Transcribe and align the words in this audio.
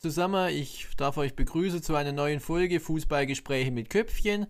Zusammen, 0.00 0.48
ich 0.48 0.86
darf 0.96 1.18
euch 1.18 1.36
begrüßen 1.36 1.82
zu 1.82 1.94
einer 1.94 2.12
neuen 2.12 2.40
Folge 2.40 2.80
Fußballgespräche 2.80 3.70
mit 3.70 3.90
Köpfchen. 3.90 4.46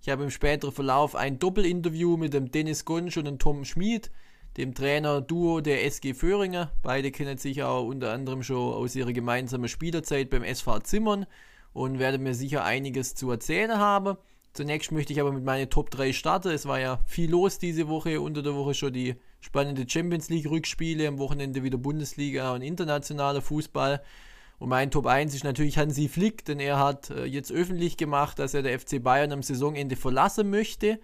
Ich 0.00 0.08
habe 0.08 0.24
im 0.24 0.30
späteren 0.30 0.72
Verlauf 0.72 1.14
ein 1.14 1.38
Doppelinterview 1.38 2.16
mit 2.16 2.32
dem 2.32 2.50
Dennis 2.50 2.86
Gonsch 2.86 3.18
und 3.18 3.26
dem 3.26 3.38
Tom 3.38 3.66
Schmid, 3.66 4.10
dem 4.56 4.74
Trainer-Duo 4.74 5.60
der 5.60 5.84
SG 5.84 6.14
Föhringer. 6.14 6.72
Beide 6.82 7.10
kennen 7.10 7.36
sich 7.36 7.62
auch 7.62 7.84
unter 7.84 8.10
anderem 8.10 8.42
schon 8.42 8.72
aus 8.72 8.96
ihrer 8.96 9.12
gemeinsamen 9.12 9.68
Spielerzeit 9.68 10.30
beim 10.30 10.42
SV 10.42 10.78
Zimmern 10.78 11.26
und 11.74 11.98
werden 11.98 12.22
mir 12.22 12.32
sicher 12.32 12.64
einiges 12.64 13.14
zu 13.14 13.30
erzählen 13.30 13.76
haben. 13.76 14.16
Zunächst 14.54 14.92
möchte 14.92 15.12
ich 15.12 15.20
aber 15.20 15.32
mit 15.32 15.44
meinen 15.44 15.68
Top 15.68 15.90
3 15.90 16.14
starten. 16.14 16.48
Es 16.48 16.64
war 16.64 16.80
ja 16.80 17.00
viel 17.04 17.30
los 17.30 17.58
diese 17.58 17.88
Woche, 17.88 18.22
unter 18.22 18.42
der 18.42 18.54
Woche 18.54 18.72
schon 18.72 18.94
die 18.94 19.16
spannende 19.40 19.86
Champions 19.86 20.30
League 20.30 20.48
Rückspiele, 20.48 21.06
am 21.06 21.18
Wochenende 21.18 21.62
wieder 21.62 21.76
Bundesliga 21.76 22.54
und 22.54 22.62
internationaler 22.62 23.42
Fußball. 23.42 24.02
Und 24.58 24.68
mein 24.70 24.90
Top 24.90 25.06
1 25.06 25.34
ist 25.34 25.44
natürlich 25.44 25.78
Hansi 25.78 26.08
Flick, 26.08 26.44
denn 26.44 26.60
er 26.60 26.78
hat 26.78 27.10
äh, 27.10 27.24
jetzt 27.24 27.52
öffentlich 27.52 27.96
gemacht, 27.96 28.38
dass 28.38 28.54
er 28.54 28.62
der 28.62 28.78
FC 28.78 29.02
Bayern 29.02 29.32
am 29.32 29.42
Saisonende 29.42 29.96
verlassen 29.96 30.50
möchte. 30.50 30.98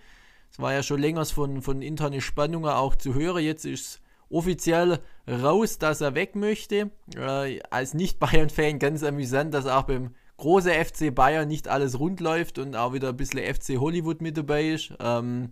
Es 0.51 0.59
war 0.59 0.73
ja 0.73 0.83
schon 0.83 1.01
länger 1.01 1.24
von, 1.27 1.62
von 1.62 1.83
internen 1.83 2.20
Spannungen 2.20 2.70
auch 2.70 2.95
zu 2.95 3.15
hören. 3.15 3.43
Jetzt 3.43 3.65
ist 3.65 3.80
es 3.80 4.01
offiziell 4.30 5.01
raus, 5.29 5.79
dass 5.79 6.01
er 6.01 6.15
weg 6.15 6.34
möchte. 6.34 6.91
Äh, 7.16 7.60
als 7.70 7.95
Nicht-Bayern-Fan 7.95 8.79
ganz 8.79 9.02
amüsant, 9.02 9.52
dass 9.55 9.66
auch 9.66 9.84
beim 9.84 10.15
großen 10.38 10.73
FC 10.73 11.15
Bayern 11.15 11.48
nicht 11.48 11.69
alles 11.69 11.98
rund 11.98 12.21
läuft 12.21 12.59
und 12.59 12.74
auch 12.74 12.93
wieder 12.95 13.10
ein 13.10 13.16
bisschen 13.16 13.54
FC 13.54 13.79
Hollywood 13.79 14.21
mit 14.23 14.37
dabei 14.37 14.71
ist. 14.71 14.93
Ähm, 14.98 15.51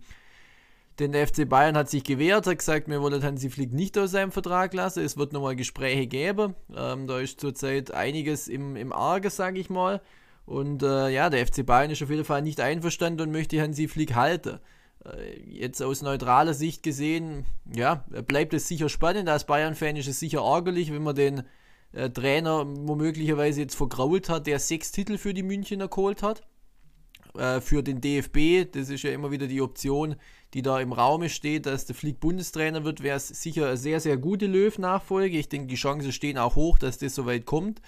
denn 0.99 1.11
der 1.11 1.27
FC 1.27 1.47
Bayern 1.47 1.77
hat 1.77 1.89
sich 1.89 2.03
gewehrt, 2.03 2.47
hat 2.47 2.59
gesagt, 2.59 2.87
wir 2.87 3.01
wollen 3.01 3.23
Hansi 3.23 3.49
Flick 3.49 3.73
nicht 3.73 3.97
aus 3.97 4.11
seinem 4.11 4.31
Vertrag 4.31 4.73
lassen. 4.73 5.03
Es 5.03 5.17
wird 5.17 5.33
nochmal 5.33 5.55
Gespräche 5.55 6.07
geben. 6.07 6.55
Ähm, 6.75 7.07
da 7.07 7.19
ist 7.19 7.41
zurzeit 7.41 7.91
einiges 7.91 8.47
im, 8.47 8.75
im 8.75 8.91
Arge, 8.91 9.29
sage 9.29 9.59
ich 9.59 9.69
mal. 9.69 10.01
Und 10.45 10.83
äh, 10.83 11.09
ja, 11.09 11.29
der 11.29 11.45
FC 11.45 11.65
Bayern 11.65 11.91
ist 11.91 12.03
auf 12.03 12.09
jeden 12.09 12.25
Fall 12.25 12.41
nicht 12.41 12.59
einverstanden 12.59 13.21
und 13.21 13.31
möchte 13.31 13.61
Hansi 13.61 13.87
Flick 13.87 14.15
halten. 14.15 14.59
Äh, 15.05 15.39
jetzt 15.47 15.81
aus 15.81 16.01
neutraler 16.01 16.53
Sicht 16.53 16.83
gesehen, 16.83 17.45
ja, 17.73 18.03
bleibt 18.27 18.53
es 18.53 18.67
sicher 18.67 18.89
spannend. 18.89 19.29
Als 19.29 19.45
Bayern-Fan 19.45 19.95
ist 19.95 20.07
es 20.07 20.19
sicher 20.19 20.41
ärgerlich, 20.41 20.91
wenn 20.91 21.03
man 21.03 21.15
den 21.15 21.43
äh, 21.93 22.09
Trainer 22.09 22.65
womöglicherweise 22.67 23.61
jetzt 23.61 23.75
vergrault 23.75 24.29
hat, 24.29 24.47
der 24.47 24.59
sechs 24.59 24.91
Titel 24.91 25.17
für 25.17 25.33
die 25.33 25.43
Münchner 25.43 25.87
geholt 25.87 26.23
hat. 26.23 26.43
Äh, 27.37 27.61
für 27.61 27.83
den 27.83 28.01
DFB, 28.01 28.71
das 28.71 28.89
ist 28.89 29.03
ja 29.03 29.11
immer 29.11 29.31
wieder 29.31 29.47
die 29.47 29.61
Option, 29.61 30.15
die 30.53 30.61
da 30.61 30.79
im 30.79 30.91
Raum 30.91 31.27
steht, 31.29 31.65
dass 31.65 31.85
der 31.85 31.95
Flick 31.95 32.19
Bundestrainer 32.19 32.83
wird, 32.83 33.01
wäre 33.03 33.17
es 33.17 33.29
sicher 33.29 33.67
eine 33.67 33.77
sehr, 33.77 33.99
sehr 33.99 34.17
gute 34.17 34.47
Löw-Nachfolge. 34.47 35.37
Ich 35.37 35.49
denke, 35.49 35.67
die 35.67 35.75
Chancen 35.75 36.11
stehen 36.11 36.37
auch 36.37 36.55
hoch, 36.55 36.77
dass 36.77 36.97
das 36.97 37.15
soweit 37.15 37.45
kommt. 37.45 37.81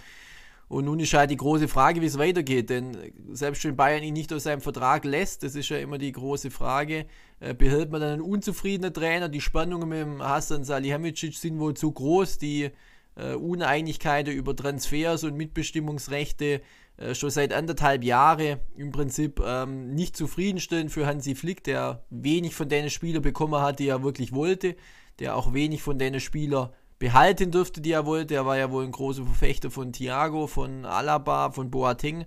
Und 0.70 0.86
nun 0.86 1.00
ist 1.00 1.14
halt 1.14 1.30
die 1.30 1.38
große 1.38 1.68
Frage, 1.68 2.02
wie 2.02 2.06
es 2.06 2.18
weitergeht. 2.18 2.70
Denn 2.70 2.98
selbst 3.32 3.64
wenn 3.66 3.76
Bayern 3.76 4.02
ihn 4.02 4.14
nicht 4.14 4.32
aus 4.32 4.44
seinem 4.44 4.62
Vertrag 4.62 5.04
lässt, 5.04 5.44
das 5.44 5.56
ist 5.56 5.70
ja 5.70 5.78
immer 5.78 5.98
die 5.98 6.12
große 6.12 6.50
Frage, 6.50 7.06
äh, 7.42 7.54
behält 7.54 7.92
man 7.92 8.02
dann 8.02 8.14
einen 8.14 8.22
unzufriedenen 8.22 8.94
Trainer? 8.94 9.28
Die 9.28 9.42
Spannungen 9.42 9.90
mit 9.90 10.00
dem 10.00 10.24
Hassan 10.24 10.64
Salihamidzic 10.64 11.36
sind 11.36 11.60
wohl 11.60 11.74
zu 11.74 11.92
groß. 11.92 12.38
Die 12.38 12.72
äh, 13.16 13.34
Uneinigkeiten 13.34 14.32
über 14.32 14.56
Transfers 14.56 15.24
und 15.26 15.36
Mitbestimmungsrechte 15.36 16.62
äh, 16.98 17.16
schon 17.16 17.30
seit 17.30 17.54
anderthalb 17.54 18.04
Jahren 18.04 18.60
im 18.76 18.92
Prinzip 18.92 19.42
ähm, 19.46 19.94
nicht 19.96 20.16
zufriedenstellend 20.16 20.92
für 20.92 21.06
Hansi 21.06 21.36
Flick, 21.36 21.64
der 21.64 22.04
wenig 22.10 22.54
von 22.56 22.70
den 22.70 22.90
Spielern 22.90 23.22
bekommen 23.22 23.62
hat, 23.62 23.80
die 23.80 23.88
er 23.88 24.04
wirklich 24.04 24.32
wollte, 24.34 24.76
der 25.20 25.36
auch 25.36 25.54
wenig 25.54 25.82
von 25.82 25.98
den 25.98 26.20
Spielern 26.20 26.70
behalten 27.00 27.52
durfte, 27.52 27.82
die 27.82 27.92
er 27.92 28.06
wollte. 28.06 28.36
Er 28.36 28.46
war 28.46 28.58
ja 28.58 28.72
wohl 28.72 28.84
ein 28.84 28.92
großer 28.92 29.24
Verfechter 29.24 29.72
von 29.72 29.92
Thiago, 29.92 30.48
von 30.48 30.86
Alaba, 30.86 31.52
von 31.52 31.72
Boateng, 31.72 32.26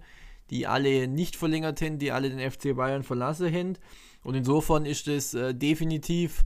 die 0.50 0.66
alle 0.66 1.08
nicht 1.08 1.36
verlängert 1.36 1.80
haben, 1.80 1.98
die 1.98 2.12
alle 2.12 2.30
den 2.30 2.50
FC 2.50 2.74
Bayern 2.74 3.02
verlassen 3.02 3.52
haben. 3.52 3.78
Und 4.22 4.34
insofern 4.34 4.84
ist 4.84 5.08
es 5.08 5.34
äh, 5.34 5.54
definitiv 5.54 6.44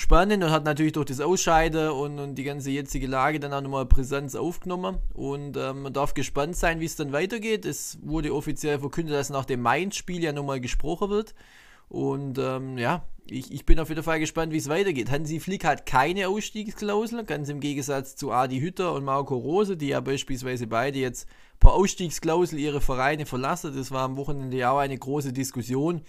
spannend 0.00 0.42
und 0.42 0.50
hat 0.50 0.64
natürlich 0.64 0.94
durch 0.94 1.06
das 1.06 1.20
Ausscheiden 1.20 1.90
und, 1.90 2.18
und 2.18 2.34
die 2.34 2.42
ganze 2.42 2.70
jetzige 2.70 3.06
Lage 3.06 3.38
dann 3.38 3.52
auch 3.52 3.60
nochmal 3.60 3.84
Präsenz 3.84 4.34
aufgenommen. 4.34 4.98
Und 5.12 5.58
ähm, 5.58 5.82
man 5.82 5.92
darf 5.92 6.14
gespannt 6.14 6.56
sein, 6.56 6.80
wie 6.80 6.86
es 6.86 6.96
dann 6.96 7.12
weitergeht. 7.12 7.66
Es 7.66 7.98
wurde 8.02 8.34
offiziell 8.34 8.78
verkündet, 8.78 9.14
dass 9.14 9.28
nach 9.28 9.44
dem 9.44 9.60
Mainz-Spiel 9.60 10.22
ja 10.22 10.32
nochmal 10.32 10.60
gesprochen 10.60 11.10
wird. 11.10 11.34
Und 11.88 12.38
ähm, 12.38 12.78
ja, 12.78 13.04
ich, 13.26 13.52
ich 13.52 13.66
bin 13.66 13.78
auf 13.78 13.90
jeden 13.90 14.02
Fall 14.02 14.20
gespannt, 14.20 14.52
wie 14.52 14.56
es 14.56 14.70
weitergeht. 14.70 15.10
Hansi 15.10 15.38
Flick 15.38 15.64
hat 15.64 15.84
keine 15.84 16.28
Ausstiegsklausel, 16.28 17.24
ganz 17.24 17.50
im 17.50 17.60
Gegensatz 17.60 18.16
zu 18.16 18.32
Adi 18.32 18.60
Hütter 18.60 18.94
und 18.94 19.04
Marco 19.04 19.36
Rose, 19.36 19.76
die 19.76 19.88
ja 19.88 20.00
beispielsweise 20.00 20.66
beide 20.66 20.98
jetzt 20.98 21.28
per 21.58 21.74
Ausstiegsklausel 21.74 22.58
ihre 22.58 22.80
Vereine 22.80 23.26
verlassen. 23.26 23.76
Das 23.76 23.90
war 23.90 24.04
am 24.04 24.16
Wochenende 24.16 24.56
ja 24.56 24.70
auch 24.70 24.78
eine 24.78 24.96
große 24.96 25.34
Diskussion, 25.34 26.00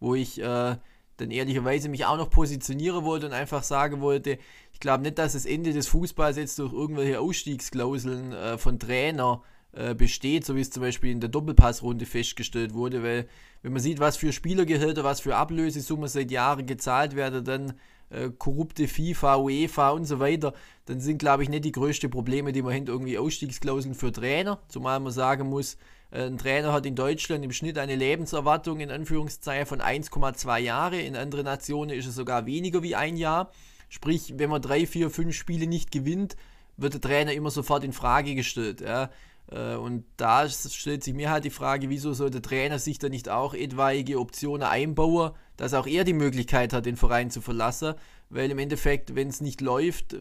wo 0.00 0.14
ich 0.14 0.40
äh, 0.40 0.76
dann 1.16 1.30
ehrlicherweise 1.30 1.88
mich 1.88 2.04
auch 2.04 2.16
noch 2.16 2.30
positionieren 2.30 3.04
wollte 3.04 3.26
und 3.26 3.32
einfach 3.32 3.62
sagen 3.62 4.00
wollte, 4.00 4.38
ich 4.72 4.80
glaube 4.80 5.02
nicht, 5.02 5.18
dass 5.18 5.34
das 5.34 5.46
Ende 5.46 5.72
des 5.72 5.86
Fußballs 5.88 6.36
jetzt 6.36 6.58
durch 6.58 6.72
irgendwelche 6.72 7.20
Ausstiegsklauseln 7.20 8.32
äh, 8.32 8.58
von 8.58 8.78
Trainer 8.78 9.42
äh, 9.72 9.94
besteht, 9.94 10.44
so 10.44 10.56
wie 10.56 10.60
es 10.60 10.70
zum 10.70 10.82
Beispiel 10.82 11.10
in 11.10 11.20
der 11.20 11.30
Doppelpassrunde 11.30 12.06
festgestellt 12.06 12.74
wurde, 12.74 13.02
weil 13.02 13.28
wenn 13.62 13.72
man 13.72 13.82
sieht, 13.82 13.98
was 13.98 14.16
für 14.16 14.32
Spielergehälter, 14.32 15.04
was 15.04 15.20
für 15.20 15.36
Ablösesummen 15.36 16.08
seit 16.08 16.30
Jahren 16.30 16.66
gezahlt 16.66 17.16
werden, 17.16 17.44
dann 17.44 17.74
äh, 18.10 18.30
korrupte 18.30 18.86
FIFA, 18.86 19.36
UEFA 19.36 19.90
und 19.90 20.04
so 20.04 20.20
weiter, 20.20 20.54
dann 20.86 21.00
sind, 21.00 21.18
glaube 21.18 21.42
ich, 21.42 21.48
nicht 21.48 21.64
die 21.64 21.72
größten 21.72 22.10
Probleme, 22.10 22.52
die 22.52 22.62
man 22.62 22.72
hinter 22.72 22.92
irgendwie 22.92 23.18
Ausstiegsklauseln 23.18 23.94
für 23.94 24.12
Trainer, 24.12 24.60
zumal 24.68 25.00
man 25.00 25.12
sagen 25.12 25.48
muss, 25.48 25.76
ein 26.14 26.38
Trainer 26.38 26.72
hat 26.72 26.86
in 26.86 26.94
Deutschland 26.94 27.44
im 27.44 27.52
Schnitt 27.52 27.76
eine 27.76 27.96
Lebenserwartung 27.96 28.78
in 28.78 28.92
Anführungszeichen 28.92 29.66
von 29.66 29.80
1,2 29.80 30.58
Jahre. 30.58 31.00
In 31.00 31.16
anderen 31.16 31.44
Nationen 31.44 31.90
ist 31.90 32.06
es 32.06 32.14
sogar 32.14 32.46
weniger 32.46 32.84
wie 32.84 32.94
ein 32.94 33.16
Jahr. 33.16 33.50
Sprich, 33.88 34.34
wenn 34.36 34.48
man 34.48 34.62
drei, 34.62 34.86
vier, 34.86 35.10
fünf 35.10 35.34
Spiele 35.34 35.66
nicht 35.66 35.90
gewinnt, 35.90 36.36
wird 36.76 36.94
der 36.94 37.00
Trainer 37.00 37.32
immer 37.32 37.50
sofort 37.50 37.82
in 37.82 37.92
Frage 37.92 38.36
gestellt. 38.36 38.80
Ja. 38.80 39.10
Äh, 39.50 39.74
und 39.74 40.04
da 40.16 40.48
stellt 40.48 41.02
sich 41.02 41.14
mir 41.14 41.30
halt 41.30 41.44
die 41.44 41.50
Frage, 41.50 41.90
wieso 41.90 42.12
soll 42.12 42.30
der 42.30 42.42
Trainer 42.42 42.78
sich 42.78 42.98
da 42.98 43.08
nicht 43.08 43.28
auch 43.28 43.52
etwaige 43.52 44.20
Optionen 44.20 44.62
einbauen, 44.62 45.32
dass 45.56 45.74
auch 45.74 45.86
er 45.86 46.04
die 46.04 46.12
Möglichkeit 46.12 46.72
hat, 46.72 46.86
den 46.86 46.96
Verein 46.96 47.30
zu 47.30 47.40
verlassen, 47.40 47.94
weil 48.34 48.50
im 48.50 48.58
Endeffekt, 48.58 49.14
wenn 49.14 49.28
es 49.28 49.40
nicht 49.40 49.60
läuft, 49.60 50.16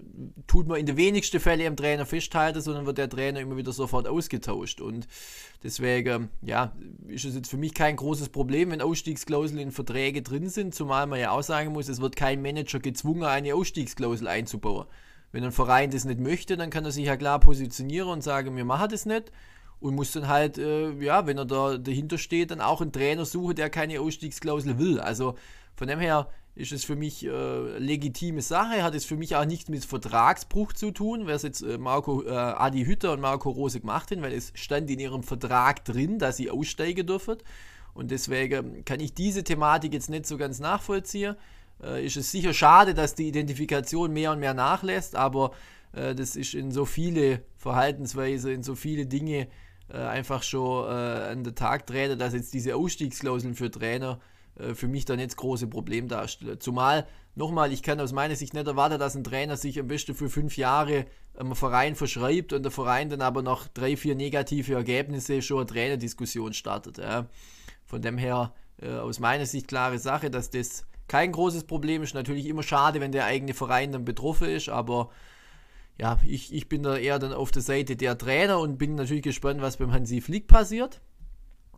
tut 0.46 0.68
man 0.68 0.80
in 0.80 0.86
den 0.86 0.98
wenigsten 0.98 1.40
Fällen 1.40 1.66
am 1.66 1.76
Trainer 1.76 2.06
festhalten, 2.06 2.62
sondern 2.62 2.86
wird 2.86 3.00
der 3.00 3.10
Trainer 3.10 3.40
immer 3.40 3.58
wieder 3.58 3.72
sofort 3.72 4.08
ausgetauscht. 4.08 4.82
Und 4.82 5.08
deswegen, 5.64 6.30
ja, 6.44 6.76
ist 7.08 7.26
es 7.26 7.34
jetzt 7.34 7.50
für 7.50 7.58
mich 7.58 7.74
kein 7.74 7.96
großes 7.96 8.30
Problem, 8.30 8.70
wenn 8.70 8.84
Ausstiegsklauseln 8.84 9.60
in 9.60 9.72
Verträge 9.72 10.22
drin 10.22 10.48
sind, 10.48 10.76
zumal 10.76 11.08
man 11.08 11.20
ja 11.20 11.32
auch 11.32 11.42
sagen 11.42 11.74
muss, 11.74 11.90
es 11.90 12.02
wird 12.02 12.16
kein 12.16 12.44
Manager 12.44 12.80
gezwungen, 12.80 13.24
eine 13.24 13.56
Ausstiegsklausel 13.56 14.28
einzubauen. 14.28 14.86
Wenn 15.32 15.44
ein 15.44 15.52
Verein 15.52 15.90
das 15.90 16.06
nicht 16.06 16.20
möchte, 16.20 16.56
dann 16.56 16.70
kann 16.70 16.86
er 16.86 16.92
sich 16.92 17.08
ja 17.08 17.18
klar 17.18 17.40
positionieren 17.40 18.10
und 18.10 18.24
sagen, 18.24 18.56
wir 18.56 18.66
machen 18.66 18.90
das 18.92 19.08
nicht 19.08 19.32
und 19.80 19.96
muss 19.96 20.12
dann 20.12 20.28
halt, 20.28 20.60
äh, 20.60 20.92
ja, 21.04 21.26
wenn 21.26 21.40
er 21.40 21.46
da 21.46 21.80
dahinter 21.80 22.20
steht, 22.20 22.52
dann 22.52 22.62
auch 22.62 22.80
einen 22.80 22.92
Trainer 22.92 23.26
suchen, 23.26 23.56
der 23.56 23.72
keine 23.72 24.00
Ausstiegsklausel 24.02 24.78
will. 24.78 25.00
Also 25.00 25.34
von 25.74 25.88
dem 25.88 26.00
her 26.00 26.30
ist 26.56 26.72
es 26.72 26.84
für 26.84 26.96
mich 26.96 27.26
äh, 27.26 27.78
legitime 27.78 28.42
Sache, 28.42 28.84
hat 28.84 28.96
es 28.96 29.06
für 29.06 29.16
mich 29.16 29.36
auch 29.36 29.46
nichts 29.46 29.70
mit 29.70 29.86
Vertragsbruch 29.86 30.74
zu 30.74 30.92
tun, 30.92 31.26
was 31.26 31.44
jetzt 31.44 31.62
äh, 31.62 31.78
Marco, 31.78 32.24
äh, 32.24 32.30
Adi 32.30 32.86
Hütter 32.86 33.14
und 33.14 33.22
Marco 33.22 33.50
Rose 33.50 33.80
gemacht 33.80 34.12
haben, 34.12 34.22
weil 34.22 34.34
es 34.34 34.52
stand 34.56 34.90
in 34.90 35.00
ihrem 35.00 35.24
Vertrag 35.24 35.84
drin, 35.86 36.20
dass 36.20 36.38
sie 36.38 36.52
aussteigen 36.52 37.08
dürfen. 37.08 37.38
Und 37.94 38.12
deswegen 38.12 38.86
kann 38.86 39.00
ich 39.00 39.14
diese 39.14 39.44
Thematik 39.44 39.94
jetzt 39.94 40.10
nicht 40.10 40.26
so 40.26 40.38
ganz 40.38 40.60
nachvollziehen 40.60 41.36
äh, 41.82 42.06
ist 42.06 42.18
es 42.18 42.32
sicher 42.32 42.54
schade, 42.54 42.94
dass 42.94 43.16
die 43.16 43.28
Identifikation 43.28 44.12
mehr 44.12 44.32
und 44.32 44.40
mehr 44.40 44.54
nachlässt, 44.54 45.16
aber 45.16 45.52
äh, 45.94 46.16
das 46.16 46.36
ist 46.36 46.54
in 46.54 46.72
so 46.72 46.86
viele 46.86 47.42
Verhaltensweisen, 47.58 48.52
in 48.52 48.64
so 48.64 48.76
viele 48.76 49.06
Dinge 49.06 49.48
äh, 49.90 49.98
einfach 49.98 50.44
schon 50.44 50.86
äh, 50.88 51.32
an 51.32 51.44
den 51.44 51.56
Tag 51.56 51.88
treten, 51.88 52.18
dass 52.18 52.34
jetzt 52.34 52.54
diese 52.54 52.76
Ausstiegsklauseln 52.76 53.56
für 53.56 53.70
Trainer 53.72 54.20
äh, 54.56 54.74
für 54.74 54.88
mich 54.88 55.06
dann 55.06 55.20
jetzt 55.20 55.38
große 55.38 55.68
Problem 55.68 56.08
darstellen. 56.08 56.60
Zumal, 56.60 57.08
nochmal, 57.36 57.72
ich 57.72 57.84
kann 57.84 58.00
aus 58.00 58.14
meiner 58.14 58.36
Sicht 58.36 58.54
nicht 58.54 58.68
erwarten, 58.68 59.00
dass 59.00 59.16
ein 59.16 59.24
Trainer 59.24 59.58
sich 59.58 59.80
am 59.80 59.88
besten 59.88 60.16
für 60.16 60.30
fünf 60.30 60.58
Jahre 60.58 61.06
einem 61.36 61.56
Verein 61.56 61.96
verschreibt 61.96 62.54
und 62.54 62.64
der 62.64 62.72
Verein 62.72 63.10
dann 63.10 63.22
aber 63.22 63.42
noch 63.42 63.68
drei, 63.68 63.98
vier 63.98 64.16
negative 64.16 64.74
Ergebnisse 64.74 65.42
schon 65.42 65.58
eine 65.58 65.68
Trainerdiskussion 65.68 66.54
startet. 66.54 66.98
Ja. 67.00 67.28
Von 67.86 68.02
dem 68.02 68.18
her, 68.18 68.54
äh, 68.82 68.92
aus 68.92 69.20
meiner 69.20 69.46
Sicht 69.46 69.68
klare 69.68 70.00
Sache, 70.00 70.30
dass 70.30 70.50
das 70.50 70.86
kein 71.08 71.32
großes 71.32 71.66
Problem. 71.66 72.04
Ist 72.04 72.14
natürlich 72.14 72.46
immer 72.46 72.64
schade, 72.64 73.02
wenn 73.02 73.12
der 73.12 73.26
eigene 73.26 73.54
Verein 73.54 73.92
dann 73.92 74.06
betroffen 74.06 74.50
ist, 74.50 74.70
aber 74.70 75.10
ja, 76.00 76.20
ich, 76.26 76.54
ich 76.54 76.70
bin 76.70 76.84
da 76.84 76.98
eher 76.98 77.20
dann 77.20 77.34
auf 77.34 77.52
der 77.52 77.62
Seite 77.62 77.96
der 77.96 78.18
Trainer 78.18 78.60
und 78.60 78.78
bin 78.78 78.96
natürlich 78.96 79.24
gespannt, 79.24 79.62
was 79.62 79.78
beim 79.78 79.92
Hansi 79.92 80.22
Flick 80.22 80.48
passiert. 80.48 81.02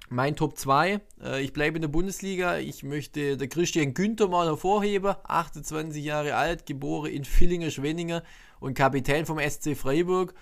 Mein 0.09 0.35
Top 0.35 0.57
2, 0.57 1.01
äh, 1.23 1.41
ich 1.41 1.51
bleibe 1.51 1.77
in 1.77 1.81
der 1.81 1.89
Bundesliga. 1.89 2.57
Ich 2.57 2.83
möchte 2.83 3.37
der 3.37 3.47
Christian 3.47 3.93
Günther 3.93 4.27
mal 4.27 4.45
hervorheben. 4.45 5.15
28 5.23 6.03
Jahre 6.03 6.35
alt, 6.35 6.65
geboren 6.65 7.11
in 7.11 7.25
Villingen-Schwenningen 7.25 8.21
und 8.59 8.75
Kapitän 8.75 9.25
vom 9.25 9.39
SC 9.39 9.75
Freiburg. 9.75 10.35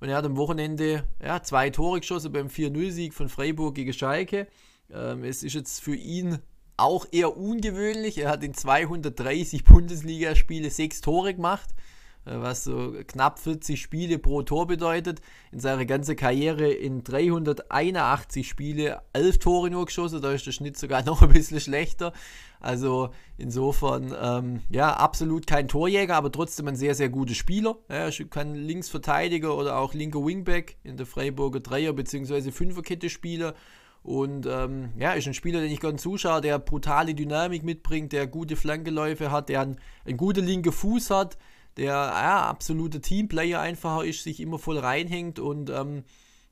Und 0.00 0.08
er 0.08 0.16
hat 0.16 0.24
am 0.24 0.38
Wochenende 0.38 1.04
ja, 1.22 1.42
zwei 1.42 1.68
Tore 1.68 2.00
geschossen 2.00 2.32
beim 2.32 2.46
4-0-Sieg 2.46 3.12
von 3.12 3.28
Freiburg 3.28 3.74
gegen 3.74 3.92
Schalke. 3.92 4.46
Ähm, 4.90 5.22
es 5.24 5.42
ist 5.42 5.52
jetzt 5.52 5.80
für 5.80 5.94
ihn 5.94 6.38
auch 6.78 7.06
eher 7.12 7.36
ungewöhnlich. 7.36 8.16
Er 8.16 8.30
hat 8.30 8.42
in 8.42 8.54
230 8.54 9.64
Bundesligaspiele 9.64 10.70
sechs 10.70 11.02
Tore 11.02 11.34
gemacht. 11.34 11.68
Äh, 12.24 12.40
was 12.40 12.64
so 12.64 12.94
knapp 13.06 13.38
40 13.38 13.80
Spiele 13.80 14.18
pro 14.18 14.42
Tor 14.42 14.66
bedeutet. 14.66 15.20
In 15.52 15.60
seiner 15.60 15.86
ganzen 15.86 16.16
Karriere 16.16 16.70
in 16.70 17.02
381 17.02 18.48
Spiele 18.48 19.00
11 19.12 19.38
Tore 19.38 19.70
nur 19.70 19.86
geschossen, 19.86 20.20
da 20.20 20.32
ist 20.32 20.46
der 20.46 20.52
Schnitt 20.52 20.76
sogar 20.76 21.02
noch 21.06 21.22
ein 21.22 21.32
bisschen 21.32 21.60
schlechter. 21.60 22.12
Also 22.60 23.10
insofern, 23.38 24.14
ähm, 24.20 24.60
ja, 24.68 24.92
absolut 24.92 25.46
kein 25.46 25.66
Torjäger, 25.66 26.14
aber 26.14 26.30
trotzdem 26.30 26.68
ein 26.68 26.76
sehr, 26.76 26.94
sehr 26.94 27.08
guter 27.08 27.34
Spieler. 27.34 27.78
Er 27.88 28.10
kann 28.28 28.54
Linksverteidiger 28.54 29.56
oder 29.56 29.78
auch 29.78 29.94
linker 29.94 30.24
Wingback 30.24 30.76
in 30.84 30.98
der 30.98 31.06
Freiburger 31.06 31.60
Dreier- 31.60 31.94
bzw. 31.94 32.50
Fünferkette 32.50 33.08
spielen. 33.08 33.54
Und 34.02 34.46
ähm, 34.46 34.90
ja, 34.98 35.12
ist 35.12 35.26
ein 35.26 35.34
Spieler, 35.34 35.60
den 35.60 35.70
ich 35.70 35.80
gerne 35.80 35.98
zuschaue, 35.98 36.40
der 36.40 36.58
brutale 36.58 37.14
Dynamik 37.14 37.62
mitbringt, 37.62 38.12
der 38.12 38.26
gute 38.26 38.56
Flankeläufe 38.56 39.30
hat, 39.30 39.48
der 39.48 39.60
einen, 39.60 39.76
einen 40.06 40.16
guten 40.16 40.44
linken 40.44 40.72
Fuß 40.72 41.10
hat, 41.10 41.36
der 41.76 41.92
ja, 41.92 42.46
absolute 42.46 43.00
Teamplayer 43.00 43.60
einfach 43.60 44.02
ist, 44.02 44.22
sich 44.22 44.40
immer 44.40 44.58
voll 44.58 44.78
reinhängt 44.78 45.38
und 45.38 45.70
ähm, 45.70 46.04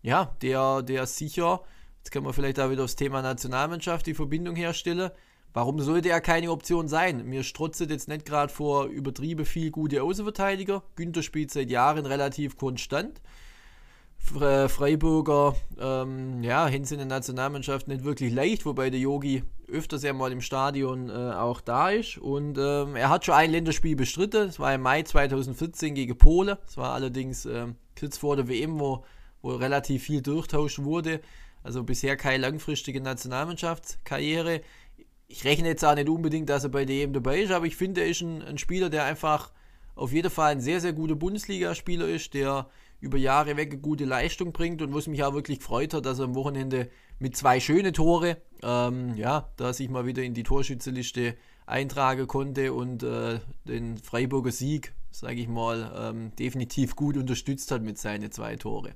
ja, 0.02 0.36
der, 0.42 0.82
der 0.82 1.06
sicher, 1.06 1.62
jetzt 1.98 2.10
können 2.10 2.26
wir 2.26 2.32
vielleicht 2.32 2.60
auch 2.60 2.70
wieder 2.70 2.84
aufs 2.84 2.96
Thema 2.96 3.22
Nationalmannschaft 3.22 4.06
die 4.06 4.14
Verbindung 4.14 4.56
herstellen. 4.56 5.10
Warum 5.52 5.80
sollte 5.80 6.10
er 6.10 6.20
keine 6.20 6.50
Option 6.50 6.88
sein? 6.88 7.24
Mir 7.26 7.42
strotzt 7.42 7.80
jetzt 7.80 8.08
nicht 8.08 8.26
gerade 8.26 8.52
vor 8.52 8.86
übertrieben 8.86 9.46
viel 9.46 9.70
gute 9.70 10.02
Außenverteidiger. 10.02 10.82
Günther 10.94 11.22
spielt 11.22 11.50
seit 11.50 11.70
Jahren 11.70 12.06
relativ 12.06 12.56
konstant. 12.56 13.20
Freiburger, 14.18 15.54
ähm, 15.80 16.42
ja, 16.42 16.66
hin 16.66 16.84
in 16.84 16.98
der 16.98 17.06
Nationalmannschaft 17.06 17.88
nicht 17.88 18.04
wirklich 18.04 18.32
leicht, 18.32 18.66
wobei 18.66 18.90
der 18.90 19.00
Yogi 19.00 19.42
öfters 19.70 20.02
ja 20.02 20.12
mal 20.12 20.32
im 20.32 20.40
Stadion 20.40 21.08
äh, 21.08 21.12
auch 21.12 21.60
da 21.60 21.90
ist. 21.90 22.18
Und 22.18 22.58
ähm, 22.58 22.96
er 22.96 23.08
hat 23.08 23.24
schon 23.24 23.34
ein 23.34 23.50
Länderspiel 23.50 23.96
bestritten. 23.96 24.46
Das 24.46 24.58
war 24.58 24.74
im 24.74 24.82
Mai 24.82 25.02
2014 25.02 25.94
gegen 25.94 26.16
Polen. 26.16 26.56
Das 26.66 26.76
war 26.76 26.92
allerdings 26.92 27.46
äh, 27.46 27.68
kurz 27.98 28.18
vor 28.18 28.36
der 28.36 28.48
WM, 28.48 28.78
wo, 28.78 29.04
wo 29.42 29.54
relativ 29.54 30.04
viel 30.04 30.22
durchtauscht 30.22 30.80
wurde. 30.80 31.20
Also 31.62 31.82
bisher 31.82 32.16
keine 32.16 32.42
langfristige 32.42 33.00
Nationalmannschaftskarriere. 33.00 34.62
Ich 35.26 35.44
rechne 35.44 35.68
jetzt 35.68 35.84
auch 35.84 35.94
nicht 35.94 36.08
unbedingt, 36.08 36.48
dass 36.48 36.64
er 36.64 36.70
bei 36.70 36.84
der 36.84 36.96
EM 36.96 37.12
dabei 37.12 37.40
ist, 37.42 37.52
aber 37.52 37.66
ich 37.66 37.76
finde, 37.76 38.00
er 38.00 38.08
ist 38.08 38.22
ein, 38.22 38.42
ein 38.42 38.56
Spieler, 38.56 38.88
der 38.88 39.04
einfach 39.04 39.52
auf 39.94 40.12
jeden 40.12 40.30
Fall 40.30 40.52
ein 40.52 40.60
sehr, 40.60 40.80
sehr 40.80 40.92
guter 40.92 41.16
Bundesligaspieler 41.16 42.08
ist, 42.08 42.32
der 42.32 42.68
über 43.00 43.18
Jahre 43.18 43.56
weg 43.56 43.72
eine 43.72 43.80
gute 43.80 44.04
Leistung 44.04 44.52
bringt 44.52 44.82
und 44.82 44.92
wo 44.92 44.98
es 44.98 45.06
mich 45.06 45.22
auch 45.22 45.34
wirklich 45.34 45.58
gefreut 45.58 45.94
hat, 45.94 46.06
dass 46.06 46.18
er 46.18 46.24
am 46.24 46.34
Wochenende 46.34 46.90
mit 47.18 47.36
zwei 47.36 47.60
schönen 47.60 47.92
Tore, 47.92 48.38
ähm, 48.62 49.14
ja, 49.14 49.52
da 49.56 49.72
sich 49.72 49.88
mal 49.88 50.06
wieder 50.06 50.22
in 50.22 50.34
die 50.34 50.42
Torschützeliste 50.42 51.36
eintragen 51.66 52.26
konnte 52.26 52.72
und 52.72 53.02
äh, 53.02 53.40
den 53.64 53.98
Freiburger 53.98 54.52
Sieg, 54.52 54.94
sage 55.10 55.40
ich 55.40 55.48
mal, 55.48 55.92
ähm, 55.96 56.34
definitiv 56.36 56.96
gut 56.96 57.16
unterstützt 57.16 57.70
hat 57.70 57.82
mit 57.82 57.98
seinen 57.98 58.32
zwei 58.32 58.56
Tore. 58.56 58.94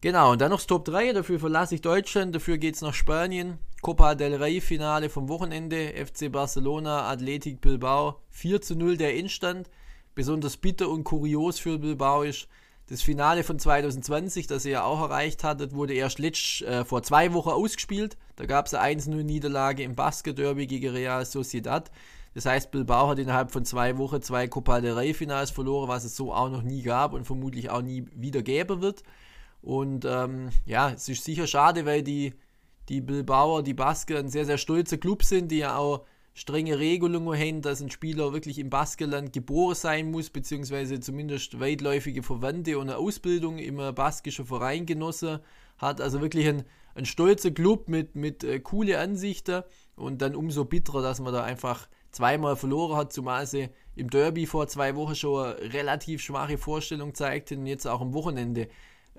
Genau, 0.00 0.32
und 0.32 0.40
dann 0.40 0.50
noch 0.50 0.58
das 0.58 0.66
Top 0.66 0.84
3, 0.84 1.12
dafür 1.12 1.38
verlasse 1.38 1.76
ich 1.76 1.80
Deutschland, 1.80 2.34
dafür 2.34 2.58
geht 2.58 2.74
es 2.74 2.82
nach 2.82 2.92
Spanien. 2.92 3.58
Copa 3.82 4.16
del 4.16 4.34
Rey 4.34 4.60
Finale 4.60 5.08
vom 5.08 5.28
Wochenende, 5.28 5.92
FC 5.94 6.30
Barcelona, 6.30 7.08
Athletic 7.08 7.60
Bilbao, 7.60 8.20
4 8.30 8.60
zu 8.60 8.74
0 8.74 8.96
der 8.96 9.16
Endstand. 9.16 9.70
Besonders 10.16 10.56
bitter 10.56 10.88
und 10.88 11.04
kurios 11.04 11.60
für 11.60 11.78
Bilbao 11.78 12.22
ist, 12.22 12.48
das 12.88 13.02
Finale 13.02 13.44
von 13.44 13.58
2020, 13.58 14.46
das 14.46 14.64
ihr 14.64 14.72
ja 14.72 14.84
auch 14.84 15.00
erreicht 15.00 15.44
hattet, 15.44 15.74
wurde 15.74 15.94
erst 15.94 16.18
letzt, 16.18 16.62
äh, 16.62 16.84
vor 16.84 17.02
zwei 17.02 17.32
Wochen 17.32 17.50
ausgespielt. 17.50 18.16
Da 18.36 18.46
gab 18.46 18.66
es 18.66 18.74
eine 18.74 19.00
1-0-Niederlage 19.00 19.82
im 19.82 19.94
Basket-Derby 19.94 20.66
gegen 20.66 20.90
Real 20.90 21.24
Sociedad. 21.24 21.90
Das 22.34 22.46
heißt, 22.46 22.70
Bilbao 22.70 23.08
hat 23.08 23.18
innerhalb 23.18 23.50
von 23.50 23.64
zwei 23.64 23.98
Wochen 23.98 24.22
zwei 24.22 24.48
Copa 24.48 24.80
del 24.80 24.94
Rey-Finals 24.94 25.50
verloren, 25.50 25.88
was 25.88 26.04
es 26.04 26.16
so 26.16 26.32
auch 26.32 26.50
noch 26.50 26.62
nie 26.62 26.82
gab 26.82 27.12
und 27.12 27.24
vermutlich 27.24 27.70
auch 27.70 27.82
nie 27.82 28.06
wieder 28.14 28.42
geben 28.42 28.80
wird. 28.80 29.02
Und 29.60 30.04
ähm, 30.04 30.48
ja, 30.64 30.90
es 30.90 31.08
ist 31.08 31.24
sicher 31.24 31.46
schade, 31.46 31.86
weil 31.86 32.02
die, 32.02 32.34
die 32.88 33.00
Bilbaoer, 33.00 33.62
die 33.62 33.74
Basken, 33.74 34.16
ein 34.16 34.28
sehr, 34.28 34.46
sehr 34.46 34.58
stolzer 34.58 34.98
Club 34.98 35.22
sind, 35.22 35.50
die 35.52 35.58
ja 35.58 35.76
auch 35.76 36.04
strenge 36.34 36.78
Regelungen 36.78 37.38
haben, 37.38 37.62
dass 37.62 37.80
ein 37.80 37.90
Spieler 37.90 38.32
wirklich 38.32 38.58
im 38.58 38.70
Baskenland 38.70 39.32
geboren 39.32 39.74
sein 39.74 40.10
muss, 40.10 40.30
beziehungsweise 40.30 41.00
zumindest 41.00 41.60
weitläufige 41.60 42.22
Verwandte 42.22 42.78
und 42.78 42.88
eine 42.88 42.98
Ausbildung 42.98 43.58
im 43.58 43.76
baskischen 43.94 44.46
Verein 44.46 44.86
genossen 44.86 45.40
hat. 45.78 46.00
Also 46.00 46.20
wirklich 46.20 46.48
ein, 46.48 46.64
ein 46.94 47.04
stolzer 47.04 47.50
Club 47.50 47.88
mit, 47.88 48.14
mit 48.14 48.44
äh, 48.44 48.60
coole 48.60 48.98
Ansichten 48.98 49.62
und 49.96 50.22
dann 50.22 50.34
umso 50.34 50.64
bitterer, 50.64 51.02
dass 51.02 51.20
man 51.20 51.32
da 51.32 51.42
einfach 51.42 51.88
zweimal 52.10 52.56
verloren 52.56 52.96
hat, 52.96 53.12
zumal 53.12 53.46
sie 53.46 53.68
im 53.96 54.08
Derby 54.08 54.46
vor 54.46 54.68
zwei 54.68 54.96
Wochen 54.96 55.14
schon 55.14 55.44
eine 55.44 55.72
relativ 55.72 56.22
schwache 56.22 56.58
Vorstellung 56.58 57.14
zeigten 57.14 57.60
und 57.60 57.66
jetzt 57.66 57.86
auch 57.86 58.00
am 58.00 58.14
Wochenende 58.14 58.68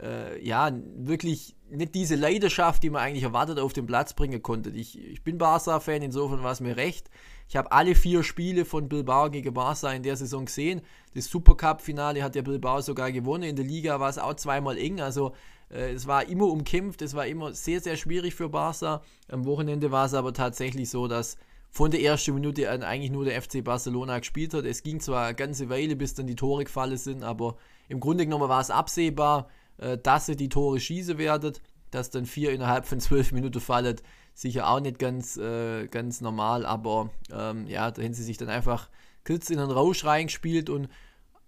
äh, 0.01 0.43
ja, 0.43 0.71
wirklich 0.95 1.55
nicht 1.69 1.95
diese 1.95 2.15
Leidenschaft, 2.15 2.83
die 2.83 2.89
man 2.89 3.01
eigentlich 3.01 3.23
erwartet, 3.23 3.59
auf 3.59 3.73
den 3.73 3.85
Platz 3.85 4.13
bringen 4.13 4.41
konnte. 4.41 4.69
Ich, 4.71 4.99
ich 4.99 5.23
bin 5.23 5.37
Barca-Fan, 5.37 6.01
insofern 6.01 6.43
war 6.43 6.51
es 6.51 6.61
mir 6.61 6.77
recht. 6.77 7.09
Ich 7.47 7.55
habe 7.55 7.71
alle 7.71 7.95
vier 7.95 8.23
Spiele 8.23 8.65
von 8.65 8.89
Bilbao 8.89 9.29
gegen 9.29 9.53
Barca 9.53 9.91
in 9.91 10.03
der 10.03 10.15
Saison 10.15 10.45
gesehen. 10.45 10.81
Das 11.13 11.25
Supercup-Finale 11.25 12.23
hat 12.23 12.35
der 12.35 12.41
Bilbao 12.41 12.81
sogar 12.81 13.11
gewonnen. 13.11 13.43
In 13.43 13.55
der 13.55 13.65
Liga 13.65 13.99
war 13.99 14.09
es 14.09 14.17
auch 14.17 14.35
zweimal 14.35 14.77
eng. 14.77 15.01
Also 15.01 15.33
äh, 15.69 15.91
es 15.91 16.07
war 16.07 16.27
immer 16.27 16.45
umkämpft, 16.45 17.01
es 17.01 17.13
war 17.13 17.27
immer 17.27 17.53
sehr, 17.53 17.79
sehr 17.79 17.97
schwierig 17.97 18.33
für 18.35 18.49
Barca. 18.49 19.01
Am 19.27 19.45
Wochenende 19.45 19.91
war 19.91 20.05
es 20.05 20.13
aber 20.13 20.33
tatsächlich 20.33 20.89
so, 20.89 21.07
dass 21.07 21.37
von 21.69 21.89
der 21.89 22.01
ersten 22.01 22.35
Minute 22.35 22.69
an 22.69 22.83
eigentlich 22.83 23.11
nur 23.11 23.25
der 23.25 23.41
FC 23.41 23.63
Barcelona 23.63 24.19
gespielt 24.19 24.53
hat. 24.53 24.65
Es 24.65 24.83
ging 24.83 24.99
zwar 24.99 25.25
eine 25.25 25.35
ganze 25.35 25.69
Weile, 25.69 25.95
bis 25.95 26.13
dann 26.13 26.27
die 26.27 26.35
Tore 26.35 26.63
gefallen 26.65 26.97
sind, 26.97 27.23
aber 27.23 27.57
im 27.89 27.99
Grunde 27.99 28.25
genommen 28.25 28.47
war 28.47 28.61
es 28.61 28.69
absehbar 28.69 29.49
äh, 29.77 29.97
dass 29.97 30.25
sie 30.27 30.35
die 30.35 30.49
Tore 30.49 30.79
schießen 30.79 31.17
werdet. 31.17 31.61
Dass 31.91 32.09
dann 32.09 32.25
vier 32.25 32.51
innerhalb 32.51 32.85
von 32.87 32.99
zwölf 32.99 33.31
Minuten 33.31 33.59
fallen, 33.59 33.97
sicher 34.33 34.67
auch 34.67 34.79
nicht 34.79 34.99
ganz, 34.99 35.37
äh, 35.37 35.87
ganz 35.87 36.21
normal, 36.21 36.65
aber 36.65 37.11
ähm, 37.31 37.67
ja, 37.67 37.91
da 37.91 38.01
haben 38.01 38.13
sie 38.13 38.23
sich 38.23 38.37
dann 38.37 38.49
einfach 38.49 38.89
kurz 39.25 39.49
in 39.49 39.57
den 39.57 39.69
Rausch 39.69 40.03
reingespielt 40.03 40.69
und 40.69 40.89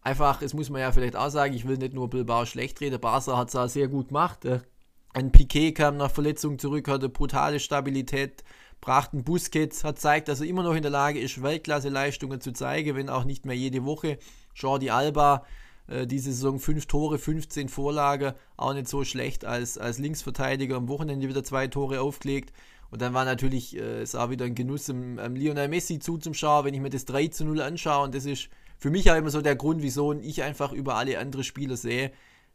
einfach, 0.02 0.42
es 0.42 0.54
muss 0.54 0.70
man 0.70 0.82
ja 0.82 0.92
vielleicht 0.92 1.16
auch 1.16 1.30
sagen, 1.30 1.54
ich 1.54 1.68
will 1.68 1.78
nicht 1.78 1.94
nur 1.94 2.10
Bilbao 2.10 2.46
schlecht 2.46 2.80
reden, 2.82 3.02
Barca 3.02 3.38
hat 3.38 3.50
es 3.50 3.56
auch 3.56 3.68
sehr 3.68 3.88
gut 3.88 4.10
gemacht. 4.10 4.46
Äh, 4.46 4.60
ein 5.14 5.32
Piquet 5.32 5.74
kam 5.74 5.98
nach 5.98 6.12
Verletzung 6.12 6.60
zurück, 6.60 6.88
hatte 6.88 7.10
brutale 7.10 7.60
Stabilität, 7.60 8.44
brachten 8.82 9.24
Busquets, 9.24 9.84
hat 9.84 9.98
zeigt, 9.98 10.28
dass 10.28 10.42
er 10.42 10.48
immer 10.48 10.62
noch 10.62 10.76
in 10.76 10.82
der 10.82 10.92
Lage 10.92 11.20
ist, 11.20 11.42
Weltklasse-Leistungen 11.42 12.42
zu 12.42 12.52
zeigen, 12.52 12.96
wenn 12.96 13.10
auch 13.10 13.24
nicht 13.24 13.46
mehr 13.46 13.56
jede 13.56 13.86
Woche. 13.86 14.20
Jordi 14.54 14.90
Alba 14.90 15.46
äh, 15.88 16.08
diese 16.08 16.32
Saison 16.32 16.60
5 16.60 16.86
Tore, 16.86 17.18
15 17.18 17.70
Vorlage, 17.70 18.36
auch 18.58 18.74
nicht 18.74 18.88
so 18.88 19.04
schlecht 19.04 19.46
als, 19.46 19.78
als 19.78 20.00
Linksverteidiger. 20.00 20.76
Am 20.76 20.88
Wochenende 20.88 21.28
wieder 21.28 21.44
zwei 21.44 21.68
Tore 21.68 22.02
aufgelegt. 22.02 22.54
Und 22.92 23.02
dann 23.02 23.14
war 23.14 23.26
natürlich, 23.26 23.76
äh, 23.76 24.02
es 24.02 24.16
auch 24.16 24.30
wieder 24.30 24.46
ein 24.46 24.56
Genuss, 24.56 24.90
im, 24.90 25.20
im 25.20 25.36
Lionel 25.36 25.68
Messi 25.68 26.00
zuzuschauen, 26.00 26.66
wenn 26.66 26.74
ich 26.74 26.82
mir 26.82 26.90
das 26.90 27.06
3 27.06 27.28
zu 27.28 27.46
0 27.46 27.62
anschaue. 27.62 28.06
Und 28.06 28.16
das 28.16 28.26
ist 28.26 28.50
für 28.78 28.90
mich 28.90 29.10
auch 29.12 29.16
immer 29.16 29.30
so 29.30 29.42
der 29.42 29.56
Grund, 29.56 29.82
wieso 29.82 30.14
ich 30.14 30.44
einfach 30.44 30.72
über 30.72 30.96
alle 30.96 31.20
anderen 31.20 31.44
Spieler 31.44 31.78
sehe. 31.78 32.12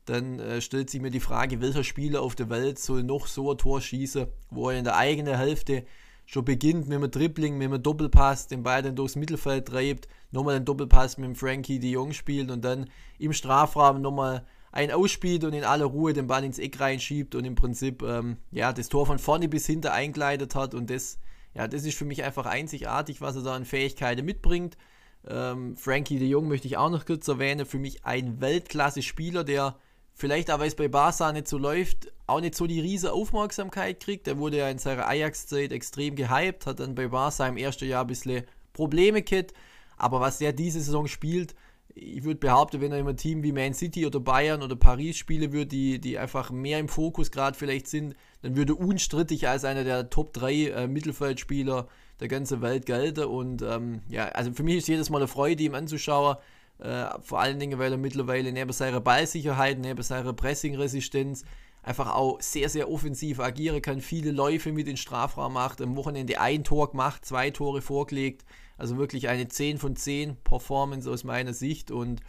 Dann 0.06 0.38
äh, 0.38 0.60
stellt 0.60 0.90
sich 0.90 1.00
mir 1.00 1.10
die 1.10 1.20
Frage, 1.20 1.60
welcher 1.60 1.84
Spieler 1.84 2.22
auf 2.22 2.34
der 2.34 2.48
Welt 2.48 2.78
soll 2.78 3.02
noch 3.02 3.26
so 3.26 3.50
ein 3.52 3.58
Tor 3.58 3.80
schießen, 3.80 4.26
wo 4.50 4.70
er 4.70 4.78
in 4.78 4.84
der 4.84 4.96
eigenen 4.96 5.36
Hälfte 5.36 5.84
schon 6.30 6.44
beginnt 6.44 6.86
mit 6.86 6.96
einem 6.96 7.10
Dribbling, 7.10 7.58
mit 7.58 7.66
einem 7.66 7.82
Doppelpass, 7.82 8.46
den 8.46 8.62
Ball 8.62 8.82
dann 8.82 8.94
durchs 8.94 9.16
Mittelfeld 9.16 9.66
treibt, 9.66 10.06
nochmal 10.30 10.54
einen 10.54 10.64
Doppelpass 10.64 11.18
mit 11.18 11.26
dem 11.26 11.34
Frankie 11.34 11.80
de 11.80 11.90
Jong 11.90 12.12
spielt 12.12 12.52
und 12.52 12.64
dann 12.64 12.88
im 13.18 13.32
Strafraum 13.32 14.00
nochmal 14.00 14.46
einen 14.70 14.92
ausspielt 14.92 15.42
und 15.42 15.54
in 15.54 15.64
aller 15.64 15.86
Ruhe 15.86 16.12
den 16.12 16.28
Ball 16.28 16.44
ins 16.44 16.60
Eck 16.60 16.78
reinschiebt 16.78 17.34
und 17.34 17.44
im 17.44 17.56
Prinzip 17.56 18.04
ähm, 18.04 18.36
ja, 18.52 18.72
das 18.72 18.88
Tor 18.88 19.06
von 19.06 19.18
vorne 19.18 19.48
bis 19.48 19.66
hinten 19.66 19.88
eingeleitet 19.88 20.54
hat 20.54 20.72
und 20.72 20.88
das, 20.88 21.18
ja, 21.52 21.66
das 21.66 21.82
ist 21.82 21.98
für 21.98 22.04
mich 22.04 22.22
einfach 22.22 22.46
einzigartig, 22.46 23.20
was 23.20 23.34
er 23.34 23.42
da 23.42 23.56
an 23.56 23.64
Fähigkeiten 23.64 24.24
mitbringt. 24.24 24.78
Ähm, 25.26 25.76
Frankie 25.76 26.20
de 26.20 26.28
Jong 26.28 26.46
möchte 26.46 26.68
ich 26.68 26.76
auch 26.76 26.90
noch 26.90 27.06
kurz 27.06 27.26
erwähnen, 27.26 27.66
für 27.66 27.80
mich 27.80 28.04
ein 28.04 28.40
Weltklasse-Spieler, 28.40 29.42
der 29.42 29.74
vielleicht 30.14 30.48
weil 30.48 30.68
es 30.68 30.76
bei 30.76 30.86
Barca 30.86 31.32
nicht 31.32 31.48
so 31.48 31.58
läuft, 31.58 32.12
auch 32.30 32.40
nicht 32.40 32.54
so 32.54 32.66
die 32.66 32.80
riese 32.80 33.12
Aufmerksamkeit 33.12 34.00
kriegt. 34.00 34.28
Er 34.28 34.38
wurde 34.38 34.58
ja 34.58 34.68
in 34.70 34.78
seiner 34.78 35.06
Ajax-Zeit 35.06 35.72
extrem 35.72 36.16
gehypt, 36.16 36.66
hat 36.66 36.80
dann 36.80 36.94
bei 36.94 37.08
Barca 37.08 37.46
im 37.46 37.56
ersten 37.56 37.86
Jahr 37.86 38.04
ein 38.04 38.06
bisschen 38.06 38.44
Probleme 38.72 39.22
gehabt. 39.22 39.52
Aber 39.96 40.20
was 40.20 40.40
er 40.40 40.52
diese 40.52 40.80
Saison 40.80 41.06
spielt, 41.06 41.54
ich 41.94 42.24
würde 42.24 42.38
behaupten, 42.38 42.80
wenn 42.80 42.92
er 42.92 42.98
immer 42.98 43.16
Team 43.16 43.42
wie 43.42 43.52
Man 43.52 43.74
City 43.74 44.06
oder 44.06 44.20
Bayern 44.20 44.62
oder 44.62 44.76
Paris 44.76 45.16
spielen 45.16 45.52
würde, 45.52 45.66
die, 45.66 46.00
die 46.00 46.18
einfach 46.18 46.50
mehr 46.50 46.78
im 46.78 46.88
Fokus 46.88 47.30
gerade 47.30 47.58
vielleicht 47.58 47.88
sind, 47.88 48.14
dann 48.42 48.56
würde 48.56 48.74
unstrittig 48.74 49.48
als 49.48 49.64
einer 49.64 49.84
der 49.84 50.08
Top 50.08 50.32
3 50.32 50.52
äh, 50.52 50.88
Mittelfeldspieler 50.88 51.88
der 52.20 52.28
ganzen 52.28 52.62
Welt 52.62 52.86
gelten. 52.86 53.24
Und 53.24 53.62
ähm, 53.62 54.02
ja, 54.08 54.26
also 54.28 54.52
für 54.52 54.62
mich 54.62 54.76
ist 54.76 54.88
jedes 54.88 55.10
Mal 55.10 55.18
eine 55.18 55.28
Freude, 55.28 55.62
ihm 55.62 55.74
anzuschauen 55.74 56.36
Äh, 56.78 57.20
vor 57.20 57.40
allen 57.40 57.58
Dingen, 57.58 57.78
weil 57.78 57.92
er 57.92 57.98
mittlerweile 57.98 58.52
neben 58.52 58.72
seiner 58.72 59.00
Ballsicherheit, 59.00 59.78
neben 59.78 60.02
seiner 60.02 60.32
Pressingresistenz 60.32 61.44
einfach 61.82 62.14
auch 62.14 62.40
sehr, 62.40 62.68
sehr 62.68 62.90
offensiv 62.90 63.40
agieren 63.40 63.82
kann, 63.82 64.00
viele 64.00 64.32
Läufe 64.32 64.72
mit 64.72 64.86
in 64.86 64.94
den 64.94 64.96
Strafraum 64.96 65.54
macht, 65.54 65.80
am 65.80 65.96
Wochenende 65.96 66.40
ein 66.40 66.64
Tor 66.64 66.90
gemacht, 66.90 67.24
zwei 67.24 67.50
Tore 67.50 67.80
vorgelegt. 67.80 68.44
Also 68.76 68.96
wirklich 68.96 69.28
eine 69.28 69.48
10 69.48 69.78
von 69.78 69.96
10 69.96 70.36
Performance 70.42 71.10
aus 71.10 71.24
meiner 71.24 71.52
Sicht 71.52 71.90
und 71.90 72.20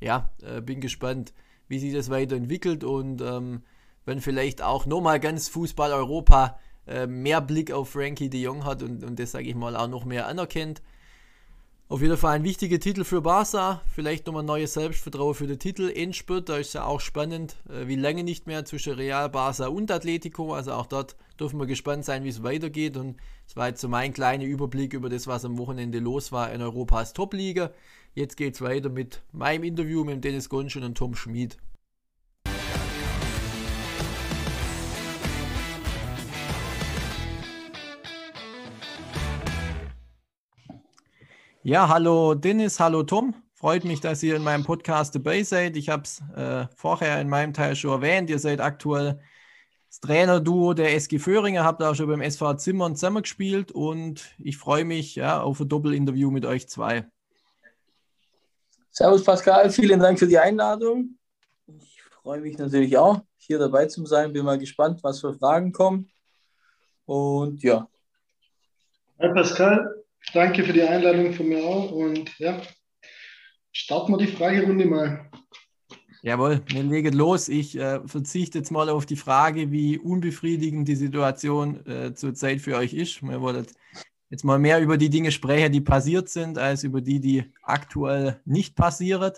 ja, 0.00 0.30
äh, 0.42 0.60
bin 0.60 0.80
gespannt, 0.80 1.32
wie 1.68 1.78
sich 1.78 1.92
das 1.92 2.10
weiterentwickelt 2.10 2.84
und 2.84 3.20
ähm, 3.20 3.62
wenn 4.04 4.20
vielleicht 4.20 4.62
auch 4.62 4.86
nochmal 4.86 5.18
ganz 5.18 5.48
Fußball 5.48 5.92
Europa 5.92 6.58
äh, 6.86 7.06
mehr 7.06 7.40
Blick 7.40 7.72
auf 7.72 7.90
Frankie 7.90 8.30
de 8.30 8.40
Jong 8.40 8.64
hat 8.64 8.82
und, 8.82 9.02
und 9.04 9.18
das, 9.18 9.32
sage 9.32 9.48
ich 9.48 9.54
mal, 9.56 9.76
auch 9.76 9.88
noch 9.88 10.04
mehr 10.04 10.28
anerkennt. 10.28 10.82
Auf 11.88 12.02
jeden 12.02 12.16
Fall 12.16 12.34
ein 12.34 12.42
wichtiger 12.42 12.80
Titel 12.80 13.04
für 13.04 13.22
Barca. 13.22 13.80
Vielleicht 13.94 14.26
nochmal 14.26 14.42
neues 14.42 14.74
Selbstvertrauen 14.74 15.36
für 15.36 15.46
den 15.46 15.60
Titel. 15.60 15.88
Endspurt, 15.88 16.48
da 16.48 16.56
ist 16.56 16.72
ja 16.72 16.84
auch 16.84 16.98
spannend, 16.98 17.54
äh, 17.68 17.86
wie 17.86 17.94
lange 17.94 18.24
nicht 18.24 18.48
mehr 18.48 18.64
zwischen 18.64 18.94
Real, 18.94 19.30
Barca 19.30 19.68
und 19.68 19.92
Atletico. 19.92 20.52
Also 20.52 20.72
auch 20.72 20.86
dort 20.86 21.14
dürfen 21.38 21.60
wir 21.60 21.66
gespannt 21.66 22.04
sein, 22.04 22.24
wie 22.24 22.28
es 22.28 22.42
weitergeht. 22.42 22.96
Und 22.96 23.18
es 23.46 23.54
war 23.54 23.68
jetzt 23.68 23.80
so 23.80 23.88
mein 23.88 24.12
kleiner 24.12 24.42
Überblick 24.42 24.94
über 24.94 25.08
das, 25.08 25.28
was 25.28 25.44
am 25.44 25.58
Wochenende 25.58 26.00
los 26.00 26.32
war 26.32 26.52
in 26.52 26.60
Europas 26.60 27.12
Top-Liga. 27.12 27.70
Jetzt 28.14 28.36
geht 28.36 28.54
es 28.54 28.62
weiter 28.62 28.88
mit 28.88 29.22
meinem 29.30 29.62
Interview 29.62 30.02
mit 30.02 30.24
Dennis 30.24 30.48
Gonsch 30.48 30.74
und 30.74 30.98
Tom 30.98 31.14
Schmid. 31.14 31.56
Ja, 41.68 41.88
hallo 41.88 42.34
Dennis, 42.34 42.78
hallo 42.78 43.02
Tom. 43.02 43.34
Freut 43.54 43.84
mich, 43.84 44.00
dass 44.00 44.22
ihr 44.22 44.36
in 44.36 44.44
meinem 44.44 44.62
Podcast 44.62 45.16
dabei 45.16 45.42
seid. 45.42 45.76
Ich 45.76 45.88
habe 45.88 46.04
es 46.04 46.22
äh, 46.36 46.68
vorher 46.76 47.20
in 47.20 47.28
meinem 47.28 47.52
Teil 47.54 47.74
schon 47.74 47.90
erwähnt. 47.90 48.30
Ihr 48.30 48.38
seid 48.38 48.60
aktuell 48.60 49.18
das 49.88 49.98
Trainerduo 49.98 50.74
der 50.74 50.94
SG 50.94 51.18
Föhringer, 51.18 51.64
habt 51.64 51.82
auch 51.82 51.96
schon 51.96 52.06
beim 52.06 52.20
SV 52.20 52.54
Zimmern 52.54 52.94
zusammengespielt 52.94 53.72
und 53.72 54.26
ich 54.38 54.58
freue 54.58 54.84
mich 54.84 55.16
ja, 55.16 55.42
auf 55.42 55.58
ein 55.58 55.68
Doppelinterview 55.68 56.30
mit 56.30 56.46
euch 56.46 56.68
zwei. 56.68 57.04
Servus 58.92 59.24
Pascal, 59.24 59.68
vielen 59.70 59.98
Dank 59.98 60.20
für 60.20 60.28
die 60.28 60.38
Einladung. 60.38 61.18
Ich 61.66 62.00
freue 62.22 62.42
mich 62.42 62.56
natürlich 62.58 62.96
auch, 62.96 63.22
hier 63.38 63.58
dabei 63.58 63.86
zu 63.86 64.06
sein. 64.06 64.32
Bin 64.32 64.44
mal 64.44 64.60
gespannt, 64.60 65.02
was 65.02 65.20
für 65.20 65.34
Fragen 65.34 65.72
kommen. 65.72 66.12
Und 67.06 67.60
ja. 67.64 67.88
Hi 69.18 69.34
Pascal, 69.34 70.05
Danke 70.32 70.64
für 70.64 70.72
die 70.72 70.82
Einladung 70.82 71.32
von 71.32 71.48
mir 71.48 71.64
auch. 71.64 71.90
Und 71.92 72.38
ja, 72.38 72.60
starten 73.72 74.12
wir 74.12 74.18
die 74.18 74.26
Fragerunde 74.26 74.86
mal. 74.86 75.30
Jawohl, 76.22 76.62
wir 76.66 76.82
legen 76.82 77.14
los. 77.14 77.48
Ich 77.48 77.78
äh, 77.78 78.00
verzichte 78.06 78.58
jetzt 78.58 78.72
mal 78.72 78.88
auf 78.88 79.06
die 79.06 79.16
Frage, 79.16 79.70
wie 79.70 79.98
unbefriedigend 79.98 80.88
die 80.88 80.96
Situation 80.96 81.86
äh, 81.86 82.14
zurzeit 82.14 82.60
für 82.60 82.76
euch 82.76 82.94
ist. 82.94 83.22
Wir 83.22 83.40
wollen 83.40 83.66
jetzt 84.30 84.44
mal 84.44 84.58
mehr 84.58 84.80
über 84.80 84.96
die 84.96 85.10
Dinge 85.10 85.30
sprechen, 85.30 85.72
die 85.72 85.80
passiert 85.80 86.28
sind, 86.28 86.58
als 86.58 86.82
über 86.82 87.00
die, 87.00 87.20
die 87.20 87.44
aktuell 87.62 88.40
nicht 88.44 88.74
passieren. 88.74 89.32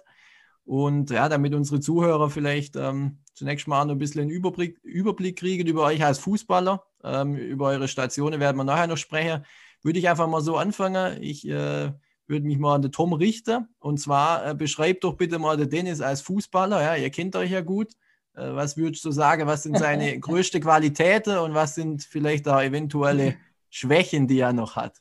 Und 0.65 1.11
ja, 1.11 1.29
damit 1.29 1.55
unsere 1.55 1.81
Zuhörer 1.81 2.31
vielleicht 2.31 2.77
ähm, 2.77 3.19
zunächst 3.35 3.69
mal 3.69 3.85
noch 3.85 3.93
ein 3.93 3.99
bisschen 3.99 4.23
einen 4.23 4.31
Überblick, 4.31 4.79
Überblick 4.83 5.39
kriegen 5.39 5.67
über 5.67 5.85
euch 5.85 6.03
als 6.03 6.19
Fußballer. 6.21 6.85
Ähm, 7.05 7.37
über 7.37 7.67
eure 7.67 7.89
Stationen 7.89 8.41
werden 8.41 8.57
wir 8.57 8.65
nachher 8.65 8.87
noch 8.87 8.97
sprechen 8.97 9.45
würde 9.83 9.99
ich 9.99 10.09
einfach 10.09 10.29
mal 10.29 10.41
so 10.41 10.57
anfangen. 10.57 11.23
Ich 11.23 11.47
äh, 11.49 11.93
würde 12.27 12.47
mich 12.47 12.59
mal 12.59 12.75
an 12.75 12.83
den 12.83 12.93
Tom 12.93 13.13
richten. 13.13 13.69
Und 13.79 13.99
zwar 13.99 14.47
äh, 14.47 14.55
beschreibt 14.55 15.05
doch 15.05 15.15
bitte 15.15 15.39
mal 15.39 15.57
den 15.57 15.71
Dennis 15.71 16.01
als 16.01 16.21
Fußballer. 16.23 16.83
Ja, 16.83 16.97
ihr 16.97 17.11
kennt 17.11 17.35
euch 17.37 17.51
ja 17.51 17.63
gut. 17.63 17.93
Äh, 18.35 18.55
was 18.55 18.77
würdest 18.77 19.05
du 19.05 19.11
sagen, 19.11 19.47
was 19.47 19.63
sind 19.63 19.79
seine 19.79 20.19
größten 20.21 20.61
Qualitäten 20.61 21.39
und 21.39 21.55
was 21.55 21.75
sind 21.75 22.05
vielleicht 22.05 22.47
auch 22.49 22.61
eventuelle 22.61 23.37
Schwächen, 23.71 24.29
die 24.29 24.41
er 24.41 24.53
noch 24.53 24.77
hat? 24.77 24.97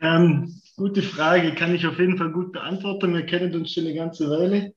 Ähm, 0.00 0.60
gute 0.76 1.02
Frage, 1.02 1.54
kann 1.54 1.74
ich 1.74 1.86
auf 1.86 1.98
jeden 1.98 2.18
Fall 2.18 2.30
gut 2.30 2.52
beantworten. 2.52 3.14
Wir 3.14 3.24
kennen 3.24 3.54
uns 3.54 3.72
schon 3.72 3.84
eine 3.84 3.94
ganze 3.94 4.28
Weile. 4.28 4.74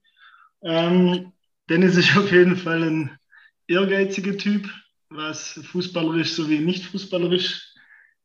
Ähm, 0.64 1.34
Dennis 1.70 1.98
ist 1.98 2.16
auf 2.18 2.32
jeden 2.32 2.56
Fall 2.56 2.84
ein 2.84 3.20
ehrgeiziger 3.68 4.38
Typ, 4.38 4.70
was 5.10 5.60
fußballerisch 5.72 6.34
sowie 6.34 6.60
nicht 6.60 6.86
fußballerisch 6.86 7.67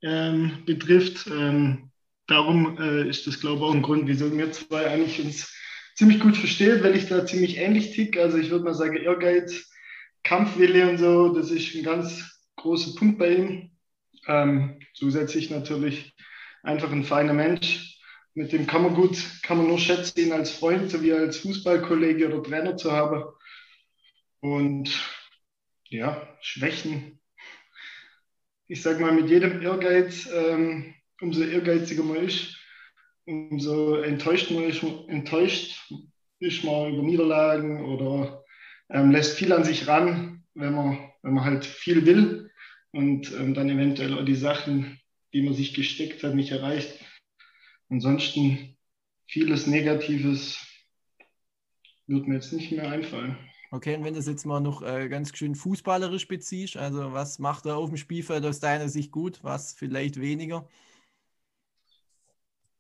ähm, 0.03 0.63
betrifft. 0.67 1.27
Ähm, 1.27 1.91
darum 2.27 2.79
äh, 2.79 3.09
ist 3.09 3.27
das, 3.27 3.41
glaube 3.41 3.59
ich, 3.59 3.63
auch 3.65 3.75
ein 3.75 3.83
Grund, 3.83 4.07
wieso 4.07 4.37
wir 4.37 4.53
zwei 4.53 4.87
eigentlich 4.87 5.23
uns 5.25 5.53
ziemlich 5.95 6.21
gut 6.21 6.37
verstehen, 6.37 6.83
weil 6.83 6.97
ich 6.97 7.07
da 7.07 7.27
ziemlich 7.27 7.59
ähnlich 7.59 7.93
tick. 7.93 8.19
Also 8.19 8.39
ich 8.39 8.51
würde 8.51 8.65
mal 8.65 8.75
sagen, 8.75 8.97
Ehrgeiz, 8.97 9.71
Kampfwille 10.23 10.89
und 10.89 10.99
so, 10.99 11.35
das 11.35 11.51
ist 11.51 11.75
ein 11.75 11.83
ganz 11.83 12.41
großer 12.57 12.99
Punkt 12.99 13.19
bei 13.19 13.35
ihm. 13.35 13.71
Ähm, 14.27 14.81
zusätzlich 14.95 15.51
natürlich 15.51 16.15
einfach 16.63 16.91
ein 16.93 17.05
feiner 17.05 17.33
Mensch. 17.33 17.99
Mit 18.35 18.53
dem 18.53 18.67
kann 18.67 18.83
man 18.83 18.95
gut, 18.95 19.19
kann 19.43 19.59
man 19.59 19.67
nur 19.67 19.79
schätzen, 19.79 20.19
ihn 20.21 20.33
als 20.33 20.51
Freund 20.51 20.91
sowie 20.91 21.13
als 21.13 21.39
Fußballkollege 21.39 22.29
oder 22.29 22.43
Trainer 22.43 22.77
zu 22.77 22.93
haben. 22.93 23.25
Und 24.41 24.91
ja, 25.91 26.27
Schwächen 26.41 27.21
ich 28.73 28.81
sage 28.81 29.01
mal, 29.01 29.13
mit 29.13 29.29
jedem 29.29 29.61
Ehrgeiz, 29.61 30.27
ähm, 30.35 30.95
umso 31.21 31.43
ehrgeiziger 31.43 32.03
man 32.03 32.25
ist, 32.25 32.57
umso 33.27 33.97
enttäuscht 33.97 34.51
man 34.51 34.65
ist, 34.65 34.83
enttäuscht 35.09 35.93
ist 36.41 36.65
man 36.65 36.95
über 36.95 37.03
Niederlagen 37.03 37.85
oder 37.85 38.43
ähm, 38.89 39.11
lässt 39.11 39.37
viel 39.37 39.53
an 39.53 39.65
sich 39.65 39.87
ran, 39.89 40.43
wenn 40.55 40.75
man, 40.75 41.13
wenn 41.21 41.35
man 41.35 41.45
halt 41.45 41.67
viel 41.67 42.07
will 42.07 42.51
und 42.93 43.31
ähm, 43.33 43.53
dann 43.53 43.69
eventuell 43.69 44.19
auch 44.19 44.25
die 44.25 44.35
Sachen, 44.35 44.99
die 45.35 45.43
man 45.43 45.53
sich 45.53 45.75
gesteckt 45.75 46.23
hat, 46.23 46.35
nicht 46.35 46.53
erreicht. 46.53 46.99
Ansonsten 47.91 48.79
vieles 49.27 49.67
Negatives 49.67 50.59
wird 52.07 52.27
mir 52.27 52.37
jetzt 52.37 52.55
nicht 52.55 52.73
mehr 52.73 52.91
einfallen. 52.91 53.37
Okay, 53.75 53.97
und 53.97 54.05
wenn 54.05 54.13
du 54.13 54.19
das 54.19 54.29
jetzt 54.29 54.45
mal 54.45 54.61
noch 54.61 54.83
äh, 54.83 55.09
ganz 55.09 55.35
schön 55.35 55.55
fußballerisch 55.55 56.29
beziehst, 56.29 56.77
also 56.77 57.15
was 57.15 57.39
macht 57.39 57.65
er 57.65 57.79
auf 57.79 57.89
dem 57.89 57.97
Spielfeld 57.97 58.45
aus 58.45 58.61
deiner 58.61 58.91
Sicht 58.91 59.11
gut, 59.11 59.39
was 59.43 59.73
vielleicht 59.73 60.21
weniger? 60.21 60.69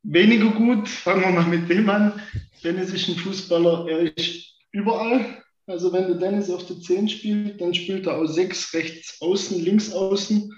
Weniger 0.02 0.50
gut, 0.50 0.86
fangen 0.90 1.22
wir 1.22 1.30
mal 1.30 1.46
mit 1.46 1.70
dem 1.70 1.88
an. 1.88 2.20
Dennis 2.62 2.92
ist 2.92 3.08
ein 3.08 3.16
Fußballer, 3.16 3.88
er 3.88 4.18
ist 4.18 4.54
überall. 4.70 5.42
Also 5.66 5.90
wenn 5.94 6.08
der 6.08 6.16
Dennis 6.16 6.50
auf 6.50 6.66
der 6.66 6.78
10 6.78 7.08
spielt, 7.08 7.58
dann 7.58 7.72
spielt 7.72 8.06
er 8.06 8.18
aus 8.18 8.34
6 8.34 8.74
rechts 8.74 9.18
außen, 9.22 9.64
links 9.64 9.90
außen, 9.94 10.52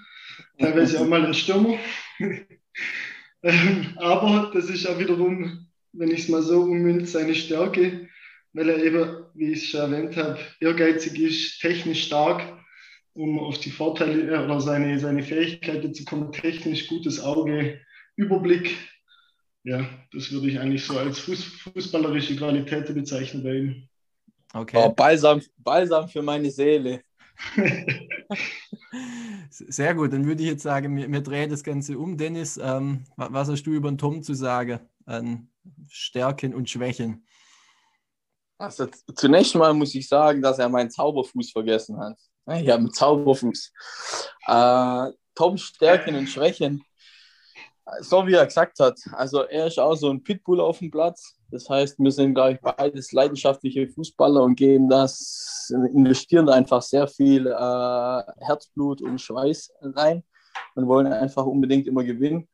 teilweise 0.59 0.99
auch 0.99 1.07
mal 1.07 1.25
ein 1.25 1.33
Stürmer. 1.33 1.77
Ähm, 3.43 3.93
aber 3.97 4.49
das 4.55 4.71
ist 4.71 4.87
auch 4.87 4.97
wiederum, 4.97 5.67
wenn 5.93 6.09
ich 6.09 6.21
es 6.21 6.29
mal 6.29 6.41
so 6.41 6.63
ummünze, 6.63 7.05
seine 7.05 7.35
Stärke 7.35 8.04
weil 8.55 8.69
er 8.69 8.81
eben, 8.81 9.25
wie 9.33 9.51
ich 9.51 9.69
schon 9.69 9.91
erwähnt 9.91 10.15
habe, 10.15 10.39
ehrgeizig 10.61 11.19
ist, 11.19 11.59
technisch 11.59 12.05
stark, 12.05 12.41
um 13.13 13.37
auf 13.39 13.59
die 13.59 13.69
Vorteile 13.69 14.33
äh, 14.33 14.43
oder 14.43 14.61
seine, 14.61 14.97
seine 14.97 15.23
Fähigkeiten 15.23 15.93
zu 15.93 16.05
kommen, 16.05 16.31
technisch 16.31 16.87
gutes 16.87 17.19
Auge, 17.19 17.81
Überblick. 18.15 18.75
Ja, 19.63 19.87
das 20.13 20.31
würde 20.31 20.47
ich 20.47 20.59
eigentlich 20.59 20.85
so 20.85 20.97
als 20.97 21.19
Fuß, 21.19 21.43
fußballerische 21.43 22.37
Qualität 22.37 22.93
bezeichnen 22.93 23.43
bei 23.43 23.55
ihm. 23.55 23.89
Okay. 24.53 24.77
Oh, 24.77 24.89
balsam, 24.89 25.41
balsam 25.57 26.07
für 26.07 26.21
meine 26.21 26.49
Seele. 26.49 27.01
Sehr 29.49 29.93
gut, 29.95 30.13
dann 30.13 30.25
würde 30.25 30.43
ich 30.43 30.49
jetzt 30.49 30.63
sagen, 30.63 30.95
wir, 30.95 31.11
wir 31.11 31.21
drehen 31.21 31.49
das 31.49 31.63
Ganze 31.63 31.97
um. 31.97 32.15
Dennis, 32.15 32.57
ähm, 32.61 33.03
was 33.17 33.49
hast 33.49 33.63
du 33.63 33.71
über 33.71 33.91
den 33.91 33.97
Tom 33.97 34.23
zu 34.23 34.33
sagen 34.33 34.79
an 35.05 35.49
Stärken 35.89 36.53
und 36.53 36.69
Schwächen? 36.69 37.25
Also 38.57 38.87
zunächst 39.15 39.55
mal 39.55 39.73
muss 39.73 39.95
ich 39.95 40.07
sagen, 40.07 40.41
dass 40.41 40.59
er 40.59 40.69
meinen 40.69 40.89
Zauberfuß 40.89 41.51
vergessen 41.51 41.99
hat. 41.99 42.17
Ich 42.47 42.69
habe 42.69 42.79
einen 42.79 42.93
Zauberfuß. 42.93 43.71
Äh, 44.47 45.11
Toms 45.35 45.61
Stärken 45.63 46.15
und 46.15 46.27
Schwächen, 46.27 46.81
so 47.99 48.25
wie 48.25 48.33
er 48.33 48.45
gesagt 48.45 48.79
hat. 48.79 48.97
Also 49.11 49.43
er 49.43 49.67
ist 49.67 49.79
auch 49.79 49.95
so 49.95 50.09
ein 50.09 50.23
Pitbull 50.23 50.61
auf 50.61 50.79
dem 50.79 50.89
Platz. 50.89 51.35
Das 51.51 51.69
heißt, 51.69 51.99
wir 51.99 52.11
sind, 52.11 52.33
glaube 52.33 52.53
ich, 52.53 52.61
beides 52.61 53.11
leidenschaftliche 53.11 53.87
Fußballer 53.89 54.43
und 54.43 54.55
gehen 54.55 54.89
das, 54.89 55.71
investieren 55.93 56.49
einfach 56.49 56.81
sehr 56.81 57.07
viel 57.07 57.47
äh, 57.47 58.23
Herzblut 58.39 59.01
und 59.01 59.19
Schweiß 59.19 59.71
rein 59.81 60.23
und 60.75 60.87
wollen 60.87 61.07
einfach 61.07 61.45
unbedingt 61.45 61.87
immer 61.87 62.03
gewinnen. 62.03 62.47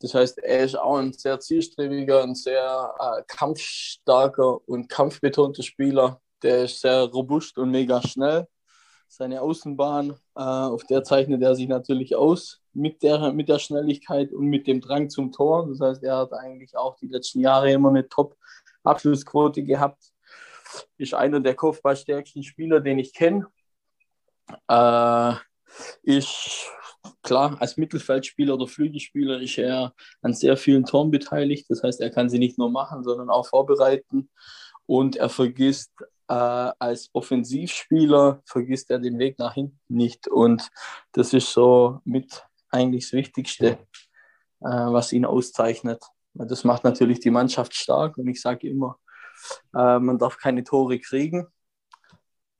Das 0.00 0.14
heißt, 0.14 0.38
er 0.38 0.64
ist 0.64 0.78
auch 0.78 0.96
ein 0.96 1.12
sehr 1.12 1.38
zielstrebiger, 1.40 2.22
ein 2.22 2.34
sehr 2.34 2.94
äh, 2.98 3.22
kampfstarker 3.26 4.68
und 4.68 4.88
kampfbetonter 4.88 5.62
Spieler. 5.62 6.20
Der 6.42 6.64
ist 6.64 6.80
sehr 6.80 7.04
robust 7.04 7.58
und 7.58 7.70
mega 7.70 8.02
schnell. 8.02 8.48
Seine 9.08 9.42
Außenbahn, 9.42 10.10
äh, 10.36 10.40
auf 10.40 10.84
der 10.84 11.04
zeichnet 11.04 11.42
er 11.42 11.54
sich 11.54 11.68
natürlich 11.68 12.16
aus. 12.16 12.62
mit 12.74 13.02
der, 13.02 13.32
mit 13.32 13.48
der 13.48 13.58
Schnelligkeit 13.58 14.32
und 14.32 14.46
mit 14.46 14.66
dem 14.66 14.80
Drang 14.80 15.10
zum 15.10 15.30
Tor. 15.30 15.68
Das 15.68 15.80
heißt, 15.80 16.02
er 16.02 16.16
hat 16.16 16.32
eigentlich 16.32 16.76
auch 16.76 16.96
die 16.96 17.08
letzten 17.08 17.40
Jahre 17.40 17.70
immer 17.70 17.90
eine 17.90 18.08
Top-Abschlussquote 18.08 19.62
gehabt. 19.62 20.02
Ist 20.96 21.14
einer 21.14 21.40
der 21.40 21.54
kopfballstärksten 21.54 22.42
Spieler, 22.42 22.80
den 22.80 22.98
ich 22.98 23.12
kenne. 23.12 23.46
Äh, 24.68 25.34
ist 26.02 26.70
klar, 27.22 27.56
als 27.60 27.76
Mittelfeldspieler 27.76 28.54
oder 28.54 28.66
Flügelspieler 28.66 29.40
ist 29.40 29.58
er 29.58 29.94
an 30.20 30.34
sehr 30.34 30.56
vielen 30.56 30.84
Toren 30.84 31.10
beteiligt. 31.10 31.66
Das 31.68 31.82
heißt, 31.82 32.00
er 32.00 32.10
kann 32.10 32.28
sie 32.28 32.38
nicht 32.38 32.58
nur 32.58 32.70
machen, 32.70 33.04
sondern 33.04 33.30
auch 33.30 33.46
vorbereiten. 33.46 34.30
Und 34.86 35.16
er 35.16 35.28
vergisst 35.28 35.92
äh, 36.28 36.34
als 36.34 37.10
Offensivspieler, 37.12 38.42
vergisst 38.44 38.90
er 38.90 38.98
den 38.98 39.18
Weg 39.18 39.38
nach 39.38 39.54
hinten 39.54 39.78
nicht. 39.88 40.28
Und 40.28 40.68
das 41.12 41.32
ist 41.32 41.52
so 41.52 42.00
mit 42.04 42.44
eigentlich 42.70 43.04
das 43.04 43.12
Wichtigste, 43.12 43.66
äh, 43.66 43.78
was 44.60 45.12
ihn 45.12 45.24
auszeichnet. 45.24 46.02
Das 46.34 46.64
macht 46.64 46.84
natürlich 46.84 47.20
die 47.20 47.30
Mannschaft 47.30 47.74
stark. 47.74 48.18
Und 48.18 48.28
ich 48.28 48.40
sage 48.40 48.68
immer, 48.68 48.98
äh, 49.74 49.98
man 49.98 50.18
darf 50.18 50.38
keine 50.38 50.64
Tore 50.64 50.98
kriegen. 50.98 51.46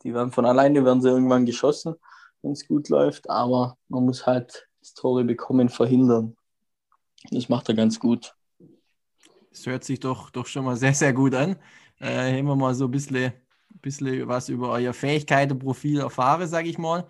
Die 0.05 0.15
werden 0.15 0.33
von 0.33 0.47
alleine, 0.47 0.85
werden 0.85 1.01
sie 1.01 1.09
irgendwann 1.09 1.47
geschossen 1.47 1.97
wenn 2.43 2.53
es 2.53 2.67
gut 2.67 2.89
läuft, 2.89 3.31
aber 3.31 3.77
man 3.89 4.05
muss 4.05 4.27
halt 4.27 4.69
das 4.81 4.95
Tore 4.95 5.25
bekommen 5.25 5.69
verhindern. 5.69 6.37
Das 7.31 7.49
macht 7.49 7.69
er 7.69 7.75
ganz 7.75 7.99
gut. 8.01 8.35
Das 9.51 9.67
hört 9.67 9.85
sich 9.85 10.01
doch, 10.01 10.31
doch 10.31 10.47
schon 10.47 10.65
mal 10.65 10.77
sehr, 10.77 10.95
sehr 10.95 11.13
gut 11.13 11.35
an. 11.35 11.57
Äh, 12.01 12.39
haben 12.39 12.47
wir 12.47 12.57
mal 12.57 12.75
so 12.75 12.87
ein 12.87 12.91
bisschen, 12.91 13.33
bisschen 13.81 14.27
was 14.27 14.49
über 14.49 14.71
euer 14.71 14.93
Fähigkeitenprofil 14.93 16.01
erfahren, 16.01 16.49
sage 16.49 16.69
ich 16.69 16.79
mal. 16.79 17.07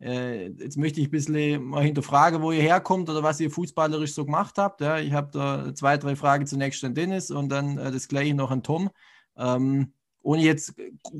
Äh, 0.00 0.48
jetzt 0.48 0.78
möchte 0.78 1.00
ich 1.00 1.08
ein 1.08 1.10
bisschen 1.10 1.62
mal 1.62 1.82
hinterfragen, 1.82 2.40
wo 2.40 2.52
ihr 2.52 2.62
herkommt 2.62 3.10
oder 3.10 3.22
was 3.22 3.38
ihr 3.40 3.50
fußballerisch 3.50 4.14
so 4.14 4.24
gemacht 4.24 4.56
habt. 4.56 4.80
Ja, 4.80 4.98
ich 4.98 5.12
habe 5.12 5.30
da 5.32 5.74
zwei, 5.74 5.98
drei 5.98 6.16
Fragen 6.16 6.46
zunächst 6.46 6.82
an 6.84 6.94
Dennis 6.94 7.30
und 7.30 7.50
dann 7.50 7.76
äh, 7.76 7.90
das 7.90 8.08
gleiche 8.08 8.34
noch 8.34 8.50
an 8.50 8.62
Tom. 8.62 8.90
Ähm, 9.36 9.92
ohne 10.22 10.42
jetzt 10.42 10.74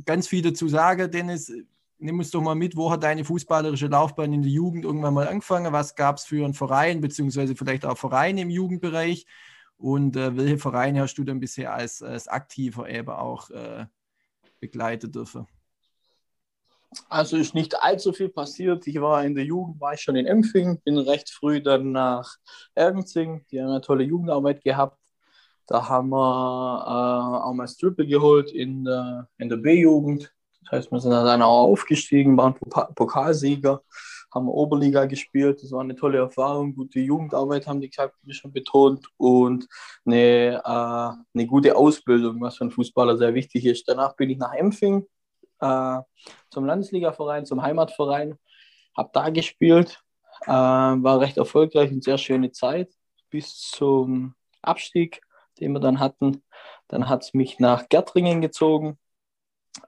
ganz 0.05 0.29
viel 0.29 0.43
dazu 0.43 0.69
sagen, 0.69 1.11
Dennis, 1.11 1.53
nimm 2.01 2.19
uns 2.19 2.31
doch 2.31 2.41
mal 2.41 2.55
mit, 2.55 2.77
wo 2.77 2.91
hat 2.91 3.03
deine 3.03 3.25
fußballerische 3.25 3.87
Laufbahn 3.87 4.33
in 4.33 4.43
der 4.43 4.51
Jugend 4.51 4.85
irgendwann 4.85 5.15
mal 5.15 5.29
angefangen? 5.29 5.73
Was 5.73 5.95
gab 5.95 6.17
es 6.17 6.25
für 6.25 6.45
einen 6.45 6.55
Verein, 6.55 7.01
beziehungsweise 7.01 7.55
vielleicht 7.55 7.85
auch 7.85 7.99
Vereine 7.99 8.43
im 8.43 8.51
Jugendbereich? 8.51 9.27
Und 9.77 10.17
äh, 10.17 10.37
welche 10.37 10.59
Vereine 10.59 11.03
hast 11.03 11.15
du 11.15 11.25
dann 11.25 11.41
bisher 11.41 11.73
als, 11.73 12.03
als 12.03 12.29
aktiver 12.29 12.89
eben 12.89 13.11
auch 13.11 13.51
äh, 13.51 13.87
begleitet 14.61 15.15
dürfen? 15.15 15.47
Also 17.09 17.37
ist 17.37 17.55
nicht 17.55 17.81
allzu 17.83 18.13
viel 18.13 18.29
passiert. 18.29 18.87
Ich 18.87 19.01
war 19.01 19.25
in 19.25 19.35
der 19.35 19.45
Jugend, 19.45 19.81
war 19.81 19.95
ich 19.95 20.01
schon 20.01 20.17
in 20.17 20.27
Empfing, 20.27 20.81
bin 20.81 20.99
recht 20.99 21.31
früh 21.31 21.63
dann 21.63 21.93
nach 21.93 22.37
Ergenzing. 22.75 23.47
Die 23.51 23.61
haben 23.61 23.69
eine 23.69 23.81
tolle 23.81 24.05
Jugendarbeit 24.05 24.63
gehabt. 24.63 24.99
Da 25.67 25.89
haben 25.89 26.09
wir 26.09 26.17
äh, 26.17 27.45
auch 27.45 27.53
mal 27.53 27.69
Strippel 27.69 28.07
geholt 28.07 28.51
in 28.51 28.85
der, 28.85 29.29
in 29.39 29.49
der 29.49 29.59
B-Jugend. 29.59 30.35
Das 30.63 30.73
heißt, 30.73 30.93
wir 30.93 31.01
sind 31.01 31.13
dann 31.13 31.43
auch 31.43 31.65
aufgestiegen, 31.65 32.37
waren 32.37 32.55
Pokalsieger, 32.95 33.83
haben 34.33 34.49
Oberliga 34.49 35.07
gespielt. 35.07 35.63
Das 35.63 35.73
war 35.73 35.81
eine 35.81 35.97
tolle 35.97 36.19
Erfahrung, 36.19 36.75
gute 36.75 37.01
Jugendarbeit 37.01 37.67
haben 37.67 37.81
die 37.81 37.91
wie 38.23 38.33
schon 38.33 38.53
betont, 38.53 39.07
und 39.17 39.67
eine, 40.05 40.63
äh, 40.65 41.39
eine 41.39 41.47
gute 41.47 41.77
Ausbildung, 41.77 42.41
was 42.41 42.57
für 42.57 42.65
einen 42.65 42.71
Fußballer 42.71 43.17
sehr 43.17 43.35
wichtig 43.35 43.65
ist. 43.67 43.89
Danach 43.89 44.15
bin 44.17 44.31
ich 44.31 44.39
nach 44.39 44.53
Empfing 44.53 45.07
äh, 45.61 45.99
zum 46.51 46.65
Landesligaverein, 46.65 47.47
zum 47.47 47.63
Heimatverein, 47.63 48.37
habe 48.97 49.11
da 49.13 49.31
gespielt, 49.31 50.01
äh, 50.47 50.51
war 50.51 51.21
recht 51.21 51.37
erfolgreich 51.37 51.91
und 51.91 52.05
sehr 52.05 52.19
schöne 52.19 52.53
Zeit 52.53 52.93
bis 53.31 53.59
zum 53.71 54.35
Abstieg, 54.63 55.21
den 55.59 55.73
wir 55.73 55.81
dann 55.81 56.01
hatten. 56.01 56.43
Dann 56.89 57.09
hat 57.09 57.23
es 57.23 57.35
mich 57.35 57.59
nach 57.59 57.89
Gärtringen 57.89 58.41
gezogen 58.41 58.99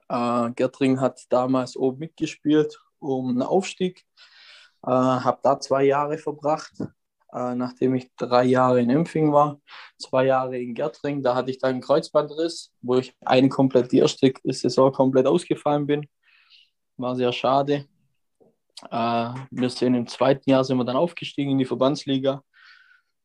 äh, 0.09 0.51
Gertring 0.51 0.99
hat 0.99 1.21
damals 1.29 1.75
oben 1.75 1.99
mitgespielt 1.99 2.79
um 2.99 3.29
einen 3.29 3.41
Aufstieg. 3.41 4.05
Äh, 4.85 4.91
habe 4.91 5.39
da 5.43 5.59
zwei 5.59 5.85
Jahre 5.85 6.17
verbracht, 6.17 6.73
äh, 7.33 7.55
nachdem 7.55 7.95
ich 7.95 8.11
drei 8.17 8.43
Jahre 8.45 8.81
in 8.81 8.89
Empfing 8.89 9.31
war, 9.31 9.59
zwei 9.97 10.25
Jahre 10.25 10.57
in 10.59 10.73
Gertring. 10.73 11.21
Da 11.21 11.35
hatte 11.35 11.51
ich 11.51 11.59
dann 11.59 11.71
einen 11.71 11.81
Kreuzbandriss, 11.81 12.71
wo 12.81 12.97
ich 12.97 13.15
eine 13.21 13.49
komplett 13.49 13.91
die 13.91 13.99
erste 13.99 14.33
Saison 14.45 14.91
komplett 14.91 15.27
ausgefallen 15.27 15.87
bin. 15.87 16.05
War 16.97 17.15
sehr 17.15 17.31
schade. 17.31 17.85
Äh, 18.91 19.33
wir 19.51 19.69
sind 19.69 19.95
im 19.95 20.07
zweiten 20.07 20.49
Jahr 20.49 20.63
sind 20.63 20.77
wir 20.77 20.85
dann 20.85 20.97
aufgestiegen 20.97 21.51
in 21.51 21.57
die 21.57 21.65
Verbandsliga. 21.65 22.43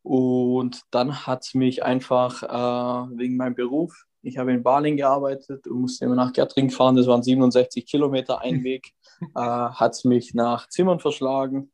Und 0.03 0.83
dann 0.91 1.27
hat 1.27 1.45
es 1.45 1.55
mich 1.55 1.83
einfach 1.83 2.43
äh, 2.43 3.17
wegen 3.19 3.37
meinem 3.37 3.55
Beruf 3.55 4.05
ich 4.23 4.39
habe 4.39 4.53
in 4.53 4.63
Baling 4.63 4.97
gearbeitet 4.97 5.67
und 5.67 5.81
musste 5.83 6.05
immer 6.05 6.15
nach 6.17 6.33
Gertring 6.33 6.71
fahren. 6.71 6.97
Das 6.97 7.07
waren 7.07 7.23
67 7.23 7.87
Kilometer 7.87 8.41
ein 8.41 8.63
Weg. 8.65 8.93
äh, 9.35 9.41
hat 9.41 9.93
es 9.93 10.05
mich 10.05 10.35
nach 10.35 10.69
Zimmern 10.69 11.01
verschlagen. 11.01 11.71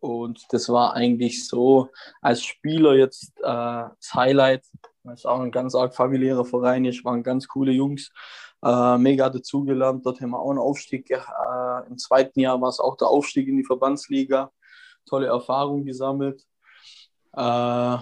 Und 0.00 0.44
das 0.50 0.68
war 0.68 0.94
eigentlich 0.94 1.46
so 1.48 1.88
als 2.20 2.44
Spieler 2.44 2.94
jetzt 2.94 3.32
äh, 3.38 3.42
das 3.42 4.14
Highlight. 4.14 4.64
Das 5.02 5.20
ist 5.20 5.26
auch 5.26 5.40
ein 5.40 5.50
ganz 5.50 5.74
arg 5.74 5.94
familiärer 5.94 6.44
Verein. 6.44 6.84
Es 6.84 7.04
waren 7.04 7.22
ganz 7.22 7.48
coole 7.48 7.72
Jungs. 7.72 8.10
Äh, 8.64 8.98
mega 8.98 9.30
dazugelernt. 9.30 10.04
Dort 10.04 10.20
haben 10.20 10.30
wir 10.30 10.38
auch 10.40 10.50
einen 10.50 10.58
Aufstieg. 10.58 11.10
Äh, 11.10 11.86
Im 11.88 11.98
zweiten 11.98 12.40
Jahr 12.40 12.60
war 12.60 12.68
es 12.68 12.80
auch 12.80 12.96
der 12.96 13.08
Aufstieg 13.08 13.48
in 13.48 13.56
die 13.56 13.64
Verbandsliga. 13.64 14.52
Tolle 15.06 15.28
Erfahrung 15.28 15.84
gesammelt. 15.84 16.44
Äh, 17.32 17.98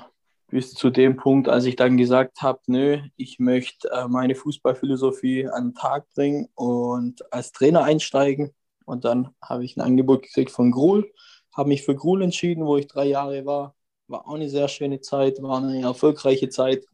bis 0.48 0.72
zu 0.72 0.90
dem 0.90 1.16
Punkt, 1.16 1.48
als 1.48 1.64
ich 1.64 1.76
dann 1.76 1.96
gesagt 1.96 2.42
habe, 2.42 2.60
nö, 2.66 3.00
ich 3.16 3.38
möchte 3.38 3.90
äh, 3.90 4.06
meine 4.08 4.34
Fußballphilosophie 4.34 5.48
an 5.48 5.68
den 5.68 5.74
Tag 5.74 6.08
bringen 6.14 6.48
und 6.54 7.32
als 7.32 7.52
Trainer 7.52 7.82
einsteigen. 7.84 8.54
Und 8.84 9.04
dann 9.04 9.34
habe 9.42 9.64
ich 9.64 9.76
ein 9.76 9.80
Angebot 9.80 10.22
gekriegt 10.22 10.52
von 10.52 10.70
Gruhl, 10.70 11.12
habe 11.52 11.70
mich 11.70 11.82
für 11.84 11.96
Gruhl 11.96 12.22
entschieden, 12.22 12.64
wo 12.64 12.76
ich 12.76 12.86
drei 12.86 13.06
Jahre 13.06 13.44
war. 13.44 13.74
War 14.06 14.28
auch 14.28 14.34
eine 14.34 14.48
sehr 14.48 14.68
schöne 14.68 15.00
Zeit, 15.00 15.42
war 15.42 15.58
eine 15.58 15.82
erfolgreiche 15.82 16.48
Zeit. 16.48 16.84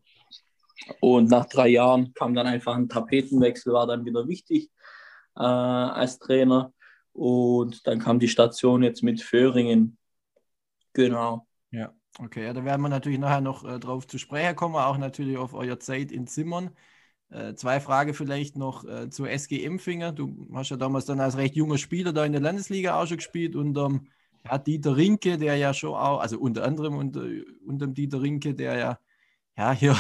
Und 1.00 1.28
nach 1.28 1.46
drei 1.46 1.68
Jahren 1.68 2.14
kam 2.14 2.34
dann 2.34 2.46
einfach 2.46 2.74
ein 2.74 2.88
Tapetenwechsel, 2.88 3.74
war 3.74 3.86
dann 3.86 4.06
wieder 4.06 4.26
wichtig 4.26 4.70
äh, 5.36 5.42
als 5.42 6.18
Trainer. 6.18 6.72
Und 7.12 7.86
dann 7.86 7.98
kam 7.98 8.18
die 8.18 8.28
Station 8.28 8.82
jetzt 8.82 9.02
mit 9.02 9.20
Föhringen. 9.20 9.98
Genau. 10.94 11.46
Ja. 11.70 11.92
Okay, 12.18 12.44
ja, 12.44 12.52
da 12.52 12.64
werden 12.64 12.82
wir 12.82 12.88
natürlich 12.90 13.18
nachher 13.18 13.40
noch 13.40 13.64
äh, 13.64 13.78
drauf 13.78 14.06
zu 14.06 14.18
sprechen 14.18 14.54
kommen, 14.54 14.76
auch 14.76 14.98
natürlich 14.98 15.38
auf 15.38 15.54
euer 15.54 15.80
Zeit 15.80 16.12
in 16.12 16.26
Zimmern. 16.26 16.70
Äh, 17.30 17.54
zwei 17.54 17.80
Fragen 17.80 18.12
vielleicht 18.12 18.56
noch 18.56 18.84
äh, 18.84 19.08
zur 19.08 19.30
SG 19.30 19.64
Empfinger. 19.64 20.12
Du 20.12 20.46
hast 20.54 20.70
ja 20.70 20.76
damals 20.76 21.06
dann 21.06 21.20
als 21.20 21.38
recht 21.38 21.56
junger 21.56 21.78
Spieler 21.78 22.12
da 22.12 22.24
in 22.26 22.32
der 22.32 22.42
Landesliga 22.42 23.00
auch 23.00 23.06
schon 23.06 23.16
gespielt 23.16 23.56
und 23.56 23.78
ähm, 23.78 24.08
ja, 24.44 24.58
Dieter 24.58 24.96
Rinke, 24.96 25.38
der 25.38 25.56
ja 25.56 25.72
schon 25.72 25.94
auch, 25.94 26.20
also 26.20 26.38
unter 26.38 26.64
anderem 26.64 26.96
unter, 26.96 27.24
unter 27.66 27.86
Dieter 27.86 28.20
Rinke, 28.20 28.54
der 28.54 28.76
ja, 28.76 28.98
ja 29.56 29.72
hier 29.72 29.96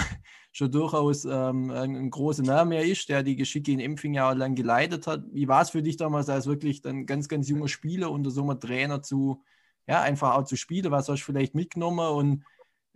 schon 0.52 0.70
durchaus 0.70 1.24
ähm, 1.24 1.70
ein, 1.70 1.96
ein 1.96 2.10
großer 2.10 2.42
Name 2.42 2.84
ist, 2.84 3.08
der 3.08 3.22
die 3.22 3.36
Geschicke 3.36 3.72
in 3.72 3.80
Empfing 3.80 4.14
ja 4.14 4.30
auch 4.30 4.34
lang 4.34 4.54
geleitet 4.54 5.06
hat. 5.06 5.24
Wie 5.32 5.48
war 5.48 5.62
es 5.62 5.70
für 5.70 5.82
dich 5.82 5.96
damals 5.96 6.28
als 6.28 6.46
wirklich 6.46 6.82
dann 6.82 7.06
ganz, 7.06 7.28
ganz 7.28 7.48
junger 7.48 7.68
Spieler 7.68 8.10
unter 8.10 8.30
so 8.30 8.42
einem 8.42 8.60
Trainer 8.60 9.02
zu, 9.02 9.42
ja, 9.86 10.00
einfach 10.00 10.34
auch 10.34 10.44
zu 10.44 10.56
spielen, 10.56 10.90
was 10.90 11.08
hast 11.08 11.20
du 11.20 11.24
vielleicht 11.24 11.54
mitgenommen 11.54 12.08
und 12.14 12.44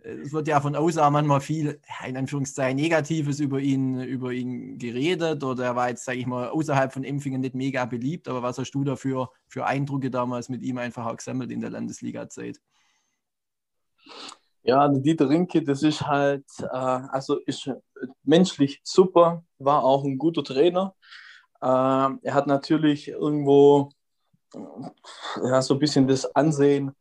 äh, 0.03 0.11
es 0.21 0.31
wird 0.31 0.47
ja 0.47 0.61
von 0.61 0.75
auch 0.75 1.09
manchmal 1.09 1.41
viel, 1.41 1.79
in 2.05 2.17
Anführungszeichen, 2.17 2.77
Negatives 2.77 3.39
über 3.39 3.59
ihn, 3.59 3.99
über 4.01 4.31
ihn 4.31 4.77
geredet 4.77 5.43
oder 5.43 5.65
er 5.65 5.75
war 5.75 5.89
jetzt, 5.89 6.05
sage 6.05 6.19
ich 6.19 6.25
mal, 6.25 6.49
außerhalb 6.49 6.93
von 6.93 7.03
Empfingen 7.03 7.41
nicht 7.41 7.55
mega 7.55 7.85
beliebt, 7.85 8.27
aber 8.27 8.41
was 8.41 8.57
hast 8.57 8.71
du 8.71 8.83
dafür 8.83 9.31
für 9.47 9.65
Eindrücke 9.65 10.09
damals 10.09 10.49
mit 10.49 10.61
ihm 10.63 10.77
einfach 10.77 11.05
auch 11.05 11.17
gesammelt 11.17 11.51
in 11.51 11.61
der 11.61 11.71
Landesliga-Zeit? 11.71 12.59
Ja, 14.63 14.89
Dieter 14.89 15.29
Rinke, 15.29 15.63
das 15.63 15.81
ist 15.81 16.01
halt, 16.01 16.45
äh, 16.59 16.65
also 16.67 17.37
ist 17.45 17.71
menschlich 18.23 18.81
super, 18.83 19.45
war 19.59 19.83
auch 19.83 20.03
ein 20.03 20.17
guter 20.17 20.43
Trainer. 20.43 20.93
Äh, 21.61 21.65
er 21.65 22.33
hat 22.33 22.47
natürlich 22.47 23.07
irgendwo 23.07 23.91
ja, 25.43 25.61
so 25.61 25.75
ein 25.75 25.79
bisschen 25.79 26.07
das 26.07 26.25
Ansehen 26.35 26.95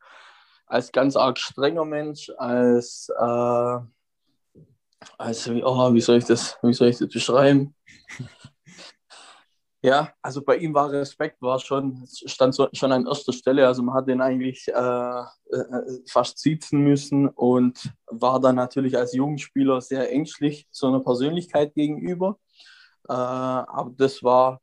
als 0.67 0.91
ganz 0.91 1.17
arg 1.17 1.39
strenger 1.39 1.85
Mensch, 1.85 2.31
als, 2.39 3.09
äh, 3.19 3.79
als 5.19 5.49
oh, 5.49 5.95
wie, 5.95 6.01
soll 6.01 6.19
ich 6.19 6.25
das, 6.25 6.59
wie 6.63 6.73
soll 6.73 6.89
ich 6.89 6.99
das 6.99 7.09
beschreiben? 7.09 7.75
Ja, 9.83 10.13
also 10.21 10.43
bei 10.43 10.57
ihm 10.57 10.75
war 10.75 10.91
Respekt, 10.91 11.41
war 11.41 11.61
schon, 11.61 12.09
stand 12.09 12.57
so, 12.57 12.67
schon 12.73 12.91
an 12.91 13.07
erster 13.07 13.33
Stelle. 13.33 13.69
Also 13.69 13.85
man 13.85 13.95
hat 13.95 14.09
ihn 14.09 14.21
eigentlich 14.21 14.67
äh, 14.67 14.73
äh, 14.73 16.03
fast 16.09 16.41
sitzen 16.41 16.81
müssen 16.81 17.29
und 17.29 17.93
war 18.07 18.41
dann 18.41 18.57
natürlich 18.57 18.97
als 18.99 19.15
Jugendspieler 19.15 19.81
sehr 19.81 20.11
ängstlich 20.11 20.67
so 20.73 20.89
einer 20.89 20.99
Persönlichkeit 20.99 21.73
gegenüber. 21.75 22.37
Äh, 23.09 23.13
aber 23.13 23.93
das 23.97 24.25
war 24.25 24.61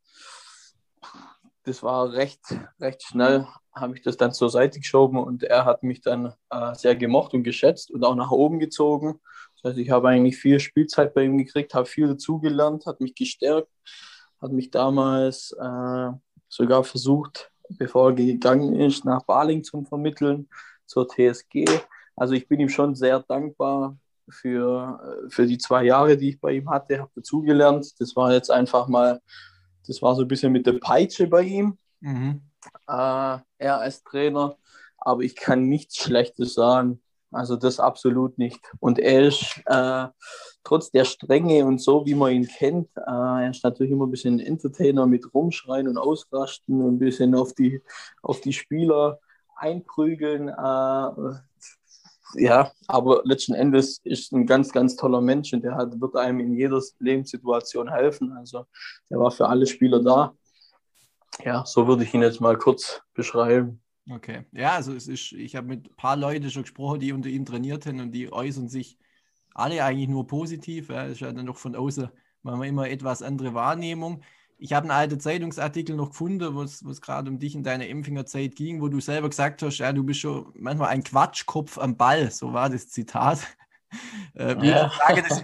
das 1.63 1.82
war 1.82 2.12
recht, 2.12 2.41
recht 2.80 3.04
schnell, 3.04 3.47
habe 3.73 3.95
ich 3.95 4.02
das 4.02 4.17
dann 4.17 4.34
zur 4.34 4.49
Seite 4.49 4.80
geschoben 4.80 5.17
und 5.17 5.43
er 5.43 5.65
hat 5.65 5.84
mich 5.84 6.02
dann 6.02 6.34
äh, 6.49 6.76
sehr 6.76 6.95
gemocht 6.95 7.34
und 7.34 7.43
geschätzt 7.43 7.89
und 7.91 8.04
auch 8.04 8.15
nach 8.15 8.32
oben 8.32 8.60
gezogen. 8.60 9.19
Das 9.56 9.71
heißt, 9.71 9.80
ich 9.80 9.89
habe 9.89 10.10
eigentlich 10.10 10.38
viel 10.38 10.60
Spielzeit 10.60 11.13
bei 11.13 11.23
ihm 11.23 11.38
gekriegt, 11.38 11.73
habe 11.73 11.86
viel 11.86 12.08
dazugelernt, 12.08 12.86
hat 12.86 12.99
mich 12.99 13.15
gestärkt, 13.15 13.69
hat 14.41 14.52
mich 14.52 14.71
damals 14.71 15.56
äh, 15.60 16.10
sogar 16.49 16.84
versucht, 16.84 17.52
bevor 17.69 18.10
er 18.10 18.15
gegangen 18.15 18.76
ist, 18.76 19.06
nach 19.06 19.23
Baling 19.23 19.63
zu 19.63 19.84
vermitteln, 19.86 20.49
zur 20.86 21.08
TSG. 21.08 21.65
Also 22.15 22.34
ich 22.34 22.47
bin 22.47 22.60
ihm 22.60 22.69
schon 22.69 22.93
sehr 22.93 23.21
dankbar 23.21 23.97
für, 24.30 25.28
für 25.30 25.47
die 25.47 25.58
zwei 25.58 25.86
Jahre, 25.86 26.17
die 26.17 26.30
ich 26.30 26.41
bei 26.41 26.54
ihm 26.54 26.69
hatte, 26.69 26.99
habe 26.99 27.12
dazugelernt. 27.15 27.99
Das 27.99 28.15
war 28.15 28.34
jetzt 28.34 28.52
einfach 28.52 28.88
mal, 28.88 29.21
das 29.87 30.01
war 30.01 30.15
so 30.15 30.21
ein 30.23 30.27
bisschen 30.27 30.51
mit 30.51 30.65
der 30.65 30.73
Peitsche 30.73 31.27
bei 31.27 31.43
ihm, 31.43 31.77
mhm. 31.99 32.41
äh, 32.87 33.37
er 33.57 33.79
als 33.79 34.03
Trainer. 34.03 34.57
Aber 34.97 35.21
ich 35.21 35.35
kann 35.35 35.67
nichts 35.67 35.97
Schlechtes 35.97 36.53
sagen. 36.53 37.01
Also 37.31 37.55
das 37.55 37.79
absolut 37.79 38.37
nicht. 38.37 38.61
Und 38.79 38.99
er 38.99 39.27
ist 39.27 39.61
äh, 39.65 40.07
trotz 40.63 40.91
der 40.91 41.03
Strenge 41.03 41.65
und 41.65 41.81
so, 41.81 42.05
wie 42.05 42.15
man 42.15 42.31
ihn 42.31 42.47
kennt, 42.47 42.89
äh, 42.95 43.01
er 43.09 43.49
ist 43.49 43.63
natürlich 43.63 43.91
immer 43.91 44.05
ein 44.05 44.11
bisschen 44.11 44.35
ein 44.35 44.45
Entertainer 44.45 45.07
mit 45.07 45.33
Rumschreien 45.33 45.87
und 45.87 45.97
Ausrasten 45.97 46.81
und 46.81 46.95
ein 46.95 46.99
bisschen 46.99 47.35
auf 47.35 47.53
die, 47.53 47.81
auf 48.21 48.41
die 48.41 48.53
Spieler 48.53 49.19
einprügeln. 49.55 50.47
Äh, 50.47 51.33
ja, 52.35 52.71
aber 52.87 53.21
letzten 53.25 53.53
Endes 53.53 53.99
ist 54.03 54.31
ein 54.31 54.45
ganz, 54.45 54.71
ganz 54.71 54.95
toller 54.95 55.21
Mensch 55.21 55.53
und 55.53 55.63
der 55.63 55.75
hat, 55.75 55.99
wird 55.99 56.15
einem 56.15 56.39
in 56.39 56.53
jeder 56.53 56.81
Lebenssituation 56.99 57.89
helfen. 57.89 58.31
Also 58.33 58.65
der 59.09 59.19
war 59.19 59.31
für 59.31 59.47
alle 59.47 59.65
Spieler 59.65 60.01
da. 60.01 60.33
Ja, 61.43 61.65
so 61.65 61.87
würde 61.87 62.03
ich 62.03 62.13
ihn 62.13 62.21
jetzt 62.21 62.41
mal 62.41 62.57
kurz 62.57 63.01
beschreiben. 63.13 63.81
Okay, 64.09 64.45
ja, 64.51 64.73
also 64.75 64.93
es 64.93 65.07
ist, 65.07 65.31
ich 65.31 65.55
habe 65.55 65.67
mit 65.67 65.89
ein 65.89 65.95
paar 65.95 66.17
Leuten 66.17 66.49
schon 66.49 66.63
gesprochen, 66.63 66.99
die 66.99 67.13
unter 67.13 67.29
ihm 67.29 67.45
trainiert 67.45 67.85
haben 67.85 68.01
und 68.01 68.11
die 68.11 68.31
äußern 68.31 68.67
sich 68.67 68.97
alle 69.53 69.83
eigentlich 69.83 70.09
nur 70.09 70.27
positiv. 70.27 70.89
Ja, 70.89 71.03
ist 71.03 71.21
ja 71.21 71.31
dann 71.31 71.45
doch 71.45 71.57
von 71.57 71.75
außen 71.75 72.09
manchmal 72.41 72.67
immer 72.67 72.89
etwas 72.89 73.21
andere 73.21 73.53
Wahrnehmung. 73.53 74.21
Ich 74.57 74.73
habe 74.73 74.83
einen 74.83 74.91
alten 74.91 75.19
Zeitungsartikel 75.19 75.95
noch 75.95 76.09
gefunden, 76.09 76.55
wo 76.55 76.61
es 76.61 77.01
gerade 77.01 77.29
um 77.29 77.39
dich 77.39 77.55
in 77.55 77.63
deiner 77.63 77.87
Empfängerzeit 77.87 78.55
ging, 78.55 78.81
wo 78.81 78.87
du 78.87 78.99
selber 78.99 79.29
gesagt 79.29 79.61
hast, 79.61 79.79
ja, 79.79 79.91
du 79.91 80.03
bist 80.03 80.21
schon 80.21 80.51
manchmal 80.55 80.89
ein 80.89 81.03
Quatschkopf 81.03 81.77
am 81.77 81.97
Ball. 81.97 82.31
So 82.31 82.53
war 82.53 82.69
das 82.69 82.89
Zitat. 82.89 83.39
Äh, 84.33 84.55
ja. 84.65 84.91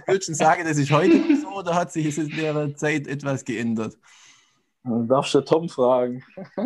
würdest 0.06 0.28
du 0.28 0.34
sagen, 0.34 0.64
das 0.64 0.76
ist 0.76 0.90
heute 0.90 1.36
so 1.40 1.50
oder 1.50 1.72
hat 1.72 1.92
sich 1.92 2.06
es 2.06 2.18
in 2.18 2.30
der 2.30 2.74
Zeit 2.74 3.06
etwas 3.06 3.44
geändert? 3.44 3.96
Du 4.82 5.04
darfst 5.04 5.34
du 5.34 5.40
Tom 5.42 5.68
fragen. 5.68 6.24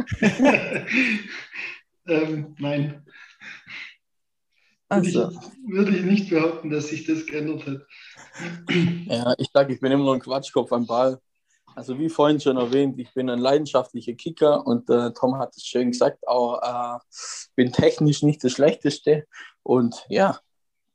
ähm, 2.07 2.55
nein. 2.59 3.05
Also. 4.89 5.31
Würde, 5.31 5.35
ich, 5.35 5.73
würde 5.75 5.97
ich 5.97 6.05
nicht 6.05 6.31
behaupten, 6.31 6.71
dass 6.71 6.89
sich 6.89 7.05
das 7.05 7.27
geändert 7.27 7.67
hat. 7.67 7.87
Ja, 9.07 9.35
ich 9.39 9.49
sage, 9.53 9.75
ich 9.75 9.81
bin 9.81 9.93
immer 9.93 10.05
noch 10.05 10.15
ein 10.15 10.21
Quatschkopf 10.21 10.73
am 10.73 10.87
Ball. 10.87 11.21
Also 11.77 11.99
wie 11.99 12.09
vorhin 12.09 12.41
schon 12.41 12.57
erwähnt, 12.57 12.99
ich 12.99 13.13
bin 13.15 13.29
ein 13.29 13.41
leidenschaftlicher 13.41 14.15
Kicker 14.15 14.67
und 14.67 14.89
äh, 14.91 15.13
Tom 15.13 15.39
hat 15.39 15.57
es 15.57 15.65
schön 15.65 15.91
gesagt, 15.91 16.27
auch 16.29 16.63
äh, 16.63 16.99
bin 17.57 17.73
technisch 17.73 18.23
nicht 18.23 18.45
das 18.45 18.53
Schlechteste 18.53 19.27
und 19.63 20.05
ja, 20.09 20.39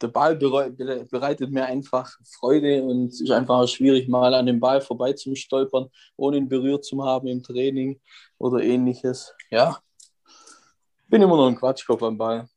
der 0.01 0.07
Ball 0.07 0.37
bereitet 0.37 1.51
mir 1.51 1.65
einfach 1.65 2.09
Freude 2.23 2.83
und 2.83 3.07
es 3.07 3.19
ist 3.19 3.31
einfach 3.31 3.67
schwierig, 3.67 4.07
mal 4.07 4.33
an 4.33 4.45
dem 4.45 4.61
Ball 4.61 4.79
vorbeizustolpern, 4.79 5.89
ohne 6.15 6.37
ihn 6.37 6.47
berührt 6.47 6.85
zu 6.85 7.03
haben 7.03 7.27
im 7.27 7.43
Training 7.43 7.99
oder 8.37 8.63
ähnliches. 8.63 9.33
Ja, 9.49 9.77
bin 11.09 11.21
immer 11.21 11.35
noch 11.35 11.47
ein 11.47 11.57
Quatschkopf 11.57 12.03
am 12.03 12.17
Ball. 12.17 12.47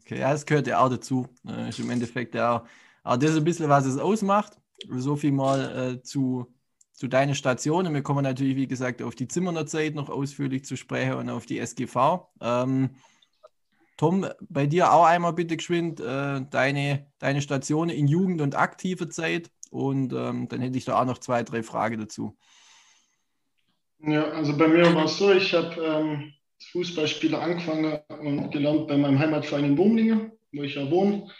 Okay, 0.00 0.18
ja, 0.18 0.32
das 0.32 0.44
gehört 0.44 0.66
ja 0.66 0.84
auch 0.84 0.90
dazu. 0.90 1.26
Äh, 1.48 1.70
ist 1.70 1.78
im 1.78 1.88
Endeffekt 1.88 2.34
ja 2.34 2.58
auch, 2.58 2.62
auch 3.04 3.16
das 3.16 3.36
ein 3.36 3.44
bisschen, 3.44 3.68
was 3.70 3.86
es 3.86 3.96
ausmacht. 3.96 4.58
So 4.88 5.16
viel 5.16 5.32
mal 5.32 5.94
äh, 5.94 6.02
zu 6.02 6.46
zu 7.00 7.08
deinen 7.08 7.34
Stationen. 7.34 7.94
Wir 7.94 8.02
kommen 8.02 8.22
natürlich, 8.22 8.56
wie 8.56 8.68
gesagt, 8.68 9.00
auf 9.00 9.14
die 9.14 9.26
Zimmerner 9.26 9.64
Zeit 9.64 9.94
noch 9.94 10.10
ausführlich 10.10 10.66
zu 10.66 10.76
sprechen 10.76 11.14
und 11.14 11.30
auf 11.30 11.46
die 11.46 11.58
SGV. 11.58 12.28
Ähm, 12.42 12.90
Tom, 13.96 14.26
bei 14.50 14.66
dir 14.66 14.92
auch 14.92 15.06
einmal 15.06 15.32
bitte 15.32 15.56
geschwind 15.56 15.98
äh, 16.00 16.42
deine, 16.50 17.06
deine 17.18 17.40
Stationen 17.40 17.88
in 17.88 18.06
Jugend- 18.06 18.42
und 18.42 18.54
aktive 18.54 19.08
Zeit 19.08 19.50
und 19.70 20.12
ähm, 20.12 20.46
dann 20.48 20.60
hätte 20.60 20.76
ich 20.76 20.84
da 20.84 21.00
auch 21.00 21.06
noch 21.06 21.16
zwei, 21.16 21.42
drei 21.42 21.62
Fragen 21.62 22.00
dazu. 22.00 22.36
Ja, 24.00 24.24
also 24.32 24.54
bei 24.58 24.68
mir 24.68 24.94
war 24.94 25.06
es 25.06 25.16
so, 25.16 25.32
ich 25.32 25.54
habe 25.54 25.82
ähm, 25.82 26.34
Fußballspieler 26.70 27.40
angefangen 27.40 27.98
und 28.08 28.50
gelernt 28.50 28.88
bei 28.88 28.98
meinem 28.98 29.18
Heimatverein 29.18 29.64
in 29.64 29.76
Bumlingen, 29.76 30.32
wo 30.52 30.64
ich 30.64 30.74
ja 30.74 30.90
wohne. 30.90 31.30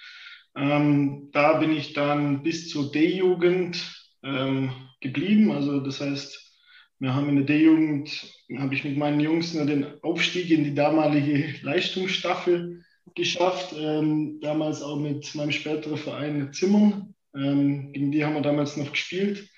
Ähm, 0.57 1.29
da 1.33 1.59
bin 1.59 1.73
ich 1.73 1.93
dann 1.93 2.43
bis 2.43 2.71
zur 2.71 2.91
D-Jugend 2.91 4.09
ähm, 4.23 4.73
geblieben. 5.01 5.51
Also 5.53 5.81
das 5.81 6.01
heißt, 6.01 6.51
wir 6.99 7.15
haben 7.15 7.29
in 7.31 7.37
der 7.37 7.47
D-Jugend, 7.47 8.11
habe 8.59 8.75
ich 8.75 8.85
mit 8.85 8.97
meinen 8.97 9.21
Jungs 9.21 9.53
den 9.53 9.87
Aufstieg 10.03 10.51
in 10.51 10.65
die 10.65 10.75
damalige 10.75 11.55
Leistungsstaffel 11.63 12.85
geschafft. 13.15 13.75
Ähm, 13.79 14.39
damals 14.41 14.83
auch 14.83 14.99
mit 14.99 15.35
meinem 15.35 15.53
späteren 15.53 15.97
Verein 15.97 16.53
Zimmern. 16.53 17.15
Ähm, 17.35 17.93
gegen 17.93 18.13
die 18.13 18.25
haben 18.25 18.35
wir 18.35 18.43
damals 18.43 18.77
noch 18.77 18.91
gespielt 18.91 19.49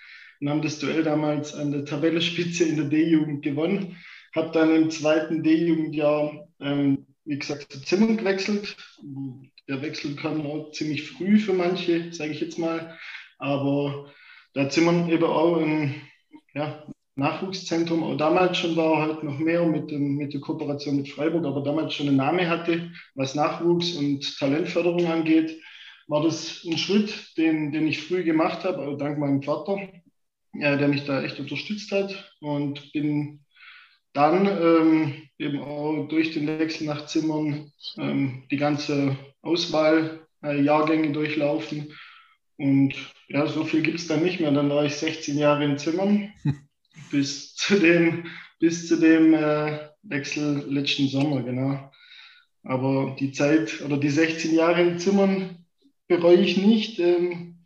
und 0.41 0.51
haben 0.51 0.63
das 0.63 0.79
Duell 0.79 1.03
damals 1.03 1.55
an 1.55 1.73
der 1.73 1.85
Tabellenspitze 1.85 2.65
in 2.65 2.77
der 2.77 2.87
D-Jugend 2.87 3.43
gewonnen. 3.43 3.97
Habe 4.35 4.51
dann 4.53 4.75
im 4.75 4.91
zweiten 4.91 5.43
D-Jugendjahr, 5.43 6.49
ähm, 6.61 7.07
wie 7.25 7.39
gesagt, 7.39 7.73
zu 7.73 7.83
Zimmern 7.83 8.17
gewechselt. 8.17 8.77
Der 9.69 9.83
Wechsel 9.83 10.17
kam 10.17 10.47
auch 10.47 10.71
ziemlich 10.73 11.09
früh 11.09 11.39
für 11.39 11.53
manche, 11.53 12.13
sage 12.13 12.33
ich 12.33 12.41
jetzt 12.41 12.59
mal. 12.59 12.99
Aber 13.39 14.13
da 14.55 14.69
Zimmern 14.69 15.09
eben 15.09 15.25
auch 15.25 15.57
ein 15.59 15.95
ja, 16.55 16.85
Nachwuchszentrum, 17.15 18.03
auch 18.03 18.17
damals 18.17 18.59
schon 18.59 18.77
war 18.77 19.01
halt 19.01 19.23
noch 19.23 19.39
mehr 19.39 19.65
mit, 19.67 19.91
dem, 19.91 20.17
mit 20.17 20.33
der 20.33 20.41
Kooperation 20.41 20.97
mit 20.97 21.09
Freiburg, 21.09 21.45
aber 21.45 21.63
damals 21.63 21.95
schon 21.95 22.09
einen 22.09 22.17
Namen 22.17 22.49
hatte, 22.49 22.91
was 23.15 23.35
Nachwuchs 23.35 23.93
und 23.97 24.39
Talentförderung 24.39 25.07
angeht, 25.07 25.61
war 26.09 26.23
das 26.23 26.65
ein 26.67 26.79
Schritt, 26.79 27.37
den, 27.37 27.73
den 27.73 27.87
ich 27.87 28.03
früh 28.03 28.25
gemacht 28.25 28.65
habe, 28.65 28.79
also 28.79 28.97
dank 28.97 29.19
meinem 29.19 29.43
Vater, 29.43 29.89
ja, 30.55 30.77
der 30.77 30.89
mich 30.89 31.05
da 31.05 31.23
echt 31.23 31.39
unterstützt 31.39 31.93
hat. 31.93 32.35
Und 32.41 32.93
bin 32.93 33.45
dann 34.13 34.47
ähm, 34.47 35.15
eben 35.39 35.61
auch 35.61 36.07
durch 36.09 36.33
den 36.33 36.47
Wechsel 36.47 36.87
nach 36.87 37.07
Zimmern 37.07 37.73
ähm, 37.97 38.45
die 38.51 38.59
ganze 38.59 39.17
Auswahl 39.41 40.27
äh, 40.43 40.61
Jahrgänge 40.61 41.13
durchlaufen 41.13 41.95
und 42.59 42.95
ja, 43.29 43.47
so 43.47 43.65
viel 43.65 43.83
gibt 43.83 43.99
es 43.99 44.07
dann 44.07 44.23
nicht 44.23 44.41
mehr. 44.41 44.53
Dann 44.53 44.71
war 44.71 44.85
ich 44.85 44.95
16 44.95 45.39
Jahre 45.39 45.65
in 45.65 45.79
Zimmern 45.79 46.33
bis 47.11 47.55
zu 47.55 47.79
dem, 47.79 48.27
bis 48.59 48.89
zu 48.89 48.97
dem 48.97 49.35
äh, 49.35 49.89
Wechsel 50.03 50.65
letzten 50.69 51.09
Sommer, 51.09 51.43
genau. 51.43 51.91
Aber 52.65 53.17
die 53.19 53.33
Zeit 53.33 53.81
oder 53.83 53.97
die 53.97 54.11
16 54.11 54.55
Jahre 54.55 54.83
in 54.83 54.99
Zimmern 54.99 55.65
bereue 56.07 56.41
ich 56.41 56.57
nicht. 56.57 56.99
Ähm, 56.99 57.59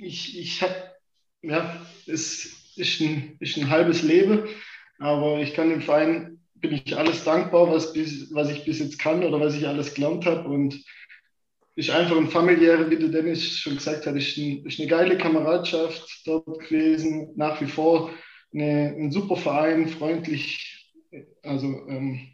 ich 0.00 0.38
ich 0.38 0.62
habe, 0.62 0.74
ja, 1.42 1.80
es 2.06 2.72
ist 2.76 3.00
ein, 3.00 3.36
ist 3.40 3.56
ein 3.56 3.70
halbes 3.70 4.02
Leben, 4.02 4.44
aber 4.98 5.40
ich 5.40 5.54
kann 5.54 5.70
dem 5.70 5.82
Verein, 5.82 6.40
bin 6.54 6.80
ich 6.84 6.96
alles 6.96 7.24
dankbar, 7.24 7.70
was, 7.70 7.92
bis, 7.92 8.32
was 8.34 8.50
ich 8.50 8.64
bis 8.64 8.78
jetzt 8.78 8.98
kann 8.98 9.22
oder 9.22 9.40
was 9.40 9.54
ich 9.54 9.66
alles 9.66 9.94
gelernt 9.94 10.24
habe. 10.24 10.48
Und 10.48 10.82
ist 11.76 11.90
einfach 11.90 12.16
ein 12.16 12.28
familiäre, 12.28 12.88
wie 12.88 12.96
der 12.96 13.08
Dennis 13.08 13.58
schon 13.58 13.76
gesagt 13.76 14.06
hat, 14.06 14.14
ist, 14.14 14.36
ein, 14.36 14.64
ist 14.64 14.78
eine 14.78 14.88
geile 14.88 15.18
Kameradschaft 15.18 16.22
dort 16.24 16.60
gewesen, 16.60 17.32
nach 17.36 17.60
wie 17.60 17.66
vor 17.66 18.10
eine, 18.52 18.94
ein 18.96 19.10
super 19.10 19.36
Verein, 19.36 19.88
freundlich, 19.88 20.92
also 21.42 21.66
ähm, 21.88 22.28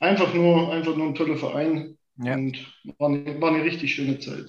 einfach, 0.00 0.34
nur, 0.34 0.72
einfach 0.72 0.96
nur 0.96 1.08
ein 1.08 1.14
toller 1.14 1.36
Verein 1.36 1.96
ja. 2.16 2.34
und 2.34 2.56
war 2.98 3.08
eine, 3.08 3.40
war 3.40 3.54
eine 3.54 3.62
richtig 3.62 3.94
schöne 3.94 4.18
Zeit. 4.18 4.46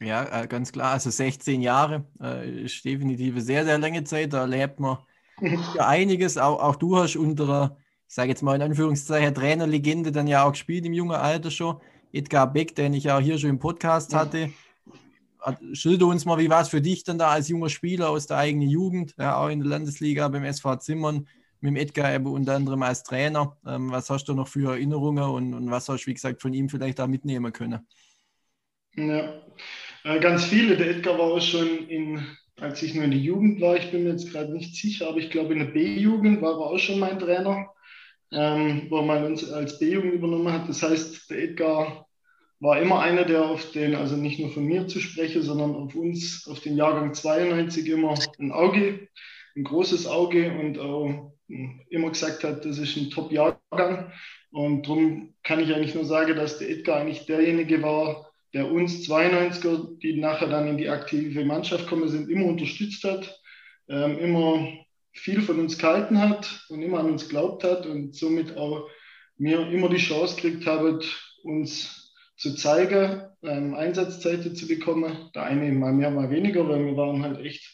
Ja, 0.00 0.42
äh, 0.42 0.46
ganz 0.46 0.72
klar. 0.72 0.92
Also 0.92 1.10
16 1.10 1.62
Jahre 1.62 2.06
äh, 2.20 2.64
ist 2.64 2.84
definitiv 2.84 3.34
eine 3.34 3.42
sehr, 3.42 3.64
sehr 3.64 3.78
lange 3.78 4.04
Zeit. 4.04 4.32
Da 4.32 4.40
erlebt 4.40 4.78
man 4.78 4.98
ja 5.40 5.86
einiges. 5.86 6.36
Auch, 6.36 6.60
auch 6.60 6.76
du 6.76 6.96
hast 6.96 7.16
unter 7.16 7.76
ich 8.08 8.14
sage 8.14 8.28
jetzt 8.28 8.42
mal 8.42 8.54
in 8.54 8.62
Anführungszeichen, 8.62 9.34
Trainerlegende 9.34 10.12
dann 10.12 10.28
ja 10.28 10.44
auch 10.44 10.52
gespielt 10.52 10.86
im 10.86 10.92
jungen 10.92 11.16
Alter 11.16 11.50
schon. 11.50 11.80
Edgar 12.16 12.52
Beck, 12.52 12.74
den 12.74 12.94
ich 12.94 13.10
auch 13.10 13.20
hier 13.20 13.38
schon 13.38 13.50
im 13.50 13.58
Podcast 13.58 14.14
hatte. 14.14 14.50
Schilder 15.72 16.06
uns 16.06 16.24
mal, 16.24 16.38
wie 16.38 16.50
war 16.50 16.62
es 16.62 16.68
für 16.68 16.80
dich 16.80 17.04
dann 17.04 17.18
da 17.18 17.30
als 17.30 17.48
junger 17.48 17.70
Spieler 17.70 18.10
aus 18.10 18.26
der 18.26 18.38
eigenen 18.38 18.68
Jugend, 18.68 19.14
ja, 19.18 19.36
auch 19.36 19.48
in 19.48 19.60
der 19.60 19.68
Landesliga 19.68 20.28
beim 20.28 20.44
SV 20.44 20.76
Zimmern, 20.76 21.28
mit 21.60 21.70
dem 21.70 21.76
Edgar 21.76 22.12
eben 22.14 22.26
unter 22.26 22.54
anderem 22.54 22.82
als 22.82 23.04
Trainer. 23.04 23.56
Ähm, 23.66 23.90
was 23.90 24.10
hast 24.10 24.26
du 24.28 24.34
noch 24.34 24.48
für 24.48 24.72
Erinnerungen 24.72 25.24
und, 25.24 25.54
und, 25.54 25.70
was 25.70 25.88
hast 25.88 26.04
du, 26.04 26.08
wie 26.08 26.14
gesagt, 26.14 26.42
von 26.42 26.52
ihm 26.52 26.68
vielleicht 26.68 26.98
da 26.98 27.06
mitnehmen 27.06 27.52
können? 27.52 27.86
Ja, 28.96 29.42
äh, 30.04 30.20
ganz 30.20 30.46
viele. 30.46 30.76
Der 30.76 30.90
Edgar 30.90 31.18
war 31.18 31.26
auch 31.26 31.40
schon 31.40 31.88
in, 31.88 32.26
als 32.56 32.82
ich 32.82 32.94
nur 32.94 33.04
in 33.04 33.10
der 33.12 33.20
Jugend 33.20 33.60
war, 33.60 33.76
ich 33.76 33.90
bin 33.90 34.04
mir 34.04 34.10
jetzt 34.10 34.30
gerade 34.32 34.52
nicht 34.52 34.74
sicher, 34.74 35.08
aber 35.08 35.18
ich 35.18 35.30
glaube 35.30 35.52
in 35.52 35.60
der 35.60 35.66
B-Jugend 35.66 36.42
war 36.42 36.52
er 36.52 36.58
auch 36.58 36.78
schon 36.78 36.98
mein 36.98 37.18
Trainer. 37.18 37.66
ähm, 38.32 38.88
wo 38.90 39.02
man 39.02 39.24
uns 39.26 39.50
als 39.52 39.78
B-Jugend 39.78 40.14
übernommen 40.14 40.52
hat. 40.52 40.68
Das 40.68 40.82
heißt, 40.82 41.30
der 41.30 41.38
Edgar 41.44 42.05
war 42.60 42.80
immer 42.80 43.00
einer, 43.00 43.24
der 43.24 43.44
auf 43.44 43.72
den, 43.72 43.94
also 43.94 44.16
nicht 44.16 44.38
nur 44.38 44.50
von 44.50 44.64
mir 44.64 44.88
zu 44.88 45.00
sprechen, 45.00 45.42
sondern 45.42 45.74
auf 45.74 45.94
uns, 45.94 46.46
auf 46.48 46.60
den 46.60 46.76
Jahrgang 46.76 47.12
92 47.14 47.88
immer 47.88 48.14
ein 48.38 48.52
Auge, 48.52 49.08
ein 49.54 49.64
großes 49.64 50.06
Auge 50.06 50.58
und 50.58 50.78
auch 50.78 51.32
immer 51.48 52.10
gesagt 52.10 52.44
hat, 52.44 52.64
das 52.64 52.78
ist 52.78 52.96
ein 52.96 53.10
Top-Jahrgang. 53.10 54.12
Und 54.50 54.86
darum 54.86 55.34
kann 55.42 55.60
ich 55.60 55.74
eigentlich 55.74 55.94
nur 55.94 56.04
sagen, 56.04 56.34
dass 56.36 56.58
der 56.58 56.70
Edgar 56.70 57.00
eigentlich 57.00 57.26
derjenige 57.26 57.82
war, 57.82 58.30
der 58.54 58.70
uns 58.70 59.06
92er, 59.06 59.98
die 59.98 60.18
nachher 60.18 60.48
dann 60.48 60.66
in 60.66 60.78
die 60.78 60.88
aktive 60.88 61.44
Mannschaft 61.44 61.86
kommen 61.86 62.08
sind, 62.08 62.30
immer 62.30 62.46
unterstützt 62.46 63.04
hat, 63.04 63.38
ähm, 63.88 64.18
immer 64.18 64.68
viel 65.12 65.42
von 65.42 65.58
uns 65.58 65.78
gehalten 65.78 66.18
hat 66.18 66.64
und 66.68 66.82
immer 66.82 67.00
an 67.00 67.10
uns 67.10 67.28
glaubt 67.28 67.64
hat 67.64 67.86
und 67.86 68.14
somit 68.14 68.56
auch 68.56 68.88
mir 69.36 69.68
immer 69.68 69.88
die 69.88 69.96
Chance 69.96 70.36
gekriegt 70.36 70.66
habe, 70.66 71.00
uns 71.42 72.05
zu 72.36 72.54
zeigen, 72.54 73.22
ähm, 73.42 73.74
Einsatzzeiten 73.74 74.54
zu 74.54 74.66
bekommen. 74.66 75.30
Der 75.34 75.44
eine 75.44 75.72
mal 75.72 75.92
mehr, 75.92 76.10
mal 76.10 76.30
weniger, 76.30 76.68
weil 76.68 76.84
wir 76.84 76.96
waren 76.96 77.22
halt 77.22 77.44
echt 77.44 77.64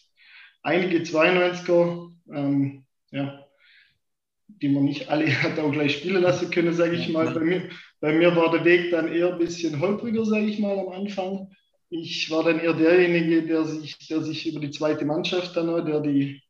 einige 0.62 0.98
92er, 0.98 2.12
ähm, 2.33 2.85
ja, 3.11 3.44
die 4.48 4.68
man 4.68 4.85
nicht 4.85 5.09
alle 5.09 5.27
hat 5.42 5.59
auch 5.59 5.72
gleich 5.72 5.96
spielen 5.96 6.22
lassen 6.22 6.51
können, 6.51 6.75
sage 6.75 6.94
ich 6.94 7.09
mal. 7.09 7.33
Bei 7.33 7.40
mir, 7.40 7.68
bei 8.01 8.12
mir 8.12 8.35
war 8.37 8.51
der 8.51 8.64
Weg 8.64 8.90
dann 8.90 9.12
eher 9.12 9.33
ein 9.33 9.38
bisschen 9.38 9.81
holpriger, 9.81 10.25
sage 10.25 10.46
ich 10.46 10.59
mal, 10.59 10.79
am 10.79 10.88
Anfang. 10.88 11.51
Ich 11.90 12.31
war 12.31 12.44
dann 12.44 12.61
eher 12.61 12.72
derjenige, 12.72 13.42
der 13.42 13.64
sich, 13.64 13.98
der 14.09 14.22
sich 14.22 14.48
über 14.48 14.61
die 14.61 14.70
zweite 14.70 15.05
Mannschaft 15.05 15.57
dann, 15.57 15.85
der 15.85 16.01
die, 16.01 16.40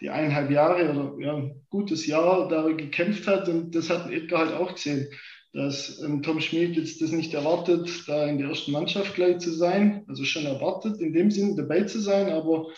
die 0.00 0.10
eineinhalb 0.10 0.50
Jahre 0.50 0.90
oder 0.90 1.18
ja, 1.18 1.34
ein 1.34 1.66
gutes 1.70 2.06
Jahr 2.06 2.48
da 2.48 2.68
gekämpft 2.68 3.26
hat. 3.26 3.48
Und 3.48 3.74
das 3.74 3.90
hat 3.90 4.10
Edgar 4.10 4.46
halt 4.46 4.54
auch 4.54 4.74
gesehen, 4.74 5.08
dass 5.52 6.00
ähm, 6.02 6.22
Tom 6.22 6.40
Schmid 6.40 6.76
jetzt 6.76 7.00
das 7.02 7.12
nicht 7.12 7.34
erwartet, 7.34 8.04
da 8.06 8.26
in 8.26 8.38
der 8.38 8.48
ersten 8.48 8.72
Mannschaft 8.72 9.14
gleich 9.14 9.38
zu 9.38 9.52
sein. 9.52 10.04
Also 10.08 10.24
schon 10.24 10.46
erwartet, 10.46 11.00
in 11.00 11.12
dem 11.12 11.30
Sinn 11.30 11.56
dabei 11.56 11.82
zu 11.82 12.00
sein, 12.00 12.30
aber 12.30 12.68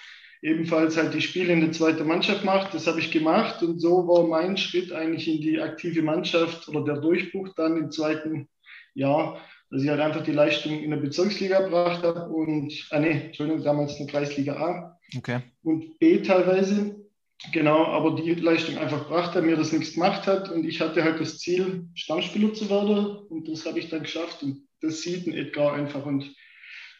ebenfalls 0.42 0.96
halt 0.96 1.14
die 1.14 1.22
Spiele 1.22 1.52
in 1.52 1.60
der 1.60 1.72
zweiten 1.72 2.06
Mannschaft 2.06 2.44
macht. 2.44 2.74
Das 2.74 2.86
habe 2.86 3.00
ich 3.00 3.10
gemacht 3.10 3.62
und 3.62 3.80
so 3.80 4.08
war 4.08 4.26
mein 4.26 4.56
Schritt 4.56 4.92
eigentlich 4.92 5.28
in 5.28 5.40
die 5.40 5.60
aktive 5.60 6.02
Mannschaft 6.02 6.68
oder 6.68 6.84
der 6.84 7.00
Durchbruch 7.00 7.50
dann 7.56 7.76
im 7.76 7.90
zweiten 7.90 8.48
Jahr 8.94 9.40
dass 9.74 9.82
ich 9.82 9.88
halt 9.88 10.00
einfach 10.00 10.22
die 10.22 10.32
Leistung 10.32 10.78
in 10.78 10.90
der 10.90 10.98
Bezirksliga 10.98 11.60
gebracht 11.60 12.04
habe 12.04 12.28
und, 12.28 12.72
ah 12.90 13.00
nee, 13.00 13.22
Entschuldigung, 13.26 13.64
damals 13.64 13.96
eine 13.96 14.06
Kreisliga 14.06 14.54
A 14.54 15.00
okay. 15.16 15.40
und 15.64 15.98
B 15.98 16.22
teilweise. 16.22 17.03
Genau, 17.52 17.84
aber 17.84 18.14
die 18.14 18.34
Leistung 18.34 18.78
einfach 18.78 19.04
gebracht 19.04 19.34
hat, 19.34 19.44
mir 19.44 19.56
das 19.56 19.72
nichts 19.72 19.94
gemacht 19.94 20.26
hat 20.26 20.50
und 20.50 20.64
ich 20.64 20.80
hatte 20.80 21.02
halt 21.02 21.20
das 21.20 21.38
Ziel, 21.38 21.88
Stammspieler 21.94 22.54
zu 22.54 22.70
werden 22.70 23.18
und 23.28 23.48
das 23.48 23.66
habe 23.66 23.78
ich 23.78 23.90
dann 23.90 24.02
geschafft 24.02 24.42
und 24.42 24.66
das 24.80 25.02
sieht 25.02 25.26
ein 25.26 25.34
Edgar 25.34 25.74
einfach 25.74 26.06
und 26.06 26.34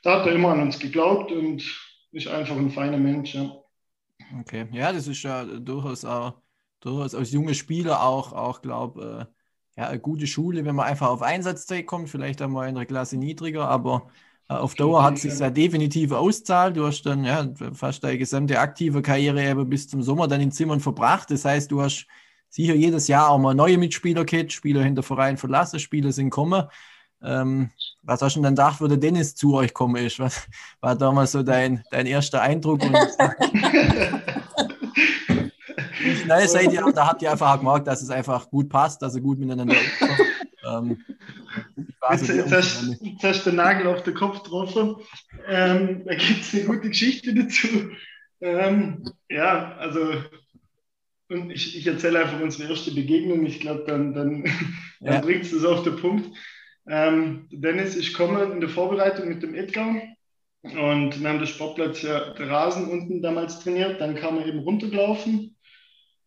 da 0.02 0.20
hat 0.20 0.26
er 0.26 0.34
immer 0.34 0.50
an 0.50 0.60
uns 0.60 0.78
geglaubt 0.78 1.32
und 1.32 1.62
ist 2.12 2.28
einfach 2.28 2.56
ein 2.56 2.70
feiner 2.70 2.98
Mensch. 2.98 3.34
Ja. 3.34 3.56
Okay, 4.40 4.66
ja, 4.72 4.92
das 4.92 5.06
ist 5.06 5.22
ja 5.22 5.44
durchaus 5.44 6.04
auch, 6.04 6.42
durchaus 6.80 7.14
als 7.14 7.32
junge 7.32 7.54
Spieler 7.54 8.02
auch, 8.02 8.32
auch 8.32 8.60
glaube 8.60 9.28
äh, 9.76 9.80
ja, 9.80 9.88
eine 9.88 10.00
gute 10.00 10.26
Schule, 10.26 10.64
wenn 10.64 10.74
man 10.76 10.86
einfach 10.86 11.08
auf 11.08 11.22
Einsatzzeit 11.22 11.86
kommt, 11.86 12.10
vielleicht 12.10 12.42
einmal 12.42 12.68
in 12.68 12.74
der 12.74 12.86
Klasse 12.86 13.16
niedriger, 13.16 13.68
aber 13.68 14.10
auf 14.48 14.74
Dauer 14.74 15.02
hat 15.02 15.14
es 15.14 15.22
sich 15.22 15.38
ja 15.38 15.48
definitiv 15.50 16.12
auszahlt. 16.12 16.76
Du 16.76 16.87
hast 16.87 17.02
dann 17.02 17.24
ja, 17.24 17.48
fast 17.72 18.04
deine 18.04 18.18
gesamte 18.18 18.59
aktive 18.61 19.00
Karriere 19.00 19.42
eben 19.42 19.68
bis 19.68 19.88
zum 19.88 20.02
Sommer 20.02 20.28
dann 20.28 20.40
in 20.40 20.52
Zimmern 20.52 20.80
verbracht. 20.80 21.30
Das 21.30 21.44
heißt, 21.44 21.70
du 21.70 21.80
hast 21.80 22.07
sicher 22.50 22.74
jedes 22.74 23.09
Jahr 23.09 23.30
auch 23.30 23.38
mal 23.38 23.54
neue 23.54 23.78
Mitspieler 23.78 24.24
gehabt, 24.24 24.52
Spieler 24.52 24.83
hinter 24.83 25.02
Verein 25.02 25.38
verlassen, 25.38 25.80
Spieler 25.80 26.12
sind 26.12 26.26
gekommen. 26.26 26.64
Ähm, 27.22 27.70
was 28.02 28.20
hast 28.20 28.37
du 28.37 28.40
denn 28.40 28.54
dann 28.54 28.54
gedacht, 28.54 28.83
wo 28.83 28.87
der 28.87 28.98
Dennis 28.98 29.35
zu 29.35 29.54
euch 29.54 29.68
gekommen 29.68 29.96
ist? 29.96 30.18
Was 30.18 30.46
war 30.80 30.94
damals 30.94 31.33
so 31.33 31.42
dein, 31.42 31.83
dein 31.90 32.07
erster 32.07 32.42
Eindruck? 32.42 32.83
wie 36.02 36.16
schnell 36.16 36.46
seid 36.48 36.70
ihr? 36.70 36.85
Da 36.94 37.09
habt 37.09 37.22
ihr 37.22 37.33
einfach 37.33 37.59
gemerkt, 37.59 37.87
dass 37.87 38.02
es 38.02 38.11
einfach 38.11 38.50
gut 38.50 38.68
passt, 38.68 39.00
dass 39.00 39.14
ihr 39.14 39.22
gut 39.22 39.38
miteinander 39.38 39.74
ähm, 40.66 40.98
jetzt, 42.11 42.53
hast, 42.53 43.46
du 43.46 43.50
den 43.50 43.57
Nagel 43.57 43.87
auf 43.87 44.03
den 44.03 44.14
Kopf 44.14 44.42
getroffen. 44.42 44.96
Ähm, 45.48 46.05
da 46.05 46.14
gibt 46.14 46.40
es 46.40 46.55
eine 46.55 46.64
gute 46.64 46.88
Geschichte 46.88 47.35
dazu. 47.35 47.68
Ähm, 48.40 49.05
ja, 49.29 49.77
also 49.77 50.14
und 51.29 51.50
ich, 51.50 51.77
ich 51.77 51.87
erzähle 51.87 52.20
einfach 52.20 52.40
unsere 52.40 52.70
erste 52.70 52.92
Begegnung. 52.92 53.44
Ich 53.46 53.61
glaube, 53.61 53.85
dann, 53.87 54.12
dann, 54.14 54.44
dann 55.00 55.14
ja. 55.14 55.20
bringt 55.20 55.44
es 55.44 55.53
das 55.53 55.64
auf 55.64 55.83
den 55.83 55.96
Punkt. 55.96 56.37
Ähm, 56.87 57.48
Dennis, 57.50 57.96
ich 57.96 58.14
komme 58.14 58.44
in 58.44 58.61
der 58.61 58.68
Vorbereitung 58.68 59.29
mit 59.29 59.42
dem 59.42 59.55
Edgar 59.55 59.94
und 60.62 61.20
wir 61.20 61.29
haben 61.29 61.38
den 61.38 61.46
Sportplatz, 61.46 62.03
ja, 62.03 62.35
der 62.35 62.50
Rasen 62.50 62.88
unten 62.88 63.22
damals 63.22 63.61
trainiert. 63.61 64.00
Dann 64.00 64.16
kam 64.16 64.38
er 64.38 64.46
eben 64.46 64.61
runtergelaufen 64.61 65.57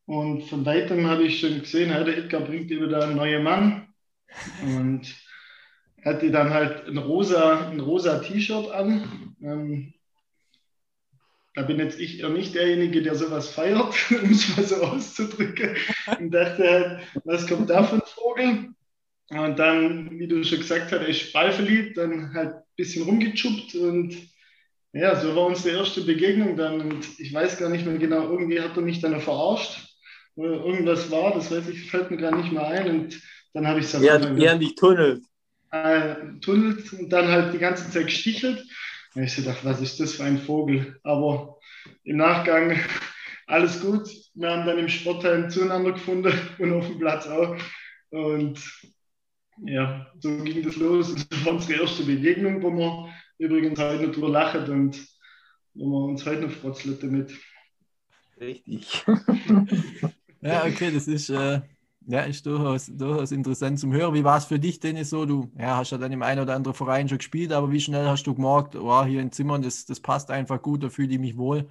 und 0.05 0.43
von 0.45 0.65
weitem 0.65 1.07
habe 1.07 1.23
ich 1.23 1.39
schon 1.39 1.59
gesehen, 1.59 1.89
der 1.89 2.17
Edgar 2.17 2.41
bringt 2.41 2.71
immer 2.71 2.87
da 2.87 3.01
einen 3.01 3.17
neuen 3.17 3.43
Mann. 3.43 3.86
Und 4.61 5.15
hatte 6.03 6.31
dann 6.31 6.51
halt 6.51 6.87
ein 6.87 6.97
rosa, 6.97 7.69
ein 7.69 7.79
rosa 7.79 8.19
T-Shirt 8.19 8.71
an. 8.71 9.35
Ähm, 9.41 9.93
da 11.53 11.63
bin 11.63 11.79
jetzt 11.79 11.99
ich 11.99 12.19
eher 12.19 12.29
nicht 12.29 12.53
derjenige, 12.53 13.01
der 13.01 13.15
sowas 13.15 13.49
feiert, 13.49 13.93
um 14.11 14.29
es 14.29 14.55
mal 14.55 14.63
so 14.65 14.75
auszudrücken. 14.77 15.75
Und 16.19 16.31
dachte 16.31 16.69
halt, 16.69 17.01
was 17.23 17.47
kommt 17.47 17.69
da 17.69 17.83
für 17.83 17.95
ein 17.95 18.01
Vogel? 18.05 18.69
Und 19.29 19.59
dann, 19.59 20.19
wie 20.19 20.27
du 20.27 20.43
schon 20.43 20.59
gesagt 20.59 20.91
hast, 20.91 21.05
ist 21.05 21.33
ballverliebt, 21.33 21.97
dann 21.97 22.33
halt 22.33 22.53
ein 22.53 22.63
bisschen 22.77 23.03
rumgechuppt 23.03 23.75
und 23.75 24.15
ja, 24.93 25.15
so 25.19 25.35
war 25.35 25.47
unsere 25.47 25.77
erste 25.77 26.01
Begegnung 26.01 26.55
dann. 26.55 26.79
Und 26.79 27.19
ich 27.19 27.33
weiß 27.33 27.57
gar 27.57 27.69
nicht 27.69 27.85
mehr 27.85 27.97
genau, 27.97 28.29
irgendwie 28.29 28.61
hat 28.61 28.77
er 28.77 28.83
mich 28.83 29.01
dann 29.01 29.19
verarscht 29.19 29.87
irgendwas 30.37 31.09
war, 31.11 31.33
das 31.33 31.51
weiß 31.51 31.67
ich, 31.69 31.89
fällt 31.89 32.11
mir 32.11 32.17
gar 32.17 32.35
nicht 32.35 32.51
mehr 32.51 32.67
ein. 32.67 32.89
Und 32.89 33.21
dann 33.53 33.67
habe 33.67 33.79
ich 33.79 33.85
es 33.85 34.01
ja, 34.01 34.17
ja, 34.19 34.55
nicht 34.55 34.77
tunnelt. 34.77 35.23
Äh, 35.71 36.15
tunnelt 36.41 36.91
und 36.93 37.09
dann 37.09 37.27
halt 37.27 37.53
die 37.53 37.59
ganze 37.59 37.89
Zeit 37.89 38.05
gestichelt. 38.05 38.63
Und 39.15 39.23
ich 39.23 39.35
dachte, 39.43 39.65
was 39.65 39.81
ist 39.81 39.99
das 39.99 40.13
für 40.13 40.23
ein 40.23 40.37
Vogel? 40.37 40.99
Aber 41.03 41.57
im 42.03 42.17
Nachgang 42.17 42.79
alles 43.47 43.81
gut. 43.81 44.09
Wir 44.33 44.51
haben 44.51 44.65
dann 44.65 44.77
im 44.77 44.89
Sportheim 44.89 45.49
zueinander 45.49 45.93
gefunden 45.93 46.33
und 46.59 46.73
auf 46.73 46.87
dem 46.87 46.99
Platz 46.99 47.27
auch. 47.27 47.55
Und 48.09 48.61
ja, 49.65 50.11
so 50.19 50.43
ging 50.43 50.63
das 50.63 50.75
los. 50.75 51.15
Das 51.29 51.45
war 51.45 51.53
unsere 51.53 51.81
erste 51.81 52.03
Begegnung, 52.03 52.61
wo 52.61 52.71
wir 52.71 53.13
übrigens 53.39 53.79
heute 53.79 54.05
noch 54.05 54.13
drüber 54.13 54.29
lachen 54.29 54.69
und 54.69 55.07
wo 55.73 55.85
wir 55.85 56.11
uns 56.11 56.25
heute 56.25 56.41
noch 56.41 56.51
frotzeln 56.51 56.97
damit. 57.01 57.33
Richtig. 58.39 59.03
Ja, 60.39 60.65
okay, 60.65 60.91
das 60.91 61.07
ist, 61.07 61.29
äh, 61.29 61.61
ja, 62.09 62.21
ist 62.21 62.45
durchaus, 62.45 62.85
durchaus 62.87 63.31
interessant 63.33 63.79
zum 63.79 63.91
Hören. 63.91 64.13
Wie 64.13 64.23
war 64.23 64.37
es 64.37 64.45
für 64.45 64.57
dich, 64.57 64.79
Dennis, 64.79 65.09
so? 65.09 65.25
Du 65.25 65.51
ja, 65.59 65.75
hast 65.75 65.91
ja 65.91 65.97
dann 65.97 66.13
im 66.13 66.21
einen 66.21 66.41
oder 66.41 66.55
anderen 66.55 66.73
Verein 66.73 67.09
schon 67.09 67.17
gespielt, 67.17 67.51
aber 67.51 67.69
wie 67.69 67.81
schnell 67.81 68.07
hast 68.07 68.23
du 68.23 68.33
gemerkt, 68.33 68.77
oh, 68.77 69.03
hier 69.03 69.21
in 69.21 69.33
Zimmern, 69.33 69.61
das, 69.61 69.85
das 69.85 69.99
passt 69.99 70.31
einfach 70.31 70.61
gut, 70.61 70.83
da 70.83 70.89
fühle 70.89 71.13
ich 71.13 71.19
mich 71.19 71.35
wohl. 71.35 71.69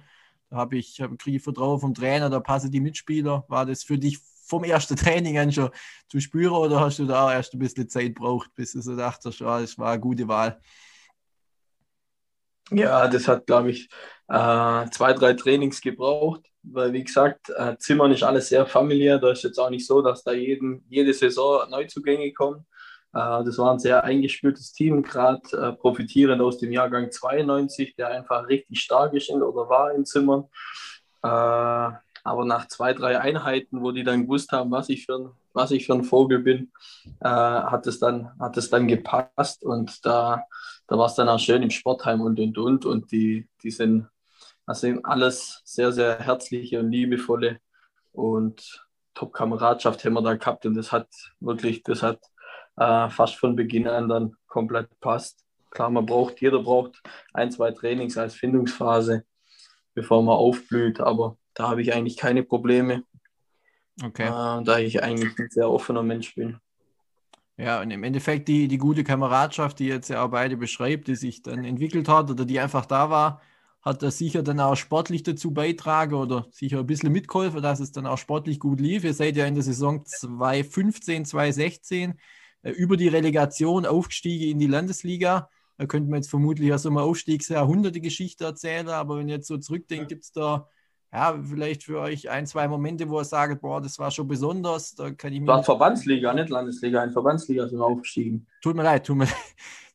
Da 0.51 0.57
habe 0.57 0.77
ich, 0.77 1.01
hab, 1.01 1.17
kriege 1.17 1.37
ich 1.37 1.43
Vertrauen 1.43 1.79
vom 1.79 1.95
Trainer, 1.95 2.29
da 2.29 2.39
passen 2.39 2.69
die 2.69 2.79
Mitspieler. 2.79 3.45
War 3.47 3.65
das 3.65 3.83
für 3.83 3.97
dich 3.97 4.19
vom 4.45 4.63
ersten 4.63 4.95
Training 4.95 5.39
an 5.39 5.51
schon 5.51 5.71
zu 6.07 6.19
spüren 6.19 6.53
oder 6.53 6.81
hast 6.81 6.99
du 6.99 7.05
da 7.07 7.25
auch 7.25 7.31
erst 7.31 7.53
ein 7.53 7.59
bisschen 7.59 7.89
Zeit 7.89 8.13
gebraucht, 8.13 8.51
bis 8.53 8.73
du 8.73 8.81
so 8.81 8.95
dachtest, 8.95 9.41
oh, 9.41 9.45
das 9.45 9.75
war 9.79 9.93
eine 9.93 9.99
gute 9.99 10.27
Wahl? 10.27 10.61
Ja, 12.69 13.07
das 13.07 13.27
hat, 13.27 13.47
glaube 13.47 13.71
ich, 13.71 13.89
äh, 14.27 14.85
zwei, 14.91 15.13
drei 15.13 15.33
Trainings 15.33 15.81
gebraucht 15.81 16.47
weil 16.71 16.93
wie 16.93 17.03
gesagt, 17.03 17.49
äh, 17.55 17.77
Zimmern 17.77 18.11
ist 18.11 18.23
alles 18.23 18.49
sehr 18.49 18.65
familiär. 18.65 19.19
Da 19.19 19.31
ist 19.31 19.43
jetzt 19.43 19.59
auch 19.59 19.69
nicht 19.69 19.85
so, 19.85 20.01
dass 20.01 20.23
da 20.23 20.31
jeden, 20.31 20.83
jede 20.89 21.13
Saison 21.13 21.69
Neuzugänge 21.69 22.33
kommen. 22.33 22.65
Äh, 23.13 23.43
das 23.43 23.57
war 23.57 23.71
ein 23.71 23.79
sehr 23.79 24.03
eingespieltes 24.03 24.73
Team, 24.73 25.03
gerade 25.03 25.41
äh, 25.53 25.73
profitierend 25.73 26.41
aus 26.41 26.57
dem 26.57 26.71
Jahrgang 26.71 27.11
92, 27.11 27.95
der 27.95 28.09
einfach 28.09 28.47
richtig 28.47 28.79
stark 28.81 29.13
ist 29.13 29.29
in, 29.29 29.41
oder 29.41 29.69
war 29.69 29.93
in 29.93 30.05
Zimmern. 30.05 30.45
aber 31.21 32.45
nach 32.45 32.67
zwei, 32.67 32.93
drei 32.93 33.19
Einheiten, 33.19 33.81
wo 33.81 33.91
die 33.91 34.03
dann 34.03 34.23
gewusst 34.23 34.51
haben, 34.51 34.71
was 34.71 34.89
ich 34.89 35.05
für 35.05 35.15
ein, 35.15 35.29
was 35.53 35.71
ich 35.71 35.85
für 35.85 35.93
ein 35.93 36.03
Vogel 36.03 36.39
bin, 36.39 36.71
hat, 37.21 37.87
es 37.87 37.99
dann, 37.99 38.37
hat 38.39 38.57
es 38.57 38.69
dann 38.69 38.87
gepasst 38.87 39.63
und 39.63 40.05
da, 40.05 40.43
da 40.87 40.97
war 40.97 41.07
es 41.07 41.15
dann 41.15 41.29
auch 41.29 41.39
schön 41.39 41.63
im 41.63 41.69
Sportheim 41.69 42.21
und 42.21 42.39
und 42.39 42.57
und 42.57 42.85
und 42.85 43.11
die, 43.11 43.47
die 43.63 43.71
sind 43.71 44.07
sind 44.73 45.05
alles 45.05 45.61
sehr, 45.65 45.91
sehr 45.91 46.19
herzliche 46.19 46.79
und 46.79 46.91
liebevolle 46.91 47.59
und 48.11 48.85
Top-Kameradschaft 49.13 50.03
haben 50.05 50.13
wir 50.13 50.21
da 50.21 50.35
gehabt 50.35 50.65
und 50.65 50.75
das 50.75 50.91
hat 50.91 51.07
wirklich, 51.39 51.83
das 51.83 52.03
hat 52.03 52.19
äh, 52.77 53.09
fast 53.09 53.35
von 53.35 53.55
Beginn 53.55 53.87
an 53.87 54.09
dann 54.09 54.35
komplett 54.47 54.99
passt. 54.99 55.43
Klar, 55.71 55.89
man 55.89 56.05
braucht, 56.05 56.41
jeder 56.41 56.59
braucht 56.59 57.01
ein, 57.33 57.51
zwei 57.51 57.71
Trainings 57.71 58.17
als 58.17 58.35
Findungsphase, 58.35 59.25
bevor 59.93 60.21
man 60.21 60.35
aufblüht, 60.35 60.99
aber 60.99 61.37
da 61.53 61.69
habe 61.69 61.81
ich 61.81 61.93
eigentlich 61.93 62.17
keine 62.17 62.43
Probleme. 62.43 63.03
Okay. 64.03 64.27
Äh, 64.27 64.63
da 64.63 64.77
ich 64.77 65.01
eigentlich 65.01 65.37
ein 65.39 65.49
sehr 65.49 65.69
offener 65.69 66.03
Mensch 66.03 66.35
bin. 66.35 66.59
Ja, 67.57 67.81
und 67.81 67.89
im 67.89 68.03
Endeffekt 68.03 68.47
die, 68.47 68.67
die 68.67 68.77
gute 68.77 69.03
Kameradschaft, 69.03 69.79
die 69.79 69.87
jetzt 69.87 70.09
ja 70.09 70.23
auch 70.23 70.29
beide 70.29 70.57
beschreibt, 70.57 71.07
die 71.07 71.15
sich 71.15 71.41
dann 71.41 71.63
entwickelt 71.63 72.07
hat 72.07 72.29
oder 72.29 72.45
die 72.45 72.59
einfach 72.59 72.85
da 72.85 73.09
war, 73.09 73.41
hat 73.81 74.03
das 74.03 74.17
sicher 74.17 74.43
dann 74.43 74.59
auch 74.59 74.75
sportlich 74.75 75.23
dazu 75.23 75.51
beitragen 75.51 76.15
oder 76.15 76.47
sicher 76.51 76.79
ein 76.79 76.87
bisschen 76.87 77.11
mitgeholfen, 77.11 77.61
dass 77.61 77.79
es 77.79 77.91
dann 77.91 78.05
auch 78.05 78.17
sportlich 78.17 78.59
gut 78.59 78.81
lief. 78.81 79.03
Ihr 79.03 79.13
seid 79.13 79.37
ja 79.37 79.45
in 79.45 79.55
der 79.55 79.63
Saison 79.63 80.05
2015, 80.05 81.25
2016 81.25 82.19
äh, 82.63 82.71
über 82.71 82.97
die 82.97 83.07
Relegation 83.07 83.85
aufgestiegen 83.85 84.51
in 84.51 84.59
die 84.59 84.67
Landesliga. 84.67 85.49
Da 85.77 85.85
könnte 85.85 86.09
man 86.09 86.17
jetzt 86.17 86.29
vermutlich 86.29 86.69
ja 86.69 86.77
so 86.77 86.89
eine 86.89 87.01
Aufstiegsjahrhunderte-Geschichte 87.01 88.45
erzählen, 88.45 88.89
aber 88.89 89.17
wenn 89.17 89.29
ihr 89.29 89.35
jetzt 89.35 89.47
so 89.47 89.57
zurückdenkt, 89.57 90.09
gibt 90.09 90.23
es 90.23 90.31
da 90.31 90.67
ja, 91.13 91.39
vielleicht 91.41 91.83
für 91.83 91.99
euch 91.99 92.29
ein, 92.29 92.45
zwei 92.45 92.67
Momente, 92.67 93.09
wo 93.09 93.19
ihr 93.19 93.25
sagt, 93.25 93.61
boah, 93.61 93.81
das 93.81 93.97
war 93.97 94.11
schon 94.11 94.27
besonders. 94.27 94.93
Da 94.93 95.11
kann 95.11 95.31
ich 95.31 95.39
mir 95.39 95.47
war 95.47 95.63
Verbandsliga, 95.63 96.33
nicht 96.33 96.49
Landesliga. 96.49 97.03
In 97.03 97.11
Verbandsliga 97.11 97.67
sind 97.67 97.79
wir 97.79 97.85
aufgestiegen. 97.85 98.45
Tut 98.61 98.75
mir 98.75 98.83
leid, 98.83 99.05
tut 99.05 99.17
mir 99.17 99.25
leid. 99.25 99.35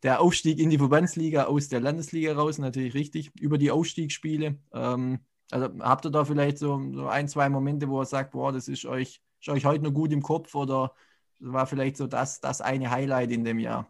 Der 0.02 0.20
Aufstieg 0.20 0.58
in 0.58 0.68
die 0.68 0.78
Verbandsliga 0.78 1.44
aus 1.44 1.68
der 1.68 1.80
Landesliga 1.80 2.32
raus, 2.32 2.58
natürlich 2.58 2.94
richtig, 2.94 3.30
über 3.40 3.56
die 3.56 3.70
Aufstiegsspiele. 3.70 4.58
Ähm, 4.72 5.20
also 5.52 5.68
habt 5.80 6.06
ihr 6.06 6.10
da 6.10 6.24
vielleicht 6.24 6.58
so, 6.58 6.80
so, 6.92 7.06
ein, 7.06 7.28
zwei 7.28 7.48
Momente, 7.48 7.88
wo 7.88 8.00
ihr 8.00 8.06
sagt, 8.06 8.32
boah, 8.32 8.50
das 8.52 8.66
ist 8.66 8.84
euch, 8.84 9.20
ist 9.40 9.48
euch 9.48 9.64
heute 9.64 9.84
noch 9.84 9.92
gut 9.92 10.12
im 10.12 10.22
Kopf 10.22 10.54
oder 10.54 10.92
war 11.38 11.66
vielleicht 11.66 11.98
so 11.98 12.06
das, 12.06 12.40
das 12.40 12.60
eine 12.60 12.90
Highlight 12.90 13.30
in 13.30 13.44
dem 13.44 13.58
Jahr? 13.58 13.86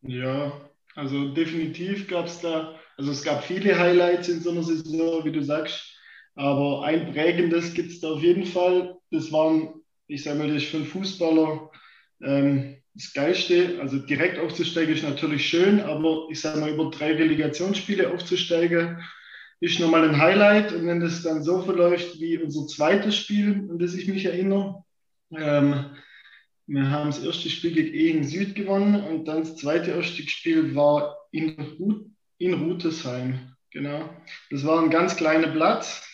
Ja, 0.00 0.52
also 0.96 1.32
definitiv 1.32 2.08
gab 2.08 2.26
es 2.26 2.40
da 2.40 2.74
also 2.96 3.10
es 3.10 3.22
gab 3.22 3.44
viele 3.44 3.78
Highlights 3.78 4.28
in 4.28 4.40
so 4.40 4.50
einer 4.50 4.62
Saison, 4.62 5.24
wie 5.24 5.32
du 5.32 5.42
sagst, 5.42 5.92
aber 6.34 6.84
ein 6.84 7.12
prägendes 7.12 7.74
gibt 7.74 7.90
es 7.90 8.00
da 8.00 8.12
auf 8.12 8.22
jeden 8.22 8.46
Fall. 8.46 8.96
Das 9.10 9.30
waren, 9.32 9.74
ich 10.06 10.22
sage 10.22 10.38
mal, 10.38 10.52
das 10.52 10.62
für 10.62 10.78
einen 10.78 10.86
Fußballer 10.86 11.70
ähm, 12.22 12.76
das 12.94 13.12
Geilste. 13.12 13.78
Also 13.80 13.98
direkt 13.98 14.38
aufzusteigen 14.38 14.94
ist 14.94 15.02
natürlich 15.02 15.46
schön, 15.46 15.80
aber 15.80 16.26
ich 16.30 16.40
sage 16.40 16.60
mal, 16.60 16.72
über 16.72 16.90
drei 16.90 17.14
Relegationsspiele 17.14 18.10
aufzusteigen 18.10 19.02
ist 19.60 19.78
nochmal 19.78 20.08
ein 20.08 20.18
Highlight. 20.18 20.72
Und 20.72 20.86
wenn 20.86 21.00
das 21.00 21.22
dann 21.22 21.42
so 21.42 21.62
verläuft 21.62 22.18
wie 22.20 22.38
unser 22.38 22.66
zweites 22.66 23.16
Spiel, 23.16 23.68
an 23.70 23.78
das 23.78 23.94
ich 23.94 24.08
mich 24.08 24.24
erinnere, 24.24 24.84
ähm, 25.30 25.96
wir 26.66 26.90
haben 26.90 27.10
das 27.10 27.22
erste 27.22 27.50
Spiel 27.50 27.72
gegen 27.72 27.94
Ehen 27.94 28.24
Süd 28.24 28.54
gewonnen 28.54 29.02
und 29.04 29.26
dann 29.26 29.40
das 29.40 29.56
zweite 29.56 29.96
Aufstiegsspiel 29.96 30.74
war 30.74 31.16
in 31.30 31.56
Ruth 31.78 32.06
in 32.42 32.54
Rutesheim, 32.54 33.54
genau. 33.70 34.10
Das 34.50 34.66
war 34.66 34.82
ein 34.82 34.90
ganz 34.90 35.16
kleiner 35.16 35.48
Platz. 35.48 36.08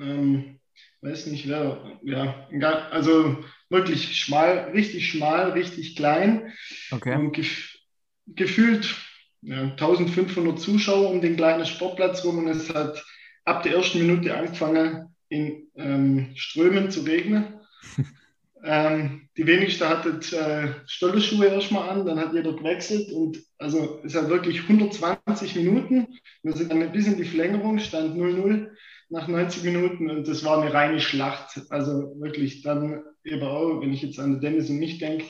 Ähm, 0.00 0.58
weiß 1.02 1.26
nicht 1.26 1.46
wer, 1.46 1.98
ja, 2.02 2.88
also 2.88 3.44
wirklich 3.68 4.16
schmal, 4.16 4.70
richtig 4.72 5.10
schmal, 5.10 5.50
richtig 5.50 5.96
klein. 5.96 6.52
Okay. 6.90 7.14
Und 7.14 7.32
gef 7.32 7.78
gefühlt 8.26 8.96
ja, 9.42 9.64
1500 9.64 10.58
Zuschauer 10.58 11.10
um 11.10 11.20
den 11.20 11.36
kleinen 11.36 11.66
Sportplatz 11.66 12.24
rum 12.24 12.38
und 12.38 12.48
es 12.48 12.72
hat 12.72 13.04
ab 13.44 13.62
der 13.62 13.74
ersten 13.74 13.98
Minute 13.98 14.34
angefangen, 14.34 15.14
in 15.28 15.68
ähm, 15.76 16.32
Strömen 16.34 16.90
zu 16.90 17.02
regnen. 17.02 17.60
Ähm, 18.66 19.28
die 19.36 19.46
wenigste 19.46 19.86
hatte 19.86 20.20
äh, 20.34 20.68
Stollenschuhe 20.86 21.46
erstmal 21.46 21.90
an, 21.90 22.06
dann 22.06 22.18
hat 22.18 22.32
jeder 22.32 22.54
gewechselt 22.54 23.12
und 23.12 23.38
also 23.58 24.00
es 24.04 24.14
hat 24.14 24.30
wirklich 24.30 24.62
120 24.62 25.56
Minuten. 25.56 26.06
Wir 26.42 26.54
sind 26.54 26.72
dann 26.72 26.90
bis 26.90 27.06
in 27.06 27.18
die 27.18 27.26
Verlängerung, 27.26 27.78
stand 27.78 28.16
0-0 28.16 28.70
nach 29.10 29.28
90 29.28 29.64
Minuten 29.64 30.10
und 30.10 30.26
das 30.26 30.44
war 30.44 30.62
eine 30.62 30.72
reine 30.72 30.98
Schlacht. 30.98 31.60
Also 31.68 32.14
wirklich 32.18 32.62
dann 32.62 33.02
eben 33.22 33.42
auch, 33.42 33.82
wenn 33.82 33.92
ich 33.92 34.00
jetzt 34.00 34.18
an 34.18 34.40
Dennis 34.40 34.70
und 34.70 34.78
mich 34.78 34.96
denke, 34.96 35.26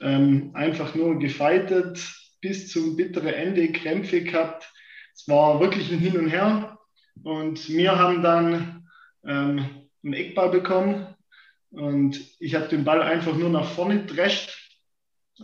ähm, 0.00 0.50
einfach 0.52 0.94
nur 0.94 1.18
gefeitet 1.18 1.98
bis 2.42 2.68
zum 2.68 2.94
bitteren 2.94 3.32
Ende, 3.32 3.72
Krämpfe 3.72 4.22
gehabt. 4.22 4.70
Es 5.14 5.26
war 5.28 5.60
wirklich 5.60 5.90
ein 5.90 5.98
Hin 5.98 6.18
und 6.18 6.28
Her 6.28 6.78
und 7.22 7.70
wir 7.70 7.98
haben 7.98 8.22
dann 8.22 8.86
ähm, 9.24 9.64
einen 10.04 10.12
Eckball 10.12 10.50
bekommen 10.50 11.15
und 11.76 12.18
ich 12.40 12.54
habe 12.54 12.68
den 12.68 12.84
Ball 12.84 13.02
einfach 13.02 13.36
nur 13.36 13.50
nach 13.50 13.68
vorne 13.68 14.00
gedrescht, 14.06 14.66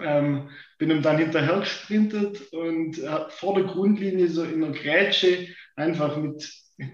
ähm, 0.01 0.49
bin 0.79 0.91
ihm 0.91 1.03
dann 1.03 1.19
hinterher 1.19 1.61
gesprintet 1.61 2.53
und 2.53 2.99
äh, 2.99 3.29
vor 3.29 3.55
der 3.55 3.65
Grundlinie 3.65 4.29
so 4.29 4.43
in 4.43 4.63
der 4.63 4.71
Grätsche 4.71 5.49
einfach 5.77 6.17
mit 6.17 6.51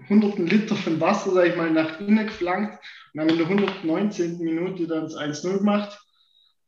hunderten 0.09 0.45
Liter 0.45 0.75
von 0.75 0.99
Wasser, 0.99 1.31
sag 1.31 1.47
ich 1.47 1.55
mal, 1.55 1.71
nach 1.71 2.01
innen 2.01 2.27
geflankt 2.27 2.83
und 3.13 3.21
haben 3.21 3.29
in 3.29 3.37
der 3.37 3.47
119. 3.47 4.39
Minute 4.39 4.87
dann 4.87 5.03
das 5.03 5.15
1-0 5.15 5.59
gemacht. 5.59 5.97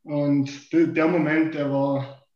Und 0.02 0.72
der 0.72 1.06
Moment, 1.06 1.54
der 1.54 1.70
war 1.70 2.26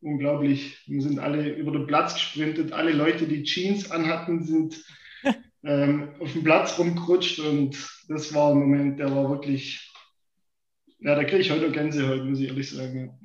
unglaublich. 0.00 0.78
Wir 0.86 1.02
sind 1.02 1.18
alle 1.18 1.54
über 1.54 1.72
den 1.72 1.86
Platz 1.86 2.14
gesprintet. 2.14 2.72
Alle 2.72 2.92
Leute, 2.92 3.26
die 3.26 3.42
Jeans 3.42 3.90
anhatten, 3.90 4.44
sind 4.44 4.82
ähm, 5.64 6.10
auf 6.20 6.32
dem 6.32 6.44
Platz 6.44 6.78
rumgerutscht 6.78 7.40
und 7.40 7.76
das 8.12 8.32
war 8.34 8.50
ein 8.50 8.58
Moment, 8.58 8.98
der 8.98 9.14
war 9.14 9.28
wirklich, 9.28 9.92
ja, 10.98 11.14
da 11.14 11.24
kriege 11.24 11.38
ich 11.38 11.50
heute 11.50 11.70
Gänsehaut, 11.70 12.24
muss 12.24 12.40
ich 12.40 12.48
ehrlich 12.48 12.70
sagen. 12.70 13.18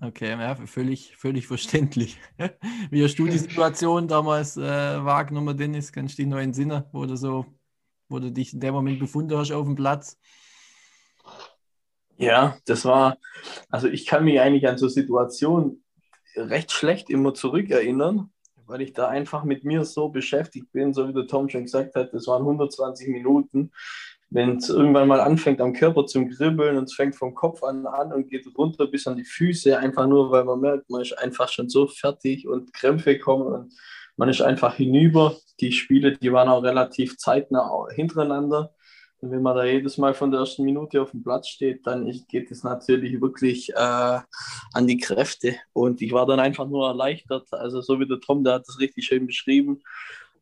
Okay, 0.00 0.30
ja, 0.30 0.54
völlig, 0.66 1.16
völlig 1.16 1.46
verständlich. 1.46 2.18
Wie 2.90 3.02
hast 3.02 3.16
du 3.16 3.26
die 3.26 3.38
Situation 3.38 4.08
damals 4.08 4.56
äh, 4.56 4.60
wahrgenommen, 4.60 5.56
Dennis? 5.56 5.92
Kannst 5.92 6.18
du 6.18 6.22
dich 6.22 6.30
noch 6.30 6.38
entsinnen, 6.38 6.84
wo 6.92 7.06
du 7.06 7.16
so, 7.16 7.46
wo 8.08 8.18
du 8.18 8.30
dich 8.30 8.52
in 8.52 8.60
dem 8.60 8.74
Moment 8.74 8.98
befunden 8.98 9.36
hast 9.38 9.52
auf 9.52 9.64
dem 9.64 9.76
Platz? 9.76 10.18
Ja, 12.16 12.58
das 12.66 12.84
war, 12.84 13.18
also 13.70 13.88
ich 13.88 14.06
kann 14.06 14.24
mich 14.24 14.40
eigentlich 14.40 14.68
an 14.68 14.78
so 14.78 14.88
Situationen 14.88 15.84
recht 16.36 16.72
schlecht 16.72 17.08
immer 17.08 17.32
zurückerinnern 17.32 18.30
weil 18.74 18.82
ich 18.82 18.92
da 18.92 19.06
einfach 19.06 19.44
mit 19.44 19.62
mir 19.62 19.84
so 19.84 20.08
beschäftigt 20.08 20.72
bin, 20.72 20.92
so 20.92 21.06
wie 21.06 21.12
der 21.12 21.28
Tom 21.28 21.48
schon 21.48 21.62
gesagt 21.62 21.94
hat, 21.94 22.12
das 22.12 22.26
waren 22.26 22.42
120 22.42 23.06
Minuten. 23.06 23.70
Wenn 24.30 24.56
es 24.56 24.68
irgendwann 24.68 25.06
mal 25.06 25.20
anfängt 25.20 25.60
am 25.60 25.74
Körper 25.74 26.06
zum 26.06 26.28
Kribbeln 26.28 26.76
und 26.76 26.84
es 26.86 26.94
fängt 26.94 27.14
vom 27.14 27.36
Kopf 27.36 27.62
an 27.62 27.86
an 27.86 28.12
und 28.12 28.28
geht 28.28 28.48
runter 28.58 28.88
bis 28.88 29.06
an 29.06 29.16
die 29.16 29.24
Füße, 29.24 29.78
einfach 29.78 30.08
nur, 30.08 30.32
weil 30.32 30.42
man 30.42 30.58
merkt, 30.58 30.90
man 30.90 31.02
ist 31.02 31.16
einfach 31.16 31.48
schon 31.48 31.68
so 31.68 31.86
fertig 31.86 32.48
und 32.48 32.74
Krämpfe 32.74 33.16
kommen 33.16 33.46
und 33.46 33.74
man 34.16 34.28
ist 34.28 34.42
einfach 34.42 34.74
hinüber. 34.74 35.36
Die 35.60 35.70
Spiele, 35.70 36.18
die 36.18 36.32
waren 36.32 36.48
auch 36.48 36.64
relativ 36.64 37.16
zeitnah 37.16 37.70
hintereinander. 37.94 38.74
Und 39.24 39.30
wenn 39.30 39.40
man 39.40 39.56
da 39.56 39.64
jedes 39.64 39.96
Mal 39.96 40.12
von 40.12 40.30
der 40.30 40.40
ersten 40.40 40.64
Minute 40.64 41.00
auf 41.00 41.12
dem 41.12 41.22
Platz 41.22 41.48
steht, 41.48 41.86
dann 41.86 42.04
geht 42.28 42.50
es 42.50 42.62
natürlich 42.62 43.22
wirklich 43.22 43.70
äh, 43.70 44.20
an 44.74 44.86
die 44.86 44.98
Kräfte. 44.98 45.56
Und 45.72 46.02
ich 46.02 46.12
war 46.12 46.26
dann 46.26 46.40
einfach 46.40 46.66
nur 46.66 46.86
erleichtert. 46.88 47.50
Also 47.54 47.80
so 47.80 47.98
wie 47.98 48.06
der 48.06 48.20
Tom, 48.20 48.44
der 48.44 48.54
hat 48.54 48.68
das 48.68 48.78
richtig 48.78 49.06
schön 49.06 49.26
beschrieben. 49.26 49.80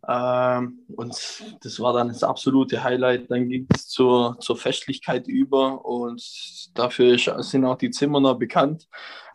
Ähm, 0.08 0.80
und 0.96 1.14
das 1.62 1.78
war 1.78 1.92
dann 1.92 2.08
das 2.08 2.24
absolute 2.24 2.82
Highlight. 2.82 3.30
Dann 3.30 3.48
ging 3.48 3.68
es 3.72 3.86
zur, 3.86 4.36
zur 4.40 4.56
Festlichkeit 4.56 5.28
über 5.28 5.84
und 5.84 6.20
dafür 6.74 7.16
sind 7.18 7.64
auch 7.64 7.78
die 7.78 7.90
Zimmerner 7.90 8.34
bekannt. 8.34 8.88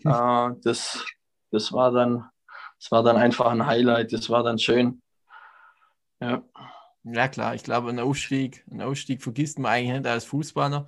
Äh, 0.04 0.50
das, 0.62 1.06
das, 1.52 1.72
war 1.72 1.94
dann, 1.94 2.30
das 2.82 2.92
war 2.92 3.02
dann 3.02 3.16
einfach 3.16 3.46
ein 3.46 3.66
Highlight. 3.66 4.12
Das 4.12 4.30
war 4.30 4.44
dann 4.44 4.60
schön. 4.60 5.02
Ja. 6.20 6.44
Ja, 7.14 7.28
klar, 7.28 7.56
ich 7.56 7.64
glaube, 7.64 7.90
einen 7.90 8.00
Aufstieg, 8.00 8.66
einen 8.70 8.82
Aufstieg 8.82 9.22
vergisst 9.22 9.60
man 9.60 9.72
eigentlich 9.72 9.94
nicht 9.98 10.08
als 10.08 10.26
Fußballer. 10.26 10.88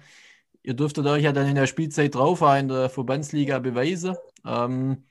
Ihr 0.64 0.74
dürftet 0.74 1.06
euch 1.08 1.24
ja 1.24 1.32
dann 1.32 1.48
in 1.48 1.56
der 1.56 1.68
Spielzeit 1.68 2.16
drauf 2.16 2.42
in 2.60 2.68
der 2.68 2.90
Verbandsliga 2.90 3.60
beweisen. 3.60 4.16
Ähm, 4.46 5.04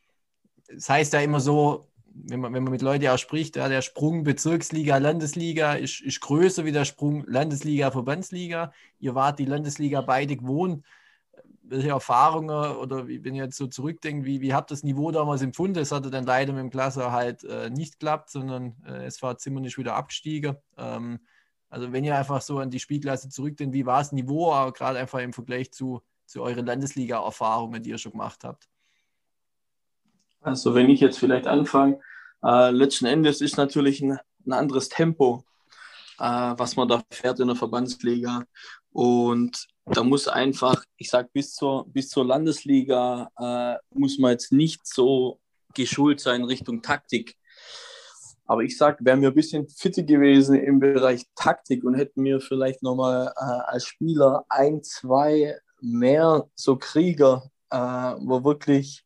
das 0.68 0.88
heißt 0.90 1.12
ja 1.14 1.21
immer 1.21 1.40
so, 1.40 1.88
wenn 2.07 2.40
man, 2.40 2.53
wenn 2.53 2.64
man 2.64 2.73
mit 2.73 2.83
Leuten 2.83 3.09
auch 3.09 3.18
spricht, 3.18 3.57
ja, 3.57 3.68
der 3.68 3.83
Sprung 3.83 4.24
Bezirksliga, 4.24 4.99
Landesliga 4.99 5.74
ist, 5.74 6.01
ist 6.03 6.20
größer 6.20 6.64
wie 6.64 6.72
der 6.72 6.85
Sprung 6.85 7.24
Landesliga, 7.26 7.91
Verbandsliga. 7.91 8.72
Ihr 9.01 9.14
wart 9.14 9.39
die 9.39 9.47
Landesliga 9.47 10.03
beide 10.03 10.37
gewohnt 10.37 10.85
welche 11.71 11.91
Erfahrungen 11.91 12.77
oder 12.77 13.09
wie, 13.09 13.25
wenn 13.25 13.35
ihr 13.35 13.45
jetzt 13.45 13.57
so 13.57 13.66
zurückdenkt, 13.66 14.27
wie, 14.27 14.41
wie 14.41 14.55
habt 14.55 14.71
das 14.71 14.83
Niveau 14.83 15.11
damals 15.11 15.43
empfunden? 15.43 15.79
Es 15.79 15.93
hatte 15.93 16.11
dann 16.11 16.25
leider 16.25 16.53
mit 16.53 16.62
dem 16.62 16.71
Klasse 16.71 17.12
halt 17.12 17.45
äh, 17.45 17.71
nicht 17.71 17.95
geklappt, 17.95 18.31
sondern 18.31 18.77
äh, 18.87 19.05
es 19.05 19.23
war 19.23 19.39
ziemlich 19.39 19.79
wieder 19.79 19.95
abgestiegen. 19.95 20.57
Ähm, 20.77 21.21
also 21.71 21.93
wenn 21.93 22.05
ihr 22.05 22.16
einfach 22.16 22.41
so 22.41 22.59
an 22.59 22.71
die 22.71 22.81
Spielklasse 22.81 23.29
zurückdenkt, 23.29 23.75
wie 23.75 23.87
war 23.87 23.99
das 23.99 24.12
Niveau, 24.12 24.51
gerade 24.73 24.99
einfach 24.99 25.19
im 25.21 25.33
Vergleich 25.33 25.73
zu, 25.73 26.03
zu 26.25 26.43
euren 26.43 26.66
Landesliga-Erfahrungen, 26.66 27.83
die 27.83 27.91
ihr 27.91 27.99
schon 27.99 28.12
gemacht 28.12 28.45
habt? 28.45 28.69
Also 30.41 30.75
wenn 30.75 30.89
ich 30.89 31.01
jetzt 31.01 31.19
vielleicht 31.19 31.47
anfange, 31.47 32.01
äh, 32.43 32.71
letzten 32.71 33.07
Endes 33.07 33.41
ist 33.41 33.57
natürlich 33.57 34.01
ein, 34.01 34.19
ein 34.47 34.53
anderes 34.53 34.89
Tempo, 34.89 35.45
äh, 36.19 36.55
was 36.57 36.77
man 36.77 36.89
da 36.89 37.03
fährt 37.11 37.41
in 37.41 37.49
der 37.49 37.57
Verbandsliga. 37.57 38.45
Und 38.93 39.66
da 39.93 40.05
muss 40.05 40.28
einfach, 40.28 40.84
ich 40.97 41.11
sage, 41.11 41.28
bis 41.32 41.55
zur, 41.55 41.86
bis 41.89 42.09
zur 42.09 42.24
Landesliga 42.24 43.30
äh, 43.39 43.76
muss 43.99 44.18
man 44.18 44.32
jetzt 44.32 44.53
nicht 44.53 44.86
so 44.86 45.41
geschult 45.74 46.20
sein 46.20 46.45
Richtung 46.45 46.82
Taktik. 46.82 47.36
Aber 48.47 48.62
ich 48.62 48.76
sage, 48.76 49.05
wären 49.05 49.20
wir 49.20 49.28
ein 49.28 49.34
bisschen 49.34 49.68
fitter 49.68 50.03
gewesen 50.03 50.57
im 50.57 50.80
Bereich 50.80 51.26
Taktik 51.34 51.84
und 51.84 51.95
hätten 51.95 52.24
wir 52.24 52.41
vielleicht 52.41 52.82
nochmal 52.82 53.32
äh, 53.36 53.41
als 53.41 53.84
Spieler 53.84 54.45
ein, 54.49 54.82
zwei 54.82 55.59
mehr 55.80 56.49
so 56.55 56.76
Krieger, 56.76 57.51
äh, 57.70 57.76
wo 57.76 58.45
wirklich 58.45 59.05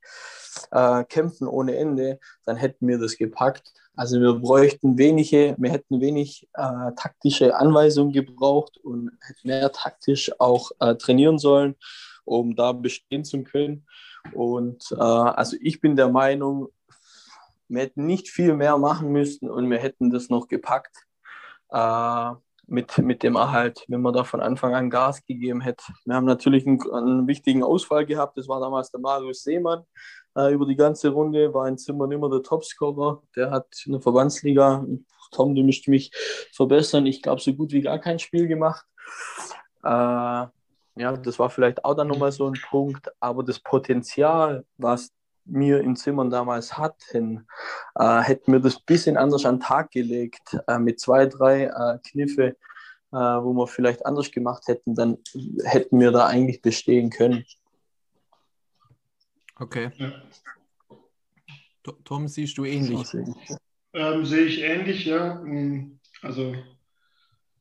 äh, 0.71 1.05
kämpfen 1.05 1.47
ohne 1.49 1.77
Ende, 1.77 2.19
dann 2.45 2.57
hätten 2.57 2.89
wir 2.89 2.99
das 2.99 3.17
gepackt. 3.17 3.73
Also 3.95 4.21
wir 4.21 4.35
bräuchten 4.35 4.97
wenige, 4.97 5.55
wir 5.59 5.71
hätten 5.71 6.01
wenig 6.01 6.49
äh, 6.55 6.93
taktische 6.97 7.57
Anweisungen 7.57 8.13
gebraucht 8.13 8.79
und 8.79 9.11
hätten 9.21 9.49
mehr 9.49 9.71
taktisch 9.71 10.31
auch 10.39 10.71
äh, 10.81 10.95
trainieren 10.95 11.39
sollen, 11.39 11.77
um 12.25 12.57
da 12.57 12.73
bestehen 12.73 13.25
zu 13.25 13.43
können. 13.43 13.87
Und 14.33 14.93
äh, 14.93 15.03
also 15.03 15.57
ich 15.61 15.81
bin 15.81 15.97
der 15.97 16.09
Meinung, 16.09 16.69
wir 17.69 17.83
hätten 17.83 18.07
nicht 18.07 18.29
viel 18.29 18.55
mehr 18.55 18.79
machen 18.79 19.11
müssen 19.13 19.51
und 19.51 19.71
wir 19.71 19.79
hätten 19.79 20.11
das 20.11 20.29
noch 20.29 20.49
gepackt 20.49 20.97
äh, 21.71 22.31
mit, 22.67 22.97
mit 22.99 23.23
dem 23.23 23.37
Erhalt, 23.37 23.85
wenn 23.89 24.01
man 24.01 24.15
da 24.15 24.25
von 24.25 24.41
Anfang 24.41 24.75
an 24.75 24.91
Gas 24.91 25.25
gegeben 25.27 25.61
hätte. 25.61 25.85
Wir 26.05 26.15
haben 26.15 26.27
natürlich 26.27 26.67
einen, 26.67 26.81
einen 26.93 27.27
wichtigen 27.27 27.63
Ausfall 27.63 28.07
gehabt, 28.07 28.39
das 28.39 28.49
war 28.49 28.61
damals 28.61 28.91
der 28.91 29.01
Marius 29.01 29.43
Seemann, 29.43 29.85
äh, 30.37 30.53
über 30.53 30.67
die 30.67 30.77
ganze 30.77 31.11
Runde, 31.11 31.53
war 31.55 31.69
in 31.69 31.79
Zimmern 31.79 32.11
immer 32.13 32.31
der 32.31 32.43
Topscorer. 32.43 33.23
Der 33.37 33.51
hat 33.51 33.67
in 33.87 33.93
der 33.93 34.01
Verbandsliga, 34.01 34.85
Tom, 35.33 35.55
du 35.55 35.63
müsst 35.63 35.89
mich 35.89 36.13
verbessern, 36.53 37.07
ich 37.07 37.23
glaube, 37.23 37.41
so 37.41 37.55
gut 37.55 37.73
wie 37.73 37.81
gar 37.81 37.99
kein 37.99 38.19
Spiel 38.19 38.47
gemacht. 38.47 38.85
Äh, 39.83 40.47
ja, 40.97 41.17
das 41.17 41.39
war 41.39 41.49
vielleicht 41.49 41.85
auch 41.85 41.95
dann 41.95 42.09
nochmal 42.09 42.33
so 42.33 42.47
ein 42.47 42.59
Punkt, 42.69 43.11
aber 43.19 43.43
das 43.43 43.61
Potenzial, 43.61 44.65
was 44.77 45.11
wir 45.45 45.81
in 45.81 45.97
Zimmern 45.97 46.31
damals 46.31 46.77
hatten, 46.77 47.47
äh, 47.97 48.21
hätten 48.21 48.53
wir 48.53 48.61
das 48.61 48.77
ein 48.77 48.85
bisschen 48.87 49.17
anders 49.17 49.45
an 49.45 49.57
den 49.57 49.63
Tag 49.63 49.91
gelegt, 49.91 50.57
äh, 50.69 50.79
mit 50.79 51.01
zwei, 51.01 51.27
drei 51.27 51.65
äh, 51.65 51.99
Kniffe, 52.07 52.57
äh, 53.13 53.17
wo 53.17 53.53
wir 53.55 53.67
vielleicht 53.67 54.07
anders 54.07 54.31
gemacht 54.31 54.65
hätten, 54.69 54.95
dann 54.95 55.19
hätten 55.65 55.99
wir 55.99 56.13
da 56.13 56.27
eigentlich 56.27 56.63
bestehen 56.63 57.11
können. 57.11 57.45
Okay. 59.63 59.91
Ja. 59.97 60.13
Tom, 62.05 62.27
siehst 62.27 62.59
du 62.59 62.65
ähnlich? 62.65 63.15
Ähm, 63.93 64.25
sehe 64.25 64.45
ich 64.47 64.61
ähnlich, 64.61 65.05
ja. 65.05 65.37
Mm, 65.37 66.01
also 66.21 66.55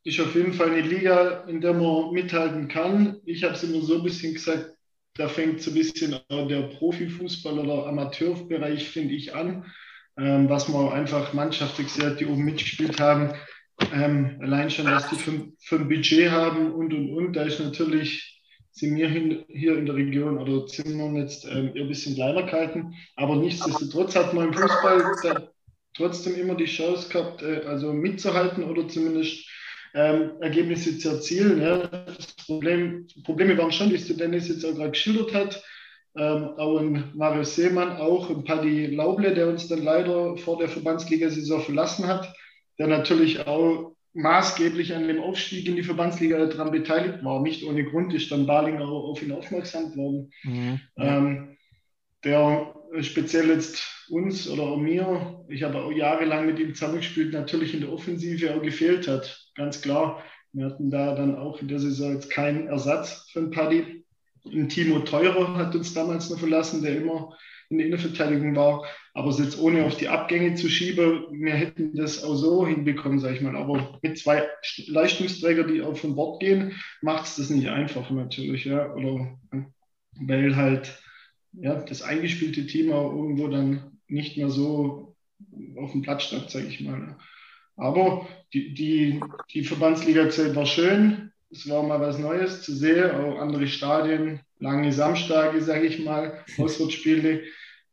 ist 0.04 0.20
auf 0.20 0.34
jeden 0.34 0.54
Fall 0.54 0.72
eine 0.72 0.82
Liga, 0.82 1.44
in 1.48 1.62
der 1.62 1.74
man 1.74 2.12
mithalten 2.12 2.68
kann. 2.68 3.22
Ich 3.26 3.44
habe 3.44 3.54
es 3.54 3.64
immer 3.64 3.82
so 3.82 3.98
ein 3.98 4.04
bisschen 4.04 4.34
gesagt, 4.34 4.72
da 5.16 5.28
fängt 5.28 5.62
so 5.62 5.70
ein 5.70 5.76
bisschen 5.76 6.16
der 6.30 6.62
Profifußball 6.64 7.60
oder 7.60 7.86
Amateurbereich, 7.86 8.90
finde 8.90 9.14
ich, 9.14 9.36
an, 9.36 9.72
ähm, 10.18 10.50
was 10.50 10.70
man 10.70 10.90
einfach 10.90 11.34
mannschaftig 11.34 11.90
sehr, 11.90 12.16
die 12.16 12.26
oben 12.26 12.44
mitgespielt 12.44 13.00
haben. 13.00 13.36
Ähm, 13.94 14.40
allein 14.42 14.72
schon, 14.72 14.88
was 14.88 15.08
die 15.10 15.18
für, 15.18 15.52
für 15.60 15.76
ein 15.76 15.88
Budget 15.88 16.32
haben 16.32 16.72
und 16.72 16.94
und 16.94 17.14
und, 17.14 17.34
da 17.34 17.44
ist 17.44 17.60
natürlich 17.60 18.41
sind 18.72 18.96
wir 18.96 19.10
hier 19.48 19.78
in 19.78 19.86
der 19.86 19.96
Region 19.96 20.38
oder 20.38 20.66
Zimmern 20.66 21.16
jetzt 21.16 21.46
ähm, 21.46 21.72
ein 21.76 21.88
bisschen 21.88 22.16
kleiner 22.16 22.44
gehalten. 22.44 22.94
Aber 23.16 23.36
nichtsdestotrotz 23.36 24.16
hat 24.16 24.34
man 24.34 24.48
im 24.48 24.54
Fußball 24.54 25.50
trotzdem 25.96 26.36
immer 26.36 26.56
die 26.56 26.66
Chance 26.66 27.10
gehabt, 27.10 27.42
äh, 27.42 27.64
also 27.66 27.92
mitzuhalten 27.94 28.64
oder 28.64 28.88
zumindest 28.88 29.46
ähm, 29.94 30.32
Ergebnisse 30.40 30.98
zu 30.98 31.10
erzielen. 31.10 31.62
Ja. 31.62 31.88
Das 31.88 32.34
Problem, 32.46 33.08
Probleme 33.26 33.58
waren 33.58 33.72
schon, 33.72 33.92
wie 33.92 33.96
es 33.96 34.08
Dennis 34.16 34.48
jetzt 34.48 34.66
auch 34.66 34.76
gerade 34.76 34.92
geschildert 34.92 35.34
hat. 35.34 35.64
Ähm, 36.18 36.50
auch 36.58 36.80
ein 36.80 37.12
Mario 37.14 37.44
Seemann, 37.44 37.98
auch 37.98 38.30
ein 38.30 38.44
Paddy 38.44 38.88
Lauble, 38.88 39.34
der 39.34 39.48
uns 39.48 39.68
dann 39.68 39.84
leider 39.84 40.36
vor 40.38 40.58
der 40.58 40.68
Verbandsliga-Saison 40.68 41.62
verlassen 41.62 42.08
hat, 42.08 42.34
der 42.78 42.88
natürlich 42.88 43.48
auch 43.48 43.96
maßgeblich 44.14 44.94
an 44.94 45.08
dem 45.08 45.22
Aufstieg 45.22 45.68
in 45.68 45.76
die 45.76 45.84
Verbandsliga 45.84 46.46
daran 46.46 46.72
beteiligt 46.72 47.24
war. 47.24 47.42
Nicht 47.42 47.64
ohne 47.64 47.84
Grund 47.86 48.14
ist 48.14 48.32
dann 48.32 48.46
Balinger 48.46 48.88
auf 48.88 49.22
ihn 49.22 49.32
aufmerksam 49.32 49.92
geworden. 49.92 50.32
Mhm. 50.44 50.80
Ähm, 50.98 51.58
der 52.24 52.74
speziell 53.02 53.50
jetzt 53.50 53.82
uns 54.10 54.50
oder 54.50 54.76
mir, 54.78 55.46
ich 55.48 55.64
habe 55.64 55.82
auch 55.82 55.92
jahrelang 55.92 56.46
mit 56.46 56.60
ihm 56.60 56.76
zusammengespielt, 56.76 57.34
natürlich 57.34 57.74
in 57.74 57.82
der 57.82 57.94
Offensive 57.94 58.54
auch 58.54 58.62
gefehlt 58.62 59.08
hat. 59.08 59.50
Ganz 59.56 59.82
klar. 59.82 60.22
Wir 60.54 60.66
hatten 60.66 60.92
da 60.92 61.16
dann 61.16 61.38
auch 61.38 61.62
in 61.62 61.70
der 61.70 61.80
Saison 61.80 62.14
jetzt 62.14 62.30
keinen 62.30 62.68
Ersatz 62.68 63.30
für 63.32 63.40
einen 63.40 63.52
Paddy. 63.52 64.04
Ein 64.46 64.68
Timo 64.68 65.00
Teurer 65.00 65.56
hat 65.56 65.76
uns 65.76 65.94
damals 65.94 66.30
noch 66.30 66.40
verlassen, 66.40 66.84
der 66.84 66.98
immer 66.98 67.38
in 67.72 67.78
der 67.78 67.88
Innenverteidigung 67.88 68.56
war. 68.56 68.86
Aber 69.14 69.30
es 69.30 69.40
jetzt 69.40 69.60
ohne 69.60 69.86
auf 69.86 69.98
die 69.98 70.08
Abgänge 70.08 70.56
zu 70.56 70.70
schieben, 70.70 71.26
wir 71.32 71.54
hätten 71.54 71.96
das 71.96 72.24
auch 72.24 72.36
so 72.36 72.66
hinbekommen, 72.68 73.20
sage 73.20 73.36
ich 73.36 73.42
mal. 73.42 73.56
Aber 73.56 74.00
mit 74.02 74.18
zwei 74.18 74.48
Leistungsträgern, 74.88 75.74
die 75.74 75.82
auch 75.82 75.98
von 75.98 76.16
Bord 76.16 76.40
gehen, 76.40 76.74
macht 77.02 77.26
es 77.26 77.38
das 77.38 77.50
nicht 77.50 77.68
einfach 77.70 78.10
natürlich. 78.12 78.66
Ja? 78.66 78.94
Oder 78.94 79.38
weil 80.20 80.56
halt 80.56 81.02
ja, 81.54 81.76
das 81.76 82.02
eingespielte 82.02 82.66
Team 82.66 82.92
auch 82.92 83.12
irgendwo 83.12 83.48
dann 83.48 83.98
nicht 84.08 84.38
mehr 84.38 84.50
so 84.50 85.16
auf 85.78 85.92
dem 85.92 86.02
Platz 86.02 86.24
stand, 86.24 86.50
sage 86.50 86.68
ich 86.68 86.82
mal. 86.82 87.18
Aber 87.76 88.28
die, 88.54 88.74
die, 88.74 89.20
die 89.54 89.64
Verbandsliga-Zeit 89.64 90.56
war 90.56 90.66
schön. 90.66 91.32
Es 91.50 91.68
war 91.70 91.84
mal 91.84 92.00
was 92.00 92.20
Neues 92.20 92.62
zu 92.62 92.74
sehen, 92.74 93.12
auch 93.12 93.40
andere 93.40 93.68
Stadien, 93.68 94.40
lange 94.60 94.94
Samstage, 94.94 95.62
sage 95.62 95.88
ich 95.88 96.04
mal, 96.04 96.46
Auswärtsspiele. 96.58 97.42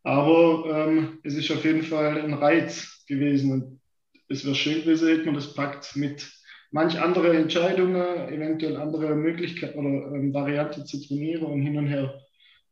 Aber 0.03 0.65
ähm, 0.89 1.19
es 1.23 1.35
ist 1.35 1.51
auf 1.51 1.65
jeden 1.65 1.83
Fall 1.83 2.21
ein 2.21 2.35
Reiz 2.35 3.05
gewesen 3.07 3.53
und 3.53 3.81
es 4.29 4.45
wäre 4.45 4.55
schön 4.55 4.83
gewesen, 4.83 5.09
hätte 5.09 5.25
man 5.25 5.35
das 5.35 5.55
packt 5.55 5.97
mit 5.97 6.31
manch 6.71 7.01
andere 7.01 7.37
Entscheidungen, 7.37 8.29
eventuell 8.29 8.77
andere 8.77 9.15
Möglichkeiten 9.15 9.79
oder 9.79 10.15
ähm, 10.15 10.33
Variante 10.33 10.85
zu 10.85 11.03
trainieren 11.05 11.45
und 11.45 11.63
hin 11.63 11.79
und 11.79 11.87
her. 11.87 12.21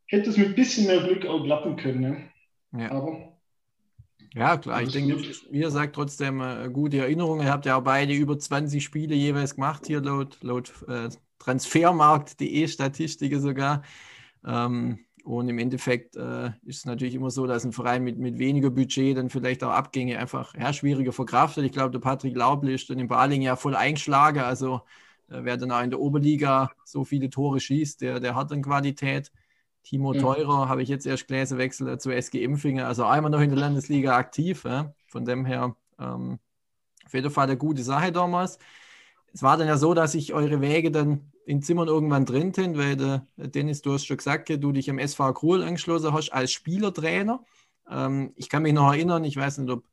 Hätte 0.05 0.29
es 0.29 0.37
mit 0.37 0.49
ein 0.49 0.55
bisschen 0.55 0.87
mehr 0.87 1.03
Glück 1.03 1.25
auch 1.25 1.43
klappen 1.43 1.75
können. 1.75 2.01
Ne? 2.01 2.29
Ja. 2.79 2.91
Aber 2.91 3.37
ja, 4.33 4.57
klar. 4.57 4.83
Ich 4.83 4.91
denke, 4.91 5.17
wie 5.49 5.59
ihr 5.59 5.71
sagt, 5.71 5.95
trotzdem 5.95 6.41
äh, 6.41 6.69
gute 6.71 6.99
Erinnerungen. 6.99 7.45
Ihr 7.45 7.51
habt 7.51 7.65
ja 7.65 7.77
auch 7.77 7.83
beide 7.83 8.13
über 8.13 8.37
20 8.37 8.83
Spiele 8.83 9.15
jeweils 9.15 9.55
gemacht, 9.55 9.87
hier 9.87 10.01
laut, 10.01 10.37
laut 10.41 10.73
äh, 10.87 11.09
Transfermarkt.de 11.39 12.67
Statistiken 12.67 13.41
sogar. 13.41 13.83
Ähm, 14.45 14.99
und 15.27 15.49
im 15.49 15.59
Endeffekt 15.59 16.15
äh, 16.15 16.51
ist 16.63 16.77
es 16.77 16.85
natürlich 16.85 17.13
immer 17.13 17.31
so, 17.31 17.47
dass 17.47 17.65
ein 17.65 17.73
Verein 17.73 18.01
mit, 18.01 18.17
mit 18.17 18.39
weniger 18.39 18.69
Budget 18.69 19.17
dann 19.17 19.29
vielleicht 19.29 19.61
auch 19.61 19.71
Abgänge 19.71 20.17
einfach 20.19 20.55
ja, 20.55 20.71
schwieriger 20.71 21.11
verkraftet. 21.11 21.65
Ich 21.65 21.73
glaube, 21.73 21.91
der 21.91 21.99
Patrick 21.99 22.33
Laubl 22.33 22.69
ist 22.69 22.89
dann 22.89 22.97
in 22.97 23.09
Baling 23.09 23.41
ja 23.41 23.57
voll 23.57 23.75
eingeschlagen. 23.75 24.39
Also 24.39 24.75
äh, 25.27 25.39
wer 25.41 25.57
dann 25.57 25.71
auch 25.71 25.83
in 25.83 25.89
der 25.89 25.99
Oberliga 25.99 26.71
so 26.85 27.03
viele 27.03 27.29
Tore 27.29 27.59
schießt, 27.59 27.99
der, 27.99 28.21
der 28.21 28.35
hat 28.35 28.51
dann 28.51 28.61
Qualität. 28.61 29.33
Timo 29.83 30.13
ja. 30.13 30.21
Teurer 30.21 30.69
habe 30.69 30.81
ich 30.81 30.87
jetzt 30.87 31.05
erst 31.05 31.27
gelesen, 31.27 31.57
wechselt 31.57 32.01
zu 32.01 32.09
SG 32.09 32.41
Impfingen. 32.41 32.85
Also 32.85 33.03
einmal 33.03 33.29
noch 33.29 33.41
in 33.41 33.49
der 33.49 33.59
Landesliga 33.59 34.15
aktiv. 34.15 34.63
Ja? 34.63 34.93
Von 35.07 35.25
dem 35.25 35.43
her 35.43 35.75
ähm, 35.99 36.39
auf 37.05 37.13
jeden 37.13 37.31
Fall 37.31 37.47
eine 37.47 37.57
gute 37.57 37.83
Sache 37.83 38.13
damals. 38.13 38.59
Es 39.33 39.43
war 39.43 39.57
dann 39.57 39.67
ja 39.67 39.75
so, 39.75 39.93
dass 39.93 40.13
sich 40.13 40.33
eure 40.33 40.61
Wege 40.61 40.89
dann 40.89 41.33
in 41.47 41.61
Zimmern 41.61 41.87
irgendwann 41.87 42.25
drin 42.25 42.53
sind, 42.53 42.77
weil 42.77 42.97
der 42.97 43.25
Dennis, 43.37 43.81
du 43.81 43.93
hast 43.93 44.05
schon 44.05 44.17
gesagt, 44.17 44.49
du 44.49 44.71
dich 44.73 44.89
im 44.89 44.99
SV 44.99 45.33
Krul 45.33 45.63
angeschlossen 45.63 46.11
hast 46.11 46.29
als 46.31 46.51
Spielertrainer. 46.51 47.41
Ähm, 47.89 48.33
ich 48.35 48.49
kann 48.49 48.63
mich 48.63 48.73
noch 48.73 48.91
erinnern, 48.91 49.23
ich 49.23 49.37
weiß 49.37 49.59
nicht, 49.59 49.71
ob 49.71 49.85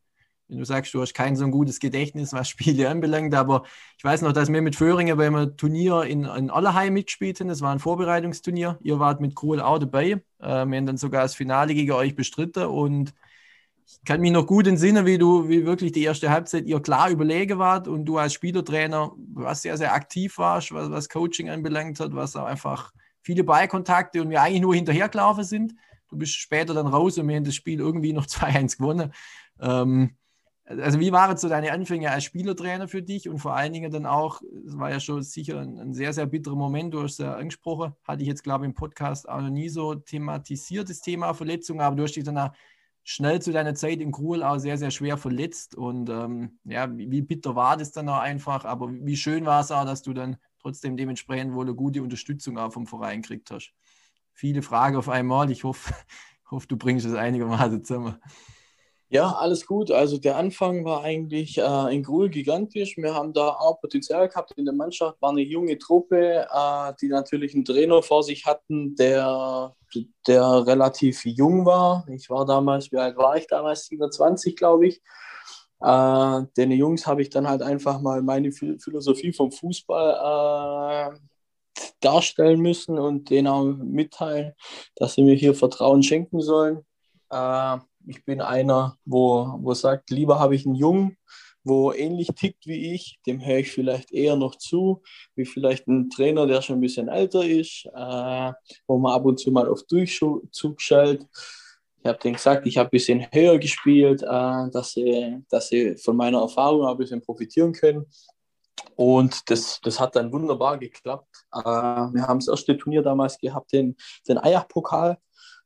wenn 0.49 0.59
du 0.59 0.65
sagst, 0.65 0.93
du 0.93 1.01
hast 1.01 1.15
kein 1.15 1.37
so 1.37 1.45
ein 1.45 1.53
gutes 1.53 1.81
Gedächtnis, 1.81 2.33
was 2.33 2.49
Spiele 2.51 2.91
anbelangt, 2.91 3.35
aber 3.35 3.63
ich 3.97 4.05
weiß 4.05 4.23
noch, 4.23 4.33
dass 4.33 4.53
wir 4.53 4.63
mit 4.63 4.77
Föhringen 4.77 5.17
beim 5.17 5.57
Turnier 5.57 6.03
in, 6.03 6.25
in 6.25 6.51
Allerheim 6.51 6.93
mitspielten. 6.93 7.49
Das 7.49 7.63
war 7.63 7.73
ein 7.73 7.79
Vorbereitungsturnier. 7.79 8.79
Ihr 8.83 8.99
wart 8.99 9.21
mit 9.21 9.37
Krul 9.37 9.61
auch 9.61 9.79
dabei. 9.79 10.11
Äh, 10.11 10.21
wir 10.41 10.77
haben 10.77 10.87
dann 10.87 10.97
sogar 10.97 11.23
das 11.23 11.37
Finale 11.37 11.73
gegen 11.75 11.93
euch 11.93 12.17
bestritten 12.17 12.67
und 12.67 13.15
ich 13.87 14.05
kann 14.05 14.21
mich 14.21 14.33
noch 14.33 14.47
gut 14.47 14.67
entsinnen, 14.67 15.07
wie 15.07 15.19
du, 15.19 15.49
wie 15.49 15.67
wirklich 15.67 15.93
die 15.93 16.03
erste 16.03 16.31
Halbzeit 16.31 16.67
ihr 16.67 16.81
klar 16.81 17.11
überlegen 17.11 17.59
wart 17.59 17.89
und 17.89 18.05
du 18.05 18.19
als 18.19 18.33
Spielertrainer, 18.33 19.13
was 19.35 19.63
sehr, 19.63 19.77
sehr 19.77 19.95
aktiv 19.95 20.39
warst, 20.39 20.73
was, 20.73 20.91
was 20.91 21.09
Coaching 21.09 21.51
anbelangt 21.51 22.01
hat, 22.01 22.15
was 22.15 22.37
auch 22.37 22.45
einfach 22.45 22.93
viele 23.21 23.45
Ballkontakte 23.45 24.23
und 24.23 24.31
wir 24.31 24.43
eigentlich 24.43 24.63
nur 24.63 24.75
hinterhergelaufen 24.75 25.45
sind. 25.45 25.75
Du 26.09 26.17
bist 26.17 26.35
später 26.35 26.75
dann 26.75 26.87
raus 26.87 27.19
und 27.19 27.29
wir 27.29 27.37
haben 27.37 27.45
das 27.45 27.55
Spiel 27.55 27.81
irgendwie 27.81 28.13
noch 28.13 28.27
2-1 28.27 28.79
gewonnen. 28.79 29.13
Ähm, 29.61 30.17
also 30.67 30.99
wie 30.99 31.13
waren 31.13 31.37
so 31.37 31.49
deine 31.49 31.73
Anfänge 31.73 32.11
als 32.11 32.25
Spielertrainer 32.25 32.89
für 32.89 33.03
dich 33.03 33.29
und 33.29 33.39
vor 33.39 33.55
allen 33.55 33.75
Dingen 33.75 33.91
dann 33.91 34.07
auch, 34.07 34.41
es 34.67 34.79
war 34.79 34.91
ja 34.91 34.99
schon 34.99 35.23
sicher 35.23 35.61
ein, 35.61 35.79
ein, 35.79 35.93
sehr, 35.93 36.15
sehr 36.15 36.25
bitterer 36.25 36.57
Moment, 36.57 36.95
du 36.95 37.03
hast 37.03 37.13
es 37.13 37.19
ja 37.19 37.35
angesprochen, 37.35 37.93
hatte 38.03 38.23
ich 38.23 38.29
jetzt 38.29 38.43
glaube 38.43 38.65
ich 38.65 38.71
im 38.71 38.75
Podcast 38.75 39.29
auch 39.29 39.43
noch 39.43 39.51
nie 39.51 39.69
so 39.69 39.95
thematisiert, 39.95 40.89
das 40.89 41.03
Thema 41.03 41.35
Verletzung, 41.35 41.83
aber 41.83 41.97
du 41.97 42.05
hast 42.05 42.15
dich 42.15 42.25
dann 42.25 42.39
auch 42.39 42.53
schnell 43.05 43.41
zu 43.41 43.53
deiner 43.53 43.75
Zeit 43.75 44.01
im 44.01 44.11
Krul 44.11 44.43
auch 44.43 44.59
sehr, 44.59 44.79
sehr 44.79 44.91
schwer 44.91 45.19
verletzt. 45.19 45.77
Und 45.77 46.09
ähm, 46.09 46.59
ja, 46.65 46.97
wie, 46.97 47.11
wie, 47.11 47.23
bitter 47.23 47.55
war 47.55 47.77
das 47.77 47.93
dann 47.93 48.09
auch 48.09 48.19
einfach, 48.19 48.65
aber 48.65 48.91
wie 48.91 49.17
schön 49.17 49.45
war 49.45 49.61
es 49.61 49.71
auch, 49.71 49.85
dass 49.85 50.03
du 50.03 50.15
dann 50.15 50.39
trotzdem 50.59 50.97
dementsprechend 50.97 51.55
wohl 51.55 51.67
eine 51.67 51.75
gute 51.75 52.03
Unterstützung 52.03 52.59
auch 52.59 52.73
vom 52.73 52.87
Verein 52.87 53.21
gekriegt 53.21 53.51
hast. 53.51 53.73
Viele 54.33 54.63
Fragen 54.63 54.97
auf 54.97 55.11
einmal. 55.11 55.51
Ich 55.51 55.65
hoffe, 55.65 55.95
hoffe 56.51 56.67
du 56.67 56.77
bringst 56.79 57.07
es 57.07 57.15
einigermaßen 57.15 57.85
zusammen. 57.85 58.17
Ja, 59.11 59.33
alles 59.33 59.67
gut. 59.67 59.91
Also 59.91 60.19
der 60.19 60.37
Anfang 60.37 60.85
war 60.85 61.05
eigentlich 61.05 61.59
äh, 61.59 61.95
in 61.95 62.03
Grul 62.03 62.31
gigantisch. 62.31 62.97
Wir 62.97 63.15
haben 63.15 63.33
da 63.33 63.49
auch 63.51 63.81
Potenzial 63.81 64.29
gehabt 64.29 64.53
in 64.57 64.65
der 64.65 64.75
Mannschaft. 64.75 65.21
War 65.21 65.31
eine 65.31 65.43
junge 65.43 65.79
Truppe, 65.79 66.47
äh, 66.51 66.93
die 67.01 67.09
natürlich 67.09 67.55
einen 67.55 67.65
Trainer 67.65 68.03
vor 68.03 68.23
sich 68.23 68.45
hatten, 68.47 68.97
der, 68.97 69.75
der 70.27 70.67
relativ 70.67 71.25
jung 71.25 71.65
war. 71.67 72.07
Ich 72.09 72.29
war 72.31 72.45
damals, 72.45 72.91
wie 72.91 72.97
alt 72.97 73.17
war 73.17 73.37
ich 73.37 73.47
damals? 73.47 73.87
27, 73.87 74.57
glaube 74.57 74.89
ich. 74.89 75.03
Äh, 75.81 76.43
den 76.57 76.73
Jungs 76.73 77.07
habe 77.07 77.23
ich 77.23 77.31
dann 77.31 77.47
halt 77.47 77.63
einfach 77.63 78.01
mal 78.01 78.23
meine 78.23 78.53
Philosophie 78.53 79.33
vom 79.33 79.53
Fußball 79.53 81.13
äh, 81.13 81.19
darstellen 82.01 82.61
müssen 82.61 82.99
und 82.99 83.31
denen 83.31 83.49
auch 83.49 83.65
mitteilen, 83.65 84.55
dass 84.97 85.15
sie 85.15 85.23
mir 85.23 85.35
hier 85.35 85.55
Vertrauen 85.55 86.03
schenken 86.03 86.41
sollen. 86.41 86.85
Ich 88.07 88.25
bin 88.25 88.41
einer, 88.41 88.97
wo, 89.05 89.59
wo 89.61 89.75
sagt, 89.75 90.11
lieber 90.11 90.39
habe 90.39 90.55
ich 90.55 90.67
einen 90.67 90.75
Jungen, 90.75 91.17
wo 91.65 91.93
ähnlich 91.93 92.29
tickt 92.29 92.67
wie 92.67 92.95
ich, 92.95 93.19
dem 93.27 93.45
höre 93.45 93.61
ich 93.61 93.73
vielleicht 93.73 94.13
eher 94.13 94.37
noch 94.37 94.57
zu, 94.57 95.03
wie 95.35 95.47
vielleicht 95.47 95.89
ein 95.89 96.11
Trainer, 96.11 96.47
der 96.47 96.61
schon 96.61 96.77
ein 96.77 96.83
bisschen 96.83 97.09
älter 97.09 97.45
ist, 97.45 97.87
äh, 97.87 98.53
wo 98.87 98.99
man 98.99 99.13
ab 99.15 99.25
und 99.25 99.41
zu 99.41 99.51
mal 99.51 99.69
auf 99.69 99.83
Durchzug 99.85 100.81
schaltet. 100.81 101.27
Ich 102.03 102.09
habe 102.09 102.19
denen 102.19 102.35
gesagt, 102.35 102.67
ich 102.67 102.77
habe 102.77 102.89
ein 102.89 102.91
bisschen 102.91 103.27
höher 103.33 103.59
gespielt, 103.59 104.23
äh, 104.23 104.71
dass, 104.71 104.93
sie, 104.93 105.43
dass 105.49 105.69
sie 105.69 105.97
von 105.97 106.17
meiner 106.17 106.43
Erfahrung 106.43 106.87
ein 106.87 106.99
bisschen 106.99 107.23
profitieren 107.23 107.73
können. 107.73 108.05
Und 108.97 109.51
das, 109.51 109.81
das 109.83 109.99
hat 109.99 110.15
dann 110.15 110.31
wunderbar 110.31 110.79
geklappt. 110.79 111.47
Äh, 111.53 111.59
wir 111.59 112.27
haben 112.29 112.41
das 112.41 112.49
erste 112.49 112.77
Turnier 112.77 113.03
damals 113.03 113.39
gehabt, 113.39 113.73
den, 113.73 113.97
den 114.29 114.37
Eiach-Pokal. 114.37 115.17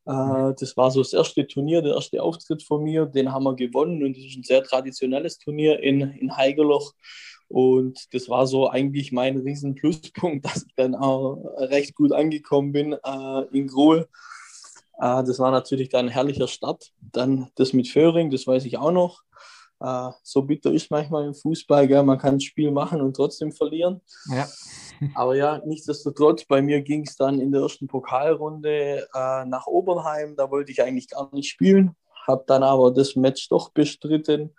Äh, 0.08 0.54
das 0.58 0.76
war 0.76 0.90
so 0.90 1.00
das 1.00 1.12
erste 1.12 1.46
Turnier, 1.46 1.82
der 1.82 1.94
erste 1.94 2.22
Auftritt 2.22 2.62
von 2.62 2.82
mir. 2.82 3.04
Den 3.06 3.30
haben 3.30 3.44
wir 3.44 3.54
gewonnen 3.54 4.02
und 4.02 4.16
das 4.16 4.24
ist 4.24 4.38
ein 4.38 4.42
sehr 4.42 4.64
traditionelles 4.64 5.38
Turnier 5.38 5.80
in, 5.80 6.00
in 6.00 6.34
Heigerloch. 6.34 6.94
Und 7.48 8.12
das 8.12 8.28
war 8.28 8.46
so 8.46 8.68
eigentlich 8.68 9.12
mein 9.12 9.38
riesen 9.38 9.74
Pluspunkt, 9.74 10.44
dass 10.46 10.64
ich 10.66 10.74
dann 10.76 10.94
auch 10.94 11.36
recht 11.58 11.94
gut 11.94 12.12
angekommen 12.12 12.72
bin 12.72 12.94
äh, 12.94 13.42
in 13.52 13.68
Grohl. 13.68 14.08
Äh, 14.98 15.24
das 15.24 15.38
war 15.38 15.50
natürlich 15.50 15.90
dann 15.90 16.06
ein 16.06 16.12
herrlicher 16.12 16.48
Start. 16.48 16.90
Dann 17.00 17.50
das 17.56 17.74
mit 17.74 17.88
Föhring, 17.88 18.30
das 18.30 18.46
weiß 18.46 18.64
ich 18.64 18.78
auch 18.78 18.92
noch. 18.92 19.22
Äh, 19.80 20.10
so 20.22 20.42
bitter 20.42 20.72
ist 20.72 20.90
manchmal 20.90 21.26
im 21.26 21.34
Fußball, 21.34 21.86
gell? 21.86 22.02
man 22.02 22.18
kann 22.18 22.34
ein 22.34 22.40
Spiel 22.40 22.70
machen 22.70 23.02
und 23.02 23.14
trotzdem 23.14 23.52
verlieren. 23.52 24.00
Ja. 24.30 24.46
Aber 25.14 25.36
ja, 25.36 25.60
nichtsdestotrotz, 25.64 26.44
bei 26.44 26.62
mir 26.62 26.82
ging 26.82 27.06
es 27.06 27.16
dann 27.16 27.40
in 27.40 27.52
der 27.52 27.62
ersten 27.62 27.86
Pokalrunde 27.86 29.08
äh, 29.14 29.44
nach 29.44 29.66
Obernheim. 29.66 30.36
Da 30.36 30.50
wollte 30.50 30.72
ich 30.72 30.82
eigentlich 30.82 31.08
gar 31.08 31.32
nicht 31.32 31.50
spielen, 31.50 31.96
habe 32.26 32.44
dann 32.46 32.62
aber 32.62 32.90
das 32.92 33.16
Match 33.16 33.48
doch 33.48 33.70
bestritten. 33.70 34.54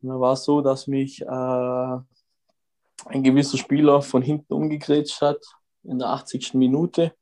Und 0.00 0.08
dann 0.08 0.20
war 0.20 0.34
es 0.34 0.44
so, 0.44 0.60
dass 0.60 0.86
mich 0.86 1.22
äh, 1.22 1.26
ein 1.26 3.22
gewisser 3.22 3.58
Spieler 3.58 4.02
von 4.02 4.22
hinten 4.22 4.52
umgegrätscht 4.52 5.20
hat 5.20 5.44
in 5.84 5.98
der 5.98 6.08
80. 6.08 6.54
Minute 6.54 7.12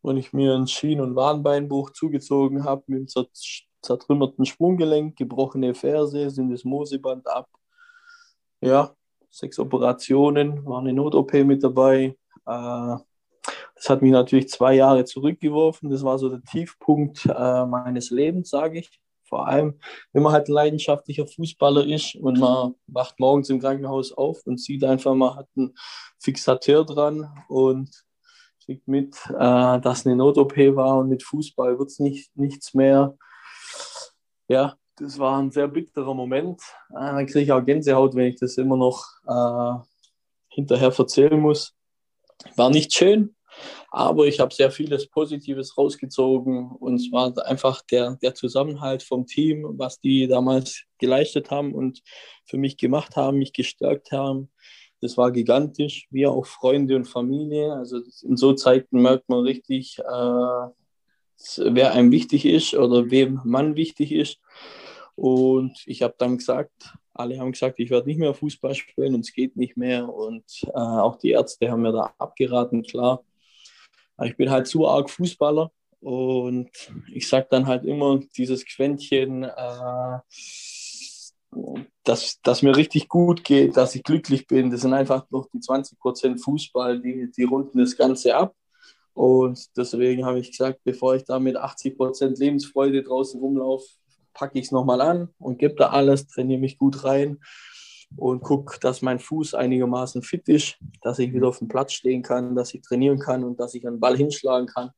und 0.00 0.16
ich 0.16 0.32
mir 0.32 0.54
ein 0.54 0.68
Schien- 0.68 1.00
und 1.00 1.16
Wadenbeinbruch 1.16 1.90
zugezogen 1.90 2.64
habe 2.64 2.84
mit 2.86 3.16
einem 3.16 3.28
zertrümmerten 3.82 4.44
Sprunggelenk, 4.46 5.16
gebrochene 5.16 5.74
Ferse, 5.74 6.30
sind 6.30 6.50
das 6.50 6.64
Moseband 6.64 7.26
ab. 7.28 7.48
Ja, 8.60 8.94
sechs 9.30 9.58
Operationen, 9.58 10.64
war 10.64 10.80
eine 10.80 10.92
Not-OP 10.92 11.32
mit 11.44 11.62
dabei. 11.62 12.16
Äh, 12.46 12.96
das 13.74 13.88
hat 13.88 14.02
mich 14.02 14.10
natürlich 14.10 14.48
zwei 14.48 14.74
Jahre 14.74 15.04
zurückgeworfen. 15.04 15.90
Das 15.90 16.02
war 16.02 16.18
so 16.18 16.28
der 16.28 16.42
Tiefpunkt 16.42 17.26
äh, 17.26 17.66
meines 17.66 18.10
Lebens, 18.10 18.50
sage 18.50 18.80
ich. 18.80 19.00
Vor 19.24 19.46
allem, 19.46 19.78
wenn 20.12 20.22
man 20.22 20.32
halt 20.32 20.48
ein 20.48 20.52
leidenschaftlicher 20.52 21.26
Fußballer 21.26 21.86
ist 21.86 22.16
und 22.16 22.38
man 22.38 22.74
wacht 22.86 23.20
morgens 23.20 23.50
im 23.50 23.60
Krankenhaus 23.60 24.12
auf 24.12 24.40
und 24.46 24.58
sieht 24.58 24.82
einfach, 24.84 25.14
man 25.14 25.36
hat 25.36 25.48
einen 25.54 25.74
Fixateur 26.18 26.84
dran 26.84 27.30
und 27.48 27.90
kriegt 28.64 28.88
mit, 28.88 29.16
äh, 29.28 29.80
dass 29.80 30.06
eine 30.06 30.16
Not-OP 30.16 30.56
war 30.74 30.98
und 30.98 31.10
mit 31.10 31.22
Fußball 31.22 31.78
wird 31.78 31.90
es 31.90 31.98
nicht, 31.98 32.34
nichts 32.36 32.72
mehr. 32.74 33.16
Ja, 34.48 34.76
das 34.98 35.18
war 35.18 35.38
ein 35.38 35.50
sehr 35.50 35.68
bitterer 35.68 36.14
Moment. 36.14 36.60
Äh, 36.90 36.94
dann 36.94 37.26
kriege 37.26 37.40
ich 37.40 37.52
auch 37.52 37.64
Gänsehaut, 37.64 38.14
wenn 38.14 38.26
ich 38.26 38.36
das 38.36 38.56
immer 38.58 38.76
noch 38.76 39.04
äh, 39.26 39.84
hinterher 40.48 40.92
erzählen 40.96 41.38
muss. 41.38 41.74
War 42.56 42.70
nicht 42.70 42.92
schön, 42.92 43.34
aber 43.90 44.26
ich 44.26 44.40
habe 44.40 44.54
sehr 44.54 44.70
vieles 44.70 45.08
Positives 45.08 45.76
rausgezogen 45.76 46.70
und 46.70 46.96
es 46.96 47.10
war 47.10 47.34
einfach 47.46 47.82
der, 47.82 48.16
der 48.22 48.34
Zusammenhalt 48.34 49.02
vom 49.02 49.26
Team, 49.26 49.66
was 49.76 50.00
die 50.00 50.26
damals 50.28 50.84
geleistet 50.98 51.50
haben 51.50 51.74
und 51.74 52.02
für 52.44 52.58
mich 52.58 52.76
gemacht 52.76 53.16
haben, 53.16 53.38
mich 53.38 53.52
gestärkt 53.52 54.12
haben. 54.12 54.50
Das 55.00 55.16
war 55.16 55.30
gigantisch, 55.30 56.06
wie 56.10 56.26
auch 56.26 56.46
Freunde 56.46 56.96
und 56.96 57.06
Familie. 57.06 57.72
Also 57.72 58.00
in 58.22 58.36
so 58.36 58.52
Zeiten 58.52 59.00
merkt 59.00 59.28
man 59.28 59.40
richtig, 59.40 59.98
äh, 59.98 60.68
wer 61.56 61.92
einem 61.92 62.10
wichtig 62.10 62.44
ist 62.44 62.74
oder 62.74 63.10
wem 63.10 63.40
man 63.44 63.76
wichtig 63.76 64.12
ist. 64.12 64.40
Und 65.18 65.82
ich 65.86 66.02
habe 66.02 66.14
dann 66.16 66.36
gesagt, 66.38 66.94
alle 67.12 67.40
haben 67.40 67.50
gesagt, 67.50 67.80
ich 67.80 67.90
werde 67.90 68.06
nicht 68.06 68.20
mehr 68.20 68.34
Fußball 68.34 68.72
spielen 68.76 69.16
und 69.16 69.22
es 69.22 69.32
geht 69.32 69.56
nicht 69.56 69.76
mehr. 69.76 70.08
Und 70.08 70.44
äh, 70.62 70.78
auch 70.78 71.16
die 71.16 71.32
Ärzte 71.32 71.68
haben 71.68 71.82
mir 71.82 71.90
da 71.90 72.14
abgeraten, 72.18 72.84
klar. 72.84 73.24
Aber 74.16 74.28
ich 74.28 74.36
bin 74.36 74.48
halt 74.48 74.68
zu 74.68 74.86
arg 74.86 75.10
Fußballer 75.10 75.72
und 75.98 76.70
ich 77.12 77.28
sage 77.28 77.48
dann 77.50 77.66
halt 77.66 77.84
immer 77.84 78.20
dieses 78.36 78.64
Quäntchen, 78.64 79.42
äh, 79.42 80.18
dass, 82.04 82.40
dass 82.42 82.62
mir 82.62 82.76
richtig 82.76 83.08
gut 83.08 83.42
geht, 83.42 83.76
dass 83.76 83.96
ich 83.96 84.04
glücklich 84.04 84.46
bin. 84.46 84.70
Das 84.70 84.82
sind 84.82 84.94
einfach 84.94 85.28
noch 85.30 85.48
die 85.52 85.58
20 85.58 85.98
Prozent 85.98 86.40
Fußball, 86.40 87.00
die, 87.00 87.28
die 87.36 87.42
runden 87.42 87.78
das 87.78 87.96
Ganze 87.96 88.36
ab. 88.36 88.54
Und 89.14 89.76
deswegen 89.76 90.24
habe 90.24 90.38
ich 90.38 90.52
gesagt, 90.52 90.78
bevor 90.84 91.16
ich 91.16 91.24
da 91.24 91.40
mit 91.40 91.56
80 91.56 91.96
Prozent 91.96 92.38
Lebensfreude 92.38 93.02
draußen 93.02 93.40
rumlaufe, 93.40 93.84
packe 94.38 94.58
ich 94.58 94.66
es 94.66 94.72
nochmal 94.72 95.00
an 95.00 95.28
und 95.38 95.58
gebe 95.58 95.74
da 95.74 95.90
alles, 95.90 96.28
trainiere 96.28 96.60
mich 96.60 96.78
gut 96.78 97.04
rein 97.04 97.40
und 98.16 98.42
gucke, 98.42 98.78
dass 98.80 99.02
mein 99.02 99.18
Fuß 99.18 99.54
einigermaßen 99.54 100.22
fit 100.22 100.48
ist, 100.48 100.78
dass 101.02 101.18
ich 101.18 101.32
wieder 101.32 101.48
auf 101.48 101.58
dem 101.58 101.68
Platz 101.68 101.92
stehen 101.92 102.22
kann, 102.22 102.54
dass 102.54 102.72
ich 102.72 102.82
trainieren 102.82 103.18
kann 103.18 103.44
und 103.44 103.60
dass 103.60 103.74
ich 103.74 103.86
einen 103.86 104.00
Ball 104.00 104.16
hinschlagen 104.16 104.66
kann. 104.66 104.90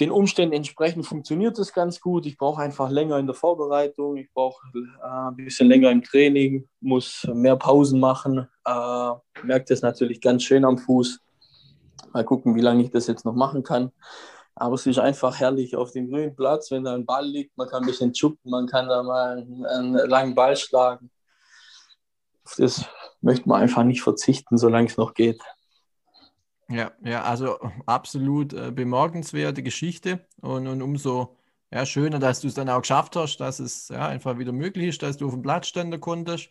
Den 0.00 0.10
Umständen 0.10 0.54
entsprechend 0.54 1.06
funktioniert 1.06 1.58
es 1.58 1.72
ganz 1.72 2.00
gut. 2.00 2.24
Ich 2.26 2.38
brauche 2.38 2.62
einfach 2.62 2.90
länger 2.90 3.18
in 3.18 3.26
der 3.26 3.34
Vorbereitung, 3.34 4.16
ich 4.16 4.32
brauche 4.32 4.66
äh, 4.74 5.06
ein 5.06 5.36
bisschen 5.36 5.68
länger 5.68 5.90
im 5.90 6.02
Training, 6.02 6.68
muss 6.80 7.28
mehr 7.32 7.56
Pausen 7.56 8.00
machen. 8.00 8.48
Äh, 8.64 9.12
merkt 9.42 9.70
es 9.70 9.82
natürlich 9.82 10.20
ganz 10.20 10.44
schön 10.44 10.64
am 10.64 10.78
Fuß. 10.78 11.20
Mal 12.12 12.24
gucken, 12.24 12.54
wie 12.54 12.60
lange 12.60 12.82
ich 12.82 12.90
das 12.90 13.06
jetzt 13.06 13.24
noch 13.24 13.34
machen 13.34 13.62
kann. 13.62 13.92
Aber 14.54 14.74
es 14.74 14.86
ist 14.86 14.98
einfach 14.98 15.40
herrlich 15.40 15.76
auf 15.76 15.92
dem 15.92 16.10
grünen 16.10 16.36
Platz, 16.36 16.70
wenn 16.70 16.84
da 16.84 16.94
ein 16.94 17.06
Ball 17.06 17.26
liegt, 17.26 17.56
man 17.56 17.68
kann 17.68 17.82
ein 17.82 17.86
bisschen 17.86 18.12
chuppen, 18.12 18.50
man 18.50 18.66
kann 18.66 18.88
da 18.88 19.02
mal 19.02 19.38
einen, 19.38 19.64
einen 19.66 19.94
langen 20.08 20.34
Ball 20.34 20.56
schlagen. 20.56 21.10
Auf 22.44 22.56
das 22.56 22.84
möchte 23.20 23.48
man 23.48 23.62
einfach 23.62 23.84
nicht 23.84 24.02
verzichten, 24.02 24.58
solange 24.58 24.88
es 24.88 24.96
noch 24.96 25.14
geht. 25.14 25.40
Ja, 26.68 26.92
ja, 27.02 27.22
also 27.22 27.58
absolut 27.86 28.52
äh, 28.52 28.70
bemerkenswerte 28.70 29.62
Geschichte 29.62 30.26
und, 30.40 30.66
und 30.66 30.80
umso 30.80 31.36
ja, 31.72 31.86
schöner, 31.86 32.18
dass 32.18 32.40
du 32.40 32.48
es 32.48 32.54
dann 32.54 32.68
auch 32.68 32.80
geschafft 32.80 33.16
hast, 33.16 33.38
dass 33.38 33.58
es 33.58 33.88
ja, 33.88 34.06
einfach 34.06 34.38
wieder 34.38 34.52
möglich 34.52 34.88
ist, 34.88 35.02
dass 35.02 35.16
du 35.16 35.26
auf 35.26 35.32
dem 35.32 35.42
Platz 35.42 35.68
standen 35.68 36.00
konntest. 36.00 36.50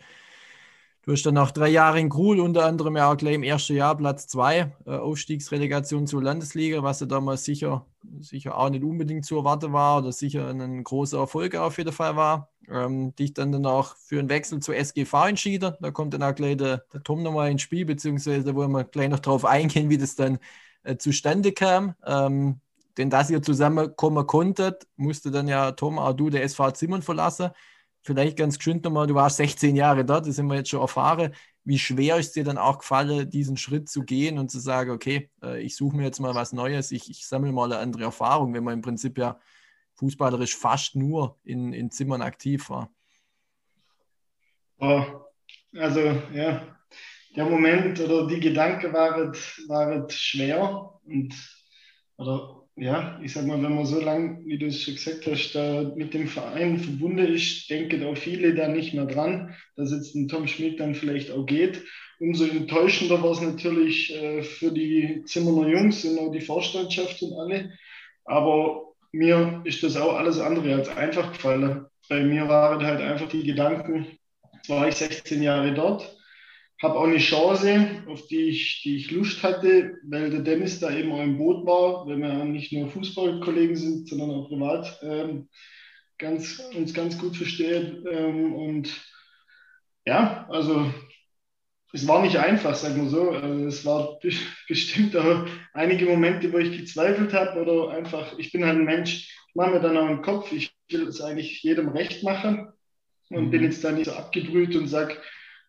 Du 1.03 1.11
hast 1.11 1.23
dann 1.25 1.33
nach 1.33 1.49
drei 1.51 1.69
Jahren 1.69 1.97
in 1.97 2.09
Krul 2.09 2.39
unter 2.39 2.65
anderem 2.65 2.95
ja 2.95 3.11
auch 3.11 3.17
gleich 3.17 3.33
im 3.33 3.41
ersten 3.41 3.75
Jahr 3.75 3.97
Platz 3.97 4.27
zwei, 4.27 4.71
äh, 4.85 4.91
Aufstiegsrelegation 4.91 6.05
zur 6.05 6.21
Landesliga, 6.21 6.83
was 6.83 6.99
ja 6.99 7.07
damals 7.07 7.43
sicher, 7.43 7.87
sicher 8.19 8.55
auch 8.55 8.69
nicht 8.69 8.83
unbedingt 8.83 9.25
zu 9.25 9.37
erwarten 9.37 9.73
war 9.73 9.97
oder 9.97 10.11
sicher 10.11 10.47
ein 10.49 10.83
großer 10.83 11.17
Erfolg 11.17 11.55
auf 11.55 11.79
jeden 11.79 11.91
Fall 11.91 12.15
war. 12.15 12.49
Ähm, 12.69 13.15
dich 13.15 13.33
dann 13.33 13.65
auch 13.65 13.95
für 13.97 14.19
einen 14.19 14.29
Wechsel 14.29 14.59
zur 14.59 14.75
SGV 14.75 15.13
entschieden. 15.27 15.73
Da 15.81 15.89
kommt 15.89 16.13
dann 16.13 16.21
auch 16.21 16.35
gleich 16.35 16.57
der, 16.57 16.85
der 16.93 17.01
Tom 17.01 17.23
nochmal 17.23 17.49
ins 17.49 17.63
Spiel, 17.63 17.85
beziehungsweise 17.85 18.43
da 18.43 18.53
wollen 18.55 18.71
wir 18.71 18.83
gleich 18.83 19.09
noch 19.09 19.19
drauf 19.19 19.43
eingehen, 19.43 19.89
wie 19.89 19.97
das 19.97 20.15
dann 20.15 20.37
äh, 20.83 20.97
zustande 20.97 21.51
kam. 21.51 21.95
Ähm, 22.05 22.61
denn 22.97 23.09
dass 23.09 23.31
ihr 23.31 23.41
zusammenkommen 23.41 24.27
konntet, 24.27 24.87
musste 24.97 25.31
dann 25.31 25.47
ja 25.47 25.71
Tom 25.71 25.97
auch 25.97 26.13
du 26.13 26.29
der 26.29 26.43
SV 26.43 26.71
Zimmern 26.71 27.01
verlassen 27.01 27.49
vielleicht 28.01 28.37
ganz 28.37 28.57
geschwind 28.57 28.83
nochmal, 28.83 29.07
du 29.07 29.15
warst 29.15 29.37
16 29.37 29.75
Jahre 29.75 30.05
dort, 30.05 30.27
das 30.27 30.35
sind 30.35 30.47
wir 30.47 30.55
jetzt 30.55 30.69
schon 30.69 30.81
erfahren. 30.81 31.33
Wie 31.63 31.77
schwer 31.77 32.17
ist 32.17 32.35
dir 32.35 32.43
dann 32.43 32.57
auch 32.57 32.79
gefallen, 32.79 33.29
diesen 33.29 33.57
Schritt 33.57 33.87
zu 33.87 34.03
gehen 34.03 34.39
und 34.39 34.49
zu 34.49 34.59
sagen, 34.59 34.91
okay, 34.91 35.29
äh, 35.43 35.61
ich 35.61 35.75
suche 35.75 35.95
mir 35.95 36.03
jetzt 36.03 36.19
mal 36.19 36.33
was 36.33 36.53
Neues, 36.53 36.91
ich, 36.91 37.09
ich 37.09 37.27
sammle 37.27 37.51
mal 37.51 37.71
eine 37.71 37.81
andere 37.81 38.03
Erfahrung, 38.03 38.53
wenn 38.53 38.63
man 38.63 38.75
im 38.75 38.81
Prinzip 38.81 39.17
ja 39.17 39.39
fußballerisch 39.95 40.55
fast 40.55 40.95
nur 40.95 41.37
in, 41.43 41.73
in 41.73 41.91
Zimmern 41.91 42.21
aktiv 42.21 42.69
war? 42.69 42.91
Oh, 44.79 45.03
also 45.75 45.99
ja, 46.33 46.75
der 47.35 47.45
Moment 47.45 47.99
oder 47.99 48.25
die 48.27 48.39
Gedanken 48.39 48.91
waren, 48.93 49.31
waren 49.67 50.09
schwer 50.09 50.99
und 51.05 51.35
oder 52.17 52.60
ja, 52.81 53.19
ich 53.21 53.33
sag 53.33 53.45
mal, 53.45 53.61
wenn 53.61 53.75
man 53.75 53.85
so 53.85 54.01
lange, 54.01 54.39
wie 54.43 54.57
du 54.57 54.65
es 54.65 54.81
schon 54.81 54.95
gesagt 54.95 55.27
hast, 55.27 55.53
da 55.53 55.93
mit 55.95 56.15
dem 56.15 56.27
Verein 56.27 56.79
verbunden 56.79 57.19
ist, 57.19 57.69
denken 57.69 58.03
auch 58.03 58.17
viele 58.17 58.55
da 58.55 58.69
nicht 58.69 58.95
mehr 58.95 59.05
dran, 59.05 59.55
dass 59.75 59.91
jetzt 59.91 60.15
ein 60.15 60.27
Tom 60.27 60.47
Schmidt 60.47 60.79
dann 60.79 60.95
vielleicht 60.95 61.29
auch 61.29 61.45
geht. 61.45 61.83
Umso 62.19 62.43
enttäuschender 62.43 63.21
war 63.21 63.33
es 63.33 63.41
natürlich 63.41 64.11
äh, 64.15 64.41
für 64.41 64.71
die 64.71 65.21
Zimmerner 65.25 65.67
Jungs 65.67 66.03
und 66.05 66.17
auch 66.17 66.31
die 66.31 66.41
Vorstandschaft 66.41 67.21
und 67.21 67.33
alle. 67.37 67.71
Aber 68.25 68.95
mir 69.11 69.61
ist 69.63 69.83
das 69.83 69.95
auch 69.95 70.15
alles 70.15 70.39
andere 70.39 70.73
als 70.73 70.89
einfach 70.89 71.33
gefallen. 71.33 71.85
Bei 72.09 72.23
mir 72.23 72.49
waren 72.49 72.83
halt 72.83 72.99
einfach 72.99 73.29
die 73.29 73.43
Gedanken, 73.43 74.07
jetzt 74.55 74.69
war 74.69 74.87
ich 74.87 74.95
16 74.95 75.43
Jahre 75.43 75.71
dort, 75.75 76.17
habe 76.81 76.95
auch 76.95 77.03
eine 77.03 77.19
Chance, 77.19 78.03
auf 78.07 78.25
die 78.27 78.49
ich, 78.49 78.81
die 78.83 78.95
ich 78.95 79.11
Lust 79.11 79.43
hatte, 79.43 79.97
weil 80.03 80.31
der 80.31 80.41
Dennis 80.41 80.79
da 80.79 80.91
eben 80.91 81.11
auch 81.11 81.21
im 81.21 81.37
Boot 81.37 81.65
war, 81.65 82.07
weil 82.07 82.17
wir 82.17 82.43
nicht 82.45 82.73
nur 82.73 82.89
Fußballkollegen 82.89 83.75
sind, 83.75 84.09
sondern 84.09 84.31
auch 84.31 84.47
privat 84.47 84.99
ähm, 85.03 85.47
ganz, 86.17 86.59
uns 86.75 86.93
ganz 86.93 87.19
gut 87.19 87.37
verstehen. 87.37 88.03
Ähm, 88.09 88.53
und 88.53 88.89
ja, 90.05 90.47
also 90.49 90.91
es 91.93 92.07
war 92.07 92.23
nicht 92.23 92.37
einfach, 92.37 92.73
sagen 92.73 93.03
wir 93.03 93.09
so. 93.09 93.29
Also 93.29 93.65
es 93.65 93.85
war 93.85 94.17
bestimmt 94.67 95.15
auch 95.15 95.45
einige 95.73 96.05
Momente, 96.05 96.51
wo 96.51 96.57
ich 96.57 96.75
gezweifelt 96.75 97.33
habe 97.33 97.61
oder 97.61 97.95
einfach, 97.95 98.39
ich 98.39 98.51
bin 98.51 98.65
halt 98.65 98.77
ein 98.77 98.85
Mensch, 98.85 99.29
ich 99.49 99.55
mache 99.55 99.71
mir 99.71 99.81
dann 99.81 99.97
auch 99.97 100.07
einen 100.07 100.23
Kopf, 100.23 100.51
ich 100.51 100.73
will 100.89 101.07
es 101.07 101.21
eigentlich 101.21 101.61
jedem 101.61 101.89
recht 101.89 102.23
machen 102.23 102.69
und 103.29 103.45
mhm. 103.45 103.51
bin 103.51 103.63
jetzt 103.63 103.83
da 103.83 103.91
nicht 103.91 104.05
so 104.05 104.13
abgebrüht 104.13 104.75
und 104.75 104.87
sage, 104.87 105.17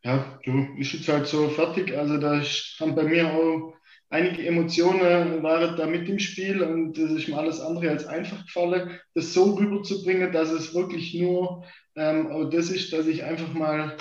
ja, 0.04 0.38
du, 0.44 0.66
ist 0.78 0.92
jetzt 0.92 1.08
halt 1.08 1.26
so 1.26 1.48
fertig. 1.48 1.96
Also 1.96 2.18
da 2.18 2.42
haben 2.80 2.94
bei 2.94 3.04
mir 3.04 3.32
auch 3.32 3.74
einige 4.10 4.46
Emotionen 4.46 5.42
waren 5.42 5.76
da 5.76 5.86
mit 5.86 6.08
im 6.08 6.18
Spiel 6.18 6.62
und 6.62 6.98
das 6.98 7.10
ist 7.12 7.28
mir 7.28 7.38
alles 7.38 7.60
andere 7.60 7.90
als 7.90 8.06
einfach 8.06 8.44
gefallen, 8.44 8.98
das 9.14 9.32
so 9.32 9.54
rüberzubringen, 9.54 10.32
dass 10.32 10.50
es 10.50 10.74
wirklich 10.74 11.14
nur 11.14 11.64
ähm, 11.96 12.30
auch 12.30 12.50
das 12.50 12.70
ist, 12.70 12.92
dass 12.92 13.06
ich 13.06 13.24
einfach 13.24 13.52
mal 13.54 13.96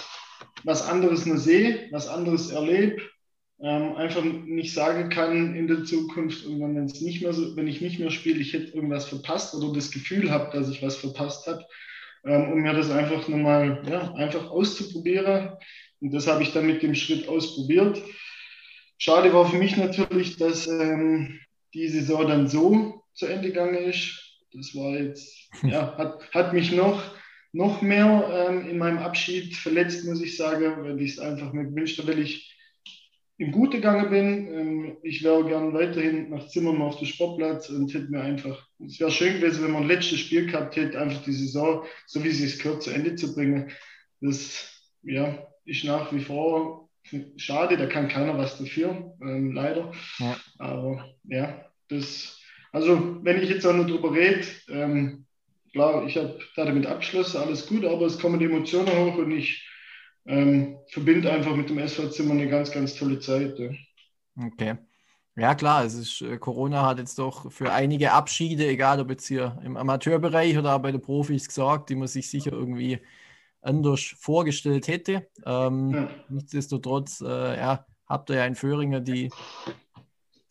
was 0.64 0.88
anderes 0.88 1.26
nur 1.26 1.38
sehe, 1.38 1.88
was 1.92 2.08
anderes 2.08 2.52
erlebe, 2.52 3.02
ähm, 3.62 3.96
einfach 3.96 4.24
nicht 4.24 4.74
sagen 4.74 5.10
kann 5.10 5.56
in 5.56 5.68
der 5.68 5.84
Zukunft, 5.84 6.44
irgendwann, 6.44 6.76
wenn 6.76 6.86
es 6.86 7.02
nicht 7.02 7.22
mehr 7.22 7.34
so, 7.34 7.56
wenn 7.56 7.68
ich 7.68 7.82
nicht 7.82 8.00
mehr 8.00 8.12
spiele, 8.12 8.40
ich 8.40 8.54
hätte 8.54 8.74
irgendwas 8.74 9.06
verpasst 9.06 9.54
oder 9.56 9.74
das 9.74 9.92
Gefühl 9.92 10.32
habe, 10.32 10.52
dass 10.58 10.70
ich 10.70 10.82
was 10.82 10.96
verpasst 10.96 11.48
habe, 11.48 11.64
ähm, 12.26 12.52
um 12.52 12.60
mir 12.62 12.74
das 12.74 12.90
einfach 12.90 13.28
nochmal 13.28 13.84
ja, 13.90 14.14
einfach 14.14 14.50
auszuprobieren. 14.50 15.52
Und 16.02 16.14
das 16.14 16.28
habe 16.28 16.44
ich 16.44 16.52
dann 16.52 16.66
mit 16.66 16.82
dem 16.84 16.96
Schritt 16.96 17.28
ausprobiert. 17.28 18.02
Schade 18.98 19.34
war 19.34 19.50
für 19.50 19.58
mich 19.58 19.78
natürlich, 19.78 20.38
dass 20.38 20.68
ähm, 20.68 21.40
die 21.74 21.88
Saison 21.88 22.28
dann 22.28 22.48
so 22.48 23.04
zu 23.14 23.28
Ende 23.28 23.50
gegangen 23.50 23.76
ist. 23.76 24.20
Das 24.54 24.76
war 24.76 25.00
jetzt, 25.00 25.50
ja, 25.64 25.98
hat, 25.98 26.30
hat 26.34 26.54
mich 26.54 26.72
noch, 26.72 27.16
noch 27.54 27.82
mehr 27.82 28.48
ähm, 28.50 28.70
in 28.70 28.78
meinem 28.78 28.98
Abschied 28.98 29.56
verletzt, 29.56 30.06
muss 30.06 30.22
ich 30.22 30.36
sagen, 30.38 30.84
weil 30.84 31.00
ich 31.02 31.14
es 31.14 31.20
einfach 31.20 31.54
mir 31.54 31.66
gewünscht 31.66 32.00
habe, 32.00 32.10
weil 32.10 32.20
ich 32.20 32.52
im 33.38 33.52
Gute 33.52 33.78
gegangen 33.78 34.10
bin. 34.10 34.48
Ähm, 34.54 34.98
ich 35.04 35.24
wäre 35.24 35.46
gern 35.46 35.74
weiterhin 35.74 36.30
nach 36.30 36.48
Zimmern 36.48 36.82
auf 36.82 36.98
dem 36.98 37.08
Sportplatz 37.08 37.70
und 37.70 37.94
hätte 37.94 38.12
mir 38.12 38.22
einfach, 38.22 38.68
es 38.86 39.00
wäre 39.00 39.12
schön 39.12 39.40
gewesen, 39.40 39.64
wenn 39.64 39.72
man 39.72 39.84
ein 39.84 39.88
letztes 39.88 40.20
Spiel 40.20 40.46
gehabt 40.46 40.76
hätte, 40.76 41.00
einfach 41.00 41.24
die 41.24 41.34
Saison, 41.34 41.86
so 42.06 42.24
wie 42.24 42.32
sie 42.32 42.46
es 42.46 42.60
gehört, 42.60 42.84
zu 42.84 42.92
Ende 42.92 43.16
zu 43.16 43.34
bringen. 43.34 43.72
Das, 44.20 44.70
ja, 45.04 45.51
ist 45.66 45.84
nach 45.84 46.12
wie 46.12 46.24
vor 46.24 46.90
schade, 47.38 47.78
da 47.78 47.88
kann 47.88 48.08
keiner 48.08 48.38
was 48.38 48.58
dafür, 48.58 49.16
ähm, 49.22 49.54
leider. 49.54 49.92
Ja. 50.20 50.38
Aber 50.60 51.06
ja, 51.24 51.66
das, 51.90 52.40
also 52.72 53.24
wenn 53.24 53.42
ich 53.42 53.50
jetzt 53.50 53.66
auch 53.66 53.74
nur 53.74 53.88
drüber 53.88 54.14
rede, 54.14 54.46
ähm, 54.70 55.26
klar, 55.72 56.06
ich 56.06 56.18
habe 56.18 56.40
da 56.56 56.66
damit 56.66 56.86
Abschluss, 56.86 57.36
alles 57.36 57.68
gut, 57.68 57.86
aber 57.86 58.06
es 58.06 58.20
kommen 58.20 58.42
Emotionen 58.42 58.96
hoch 58.96 59.18
und 59.18 59.32
ich 59.32 59.68
ähm, 60.26 60.78
verbinde 60.90 61.32
einfach 61.32 61.56
mit 61.56 61.70
dem 61.70 61.80
SV 61.80 62.10
Zimmer 62.10 62.34
eine 62.34 62.50
ganz, 62.50 62.72
ganz 62.72 62.96
tolle 62.96 63.20
Zeit. 63.20 63.58
Ja. 63.58 63.70
Okay. 64.46 64.76
Ja, 65.38 65.56
klar, 65.56 65.86
es 65.86 65.94
ist, 65.96 66.22
äh, 66.22 66.38
Corona 66.38 66.86
hat 66.86 67.00
jetzt 67.00 67.18
doch 67.18 67.52
für 67.52 67.72
einige 67.72 68.12
Abschiede, 68.12 68.68
egal 68.68 69.00
ob 69.00 69.10
jetzt 69.10 69.28
hier 69.28 69.58
im 69.64 69.78
Amateurbereich 69.78 70.58
oder 70.58 70.78
bei 70.78 70.92
den 70.92 71.02
Profis 71.02 71.48
gesorgt, 71.48 71.90
die 71.90 71.96
man 71.96 72.10
sich 72.10 72.30
sicher 72.30 72.52
irgendwie 72.52 73.00
anders 73.62 74.16
vorgestellt 74.18 74.88
hätte. 74.88 75.28
Ähm, 75.46 75.92
ja. 75.92 76.10
Nichtsdestotrotz 76.30 77.22
äh, 77.22 77.58
ja, 77.58 77.86
habt 78.08 78.30
ihr 78.30 78.38
ja 78.38 78.46
in 78.46 78.56
Föhringen 78.56 79.04
die, 79.04 79.32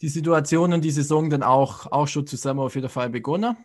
die 0.00 0.08
Situation 0.08 0.72
und 0.72 0.82
die 0.82 0.90
Saison 0.90 1.30
dann 1.30 1.42
auch, 1.42 1.90
auch 1.90 2.08
schon 2.08 2.26
zusammen 2.26 2.61
auf 2.61 2.74
jeden 2.74 2.88
Fall 2.88 3.11
begonnen. 3.11 3.56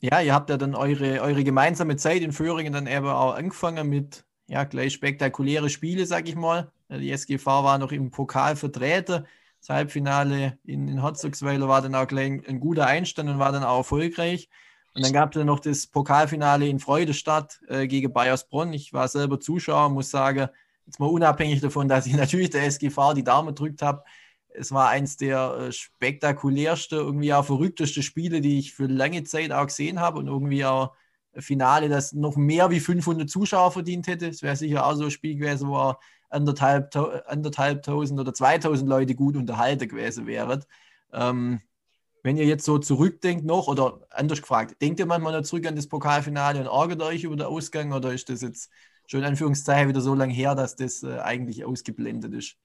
Ja, 0.00 0.20
ihr 0.20 0.34
habt 0.34 0.48
ja 0.50 0.56
dann 0.56 0.74
eure, 0.74 1.20
eure 1.20 1.44
gemeinsame 1.44 1.96
Zeit 1.96 2.22
in 2.22 2.32
Föhringen 2.32 2.72
dann 2.72 2.86
eben 2.86 3.06
auch 3.06 3.34
angefangen 3.34 3.88
mit 3.88 4.24
ja, 4.48 4.64
gleich 4.64 4.94
spektakuläre 4.94 5.68
Spiele, 5.68 6.06
sag 6.06 6.28
ich 6.28 6.34
mal. 6.34 6.72
Die 6.88 7.12
SGV 7.12 7.46
war 7.46 7.78
noch 7.78 7.92
im 7.92 8.10
Pokal 8.10 8.56
vertreten. 8.56 9.26
Das 9.60 9.68
Halbfinale 9.68 10.58
in, 10.64 10.88
in 10.88 11.02
Herzogsweiler 11.02 11.68
war 11.68 11.82
dann 11.82 11.94
auch 11.94 12.06
gleich 12.06 12.48
ein 12.48 12.60
guter 12.60 12.86
Einstand 12.86 13.28
und 13.28 13.38
war 13.38 13.52
dann 13.52 13.62
auch 13.62 13.78
erfolgreich. 13.78 14.48
Und 14.94 15.04
dann 15.04 15.12
gab 15.12 15.30
es 15.30 15.38
ja 15.38 15.44
noch 15.44 15.60
das 15.60 15.86
Pokalfinale 15.86 16.66
in 16.66 16.80
Freudestadt 16.80 17.60
äh, 17.68 17.86
gegen 17.86 18.12
Bayersbronn. 18.12 18.72
Ich 18.72 18.92
war 18.92 19.06
selber 19.08 19.38
Zuschauer, 19.38 19.88
muss 19.88 20.10
sagen, 20.10 20.48
jetzt 20.86 20.98
mal 20.98 21.06
unabhängig 21.06 21.60
davon, 21.60 21.88
dass 21.88 22.06
ich 22.06 22.14
natürlich 22.16 22.50
der 22.50 22.64
SGV 22.64 23.14
die 23.14 23.24
Daumen 23.24 23.48
gedrückt 23.48 23.82
habe. 23.82 24.02
Es 24.52 24.72
war 24.72 24.88
eins 24.88 25.16
der 25.16 25.68
äh, 25.68 25.72
spektakulärsten, 25.72 26.98
irgendwie 26.98 27.32
auch 27.32 27.44
verrücktesten 27.44 28.02
Spiele, 28.02 28.40
die 28.40 28.58
ich 28.58 28.74
für 28.74 28.86
lange 28.86 29.22
Zeit 29.22 29.52
auch 29.52 29.66
gesehen 29.66 30.00
habe 30.00 30.18
und 30.18 30.26
irgendwie 30.26 30.64
auch 30.64 30.92
ein 31.32 31.42
Finale, 31.42 31.88
das 31.88 32.12
noch 32.12 32.36
mehr 32.36 32.70
wie 32.70 32.80
500 32.80 33.30
Zuschauer 33.30 33.70
verdient 33.70 34.08
hätte. 34.08 34.26
Es 34.26 34.42
wäre 34.42 34.56
sicher 34.56 34.84
auch 34.84 34.94
so 34.94 35.04
ein 35.04 35.10
Spiel 35.12 35.36
gewesen, 35.36 35.68
wo 35.68 35.94
anderthalb, 36.30 36.94
anderthalb 37.26 37.82
tausend 37.82 38.18
oder 38.18 38.34
2000 38.34 38.88
Leute 38.88 39.14
gut 39.14 39.36
unterhalten 39.36 39.88
gewesen 39.88 40.26
wären. 40.26 40.64
Ähm, 41.12 41.60
wenn 42.22 42.36
ihr 42.36 42.44
jetzt 42.44 42.64
so 42.64 42.78
zurückdenkt 42.78 43.44
noch, 43.44 43.68
oder 43.68 44.00
anders 44.10 44.40
gefragt, 44.40 44.80
denkt 44.82 45.00
ihr 45.00 45.06
manchmal 45.06 45.32
noch 45.32 45.42
zurück 45.42 45.66
an 45.66 45.76
das 45.76 45.86
Pokalfinale 45.86 46.60
und 46.60 46.66
ärgert 46.66 47.02
euch 47.02 47.24
über 47.24 47.36
den 47.36 47.46
Ausgang 47.46 47.92
oder 47.92 48.12
ist 48.12 48.28
das 48.28 48.42
jetzt 48.42 48.70
schon 49.06 49.20
in 49.20 49.26
Anführungszeichen 49.26 49.88
wieder 49.88 50.00
so 50.00 50.14
lange 50.14 50.32
her, 50.32 50.54
dass 50.54 50.76
das 50.76 51.02
äh, 51.02 51.18
eigentlich 51.18 51.64
ausgeblendet 51.64 52.34
ist? 52.34 52.56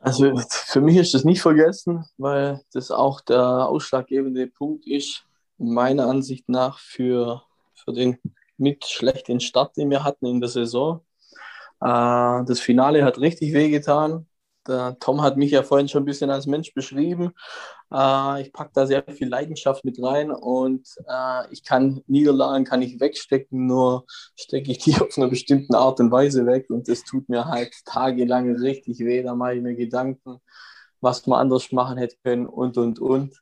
Also 0.00 0.40
für 0.48 0.80
mich 0.80 0.96
ist 0.96 1.14
das 1.14 1.24
nicht 1.24 1.42
vergessen, 1.42 2.04
weil 2.16 2.60
das 2.72 2.90
auch 2.90 3.20
der 3.20 3.68
ausschlaggebende 3.68 4.46
Punkt 4.46 4.86
ist, 4.86 5.24
meiner 5.58 6.06
Ansicht 6.06 6.48
nach, 6.48 6.78
für, 6.78 7.42
für 7.74 7.92
den 7.92 8.18
mit 8.56 8.84
schlechten 8.86 9.40
Start, 9.40 9.76
den 9.76 9.90
wir 9.90 10.04
hatten 10.04 10.26
in 10.26 10.40
der 10.40 10.48
Saison. 10.48 11.00
Äh, 11.80 12.44
das 12.44 12.60
Finale 12.60 13.04
hat 13.04 13.18
richtig 13.18 13.52
wehgetan. 13.52 14.26
Der 14.68 14.98
Tom 15.00 15.22
hat 15.22 15.36
mich 15.36 15.50
ja 15.50 15.62
vorhin 15.62 15.88
schon 15.88 16.02
ein 16.02 16.06
bisschen 16.06 16.30
als 16.30 16.46
Mensch 16.46 16.74
beschrieben. 16.74 17.32
Äh, 17.92 18.42
ich 18.42 18.52
packe 18.52 18.70
da 18.74 18.86
sehr 18.86 19.04
viel 19.04 19.28
Leidenschaft 19.28 19.84
mit 19.84 20.02
rein 20.02 20.30
und 20.30 20.88
äh, 21.08 21.52
ich 21.52 21.64
kann 21.64 22.02
Niederlagen 22.06 22.64
kann 22.64 22.82
ich 22.82 23.00
wegstecken, 23.00 23.66
nur 23.66 24.06
stecke 24.36 24.70
ich 24.72 24.78
die 24.78 24.94
auf 25.00 25.16
einer 25.16 25.28
bestimmten 25.28 25.74
Art 25.74 26.00
und 26.00 26.10
Weise 26.10 26.46
weg 26.46 26.66
und 26.70 26.88
das 26.88 27.02
tut 27.04 27.28
mir 27.28 27.46
halt 27.46 27.72
tagelang 27.84 28.54
richtig 28.56 28.98
weh. 29.00 29.22
Da 29.22 29.34
mache 29.34 29.54
ich 29.54 29.62
mir 29.62 29.74
Gedanken, 29.74 30.38
was 31.00 31.26
man 31.26 31.40
anders 31.40 31.72
machen 31.72 31.98
hätte 31.98 32.16
können 32.22 32.46
und 32.46 32.78
und 32.78 32.98
und. 32.98 33.34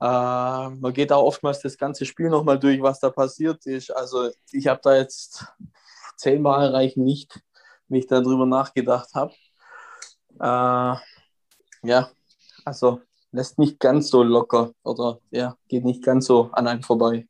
Äh, 0.00 0.04
man 0.70 0.92
geht 0.92 1.12
auch 1.12 1.24
oftmals 1.24 1.60
das 1.60 1.78
ganze 1.78 2.04
Spiel 2.06 2.28
nochmal 2.28 2.58
durch, 2.58 2.82
was 2.82 2.98
da 2.98 3.10
passiert 3.10 3.64
ist. 3.66 3.94
Also 3.94 4.30
ich 4.50 4.66
habe 4.66 4.80
da 4.82 4.96
jetzt 4.96 5.44
zehnmal 6.16 6.68
reichen 6.68 7.04
nicht, 7.04 7.40
wenn 7.88 8.00
ich 8.00 8.06
darüber 8.08 8.46
nachgedacht 8.46 9.14
habe. 9.14 9.32
Äh, 10.42 10.96
ja, 11.84 12.10
also 12.64 13.00
lässt 13.30 13.58
nicht 13.58 13.78
ganz 13.78 14.08
so 14.08 14.22
locker 14.24 14.72
oder 14.82 15.20
ja, 15.30 15.56
geht 15.68 15.84
nicht 15.84 16.02
ganz 16.02 16.26
so 16.26 16.50
an 16.52 16.66
einem 16.66 16.82
vorbei. 16.82 17.26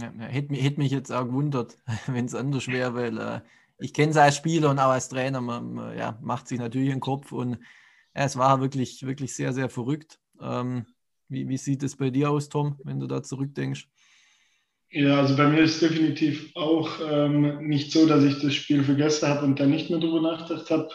Ja, 0.00 0.10
hätte, 0.26 0.54
hätte 0.54 0.80
mich 0.80 0.92
jetzt 0.92 1.12
auch 1.12 1.24
gewundert, 1.24 1.76
wenn 2.06 2.24
es 2.24 2.34
anders 2.34 2.68
wäre, 2.68 2.94
weil 2.94 3.18
äh, 3.18 3.40
ich 3.78 3.92
kenne 3.92 4.12
es 4.12 4.16
als 4.16 4.36
Spieler 4.36 4.70
und 4.70 4.78
auch 4.78 4.90
als 4.90 5.08
Trainer, 5.08 5.40
man, 5.40 5.74
man 5.74 5.98
ja, 5.98 6.18
macht 6.22 6.48
sich 6.48 6.58
natürlich 6.58 6.90
den 6.90 7.00
Kopf 7.00 7.32
und 7.32 7.58
ja, 8.14 8.24
es 8.24 8.36
war 8.36 8.60
wirklich, 8.60 9.04
wirklich 9.04 9.34
sehr, 9.34 9.52
sehr 9.52 9.68
verrückt. 9.68 10.18
Ähm, 10.40 10.86
wie, 11.28 11.48
wie 11.48 11.58
sieht 11.58 11.82
es 11.82 11.96
bei 11.96 12.10
dir 12.10 12.30
aus, 12.30 12.48
Tom, 12.48 12.78
wenn 12.84 13.00
du 13.00 13.06
da 13.06 13.22
zurückdenkst? 13.22 13.88
Ja, 14.90 15.18
also 15.18 15.36
bei 15.36 15.48
mir 15.48 15.62
ist 15.62 15.82
es 15.82 15.90
definitiv 15.90 16.52
auch 16.54 16.88
ähm, 17.04 17.66
nicht 17.66 17.90
so, 17.90 18.06
dass 18.06 18.22
ich 18.22 18.40
das 18.40 18.54
Spiel 18.54 18.84
vergessen 18.84 19.28
habe 19.28 19.44
und 19.44 19.58
dann 19.58 19.70
nicht 19.70 19.90
mehr 19.90 19.98
darüber 19.98 20.20
nachgedacht 20.20 20.70
habe. 20.70 20.88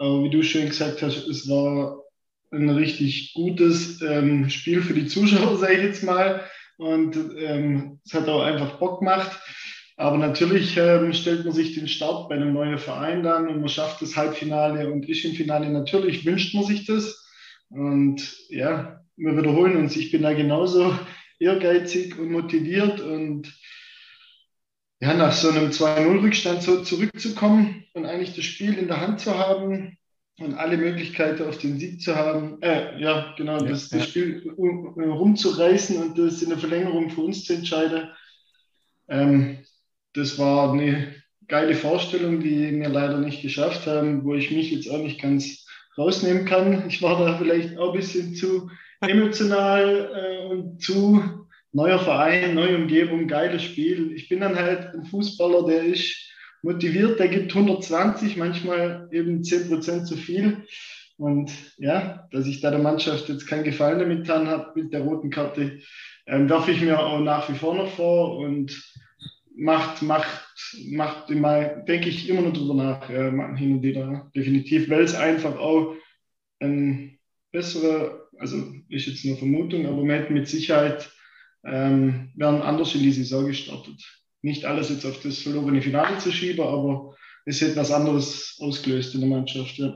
Aber 0.00 0.24
wie 0.24 0.30
du 0.30 0.42
schön 0.42 0.66
gesagt 0.66 1.02
hast, 1.02 1.28
es 1.28 1.46
war 1.46 2.02
ein 2.52 2.70
richtig 2.70 3.34
gutes 3.34 4.00
ähm, 4.00 4.48
Spiel 4.48 4.80
für 4.80 4.94
die 4.94 5.06
Zuschauer, 5.06 5.56
sage 5.58 5.74
ich 5.74 5.82
jetzt 5.82 6.02
mal. 6.02 6.42
Und 6.78 7.16
ähm, 7.36 8.00
es 8.06 8.14
hat 8.14 8.26
auch 8.26 8.40
einfach 8.40 8.78
Bock 8.78 9.00
gemacht. 9.00 9.38
Aber 9.98 10.16
natürlich 10.16 10.74
ähm, 10.78 11.12
stellt 11.12 11.44
man 11.44 11.52
sich 11.52 11.74
den 11.74 11.86
Start 11.86 12.30
bei 12.30 12.36
einem 12.36 12.54
neuen 12.54 12.78
Verein 12.78 13.22
dann 13.22 13.46
und 13.48 13.60
man 13.60 13.68
schafft 13.68 14.00
das 14.00 14.16
Halbfinale 14.16 14.90
und 14.90 15.06
ist 15.06 15.22
im 15.26 15.34
Finale. 15.34 15.68
Natürlich 15.68 16.24
wünscht 16.24 16.54
man 16.54 16.64
sich 16.64 16.86
das. 16.86 17.22
Und 17.68 18.22
ja, 18.48 19.02
wir 19.18 19.36
wiederholen 19.36 19.76
uns. 19.76 19.96
Ich 19.96 20.10
bin 20.10 20.22
da 20.22 20.32
genauso 20.32 20.98
ehrgeizig 21.38 22.18
und 22.18 22.32
motiviert 22.32 23.02
und 23.02 23.52
ja, 25.00 25.14
nach 25.14 25.32
so 25.32 25.48
einem 25.48 25.70
2-0-Rückstand 25.70 26.62
so 26.62 26.82
zurückzukommen 26.82 27.84
und 27.94 28.04
eigentlich 28.04 28.36
das 28.36 28.44
Spiel 28.44 28.76
in 28.76 28.88
der 28.88 29.00
Hand 29.00 29.20
zu 29.20 29.36
haben 29.36 29.96
und 30.38 30.54
alle 30.54 30.76
Möglichkeiten 30.76 31.42
auf 31.44 31.58
den 31.58 31.78
Sieg 31.78 32.02
zu 32.02 32.14
haben, 32.14 32.60
äh, 32.62 33.00
ja, 33.00 33.34
genau, 33.36 33.58
ja, 33.58 33.64
das, 33.64 33.88
das 33.88 34.06
Spiel 34.06 34.54
rumzureißen 34.56 35.96
und 35.96 36.18
das 36.18 36.42
in 36.42 36.50
der 36.50 36.58
Verlängerung 36.58 37.10
für 37.10 37.22
uns 37.22 37.44
zu 37.44 37.54
entscheiden, 37.54 38.10
ähm, 39.08 39.58
das 40.12 40.38
war 40.38 40.72
eine 40.72 41.14
geile 41.48 41.74
Vorstellung, 41.74 42.40
die 42.40 42.78
wir 42.78 42.88
leider 42.88 43.18
nicht 43.18 43.42
geschafft 43.42 43.86
haben, 43.86 44.24
wo 44.24 44.34
ich 44.34 44.50
mich 44.50 44.70
jetzt 44.70 44.90
auch 44.90 45.02
nicht 45.02 45.20
ganz 45.20 45.66
rausnehmen 45.96 46.44
kann. 46.44 46.88
Ich 46.88 47.02
war 47.02 47.18
da 47.18 47.38
vielleicht 47.38 47.76
auch 47.76 47.92
ein 47.92 47.98
bisschen 47.98 48.34
zu 48.34 48.70
emotional 49.00 50.10
äh, 50.14 50.46
und 50.46 50.80
zu 50.80 51.48
neuer 51.72 51.98
Verein, 51.98 52.54
neue 52.54 52.76
Umgebung, 52.76 53.28
geiles 53.28 53.62
Spiel. 53.62 54.12
Ich 54.14 54.28
bin 54.28 54.40
dann 54.40 54.56
halt 54.56 54.94
ein 54.94 55.04
Fußballer, 55.04 55.66
der 55.66 55.84
ist 55.84 56.30
motiviert, 56.62 57.18
der 57.18 57.28
gibt 57.28 57.54
120, 57.54 58.36
manchmal 58.36 59.08
eben 59.12 59.42
10 59.42 59.68
Prozent 59.68 60.06
zu 60.06 60.16
viel. 60.16 60.64
Und 61.16 61.52
ja, 61.76 62.28
dass 62.32 62.46
ich 62.46 62.60
da 62.60 62.70
der 62.70 62.80
Mannschaft 62.80 63.28
jetzt 63.28 63.46
keinen 63.46 63.64
Gefallen 63.64 63.98
damit 63.98 64.20
getan 64.20 64.48
habe 64.48 64.80
mit 64.80 64.92
der 64.92 65.02
roten 65.02 65.30
Karte, 65.30 65.80
ähm, 66.26 66.48
werfe 66.48 66.70
ich 66.70 66.80
mir 66.80 66.98
auch 66.98 67.20
nach 67.20 67.48
wie 67.50 67.56
vor 67.56 67.74
noch 67.74 67.90
vor 67.90 68.38
und 68.38 68.82
macht, 69.54 70.00
macht, 70.00 70.48
macht 70.86 71.30
immer, 71.30 71.64
denke 71.64 72.08
ich 72.08 72.28
immer 72.28 72.40
nur 72.40 72.52
drüber 72.52 72.74
nach, 72.74 73.10
äh, 73.10 73.30
hin 73.56 73.76
und 73.76 73.82
wieder, 73.82 74.30
definitiv, 74.34 74.88
weil 74.88 75.02
es 75.02 75.14
einfach 75.14 75.58
auch 75.58 75.94
ein 76.60 77.18
besserer, 77.52 78.28
also 78.38 78.56
ist 78.88 79.06
jetzt 79.06 79.24
nur 79.24 79.36
Vermutung, 79.36 79.86
aber 79.86 79.98
man 79.98 80.20
hätte 80.20 80.32
mit 80.32 80.48
Sicherheit 80.48 81.10
ähm, 81.64 82.30
werden 82.34 82.62
anders 82.62 82.94
in 82.94 83.02
die 83.02 83.12
Saison 83.12 83.46
gestartet. 83.46 84.02
Nicht 84.42 84.64
alles 84.64 84.88
jetzt 84.88 85.04
auf 85.04 85.20
das 85.22 85.38
verlorene 85.38 85.82
Finale 85.82 86.18
zu 86.18 86.32
schieben, 86.32 86.66
aber 86.66 87.14
es 87.44 87.60
hätte 87.60 87.76
was 87.76 87.90
anderes 87.90 88.56
ausgelöst 88.60 89.14
in 89.14 89.20
der 89.20 89.30
Mannschaft. 89.30 89.76
Ja, 89.78 89.94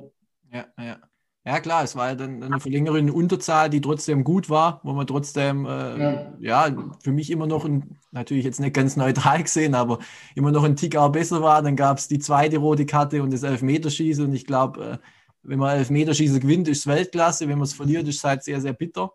ja. 0.52 0.66
ja. 0.78 0.98
Ja, 1.46 1.60
klar, 1.60 1.84
es 1.84 1.94
war 1.94 2.08
ja 2.08 2.14
dann 2.14 2.42
eine 2.42 2.58
verlängerte 2.58 3.12
Unterzahl, 3.12 3.68
die 3.68 3.82
trotzdem 3.82 4.24
gut 4.24 4.48
war, 4.48 4.80
wo 4.82 4.94
man 4.94 5.06
trotzdem, 5.06 5.66
äh, 5.66 5.98
ja. 6.00 6.34
ja. 6.40 6.90
für 7.02 7.12
mich 7.12 7.30
immer 7.30 7.46
noch, 7.46 7.66
ein, 7.66 7.98
natürlich 8.12 8.46
jetzt 8.46 8.60
nicht 8.60 8.72
ganz 8.72 8.96
neutral 8.96 9.42
gesehen, 9.42 9.74
aber 9.74 9.98
immer 10.34 10.52
noch 10.52 10.64
ein 10.64 10.74
Tick 10.74 10.96
auch 10.96 11.12
besser 11.12 11.42
war. 11.42 11.60
Dann 11.60 11.76
gab 11.76 11.98
es 11.98 12.08
die 12.08 12.18
zweite 12.18 12.56
rote 12.56 12.86
Karte 12.86 13.22
und 13.22 13.30
das 13.30 13.42
Elfmeterschießen. 13.42 14.24
Und 14.24 14.32
ich 14.32 14.46
glaube, 14.46 14.84
äh, 14.84 14.98
wenn 15.42 15.58
man 15.58 15.76
Elfmeterschießen 15.76 16.40
gewinnt, 16.40 16.66
ist 16.66 16.78
es 16.78 16.86
Weltklasse. 16.86 17.46
Wenn 17.46 17.58
man 17.58 17.66
es 17.66 17.74
verliert, 17.74 18.08
ist 18.08 18.16
es 18.16 18.24
halt 18.24 18.42
sehr, 18.42 18.62
sehr 18.62 18.72
bitter. 18.72 19.12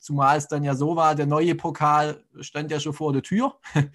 Zumal 0.00 0.38
es 0.38 0.48
dann 0.48 0.64
ja 0.64 0.74
so 0.74 0.96
war, 0.96 1.14
der 1.14 1.26
neue 1.26 1.54
Pokal 1.54 2.24
stand 2.40 2.70
ja 2.70 2.80
schon 2.80 2.94
vor 2.94 3.12
der 3.12 3.22
Tür. 3.22 3.58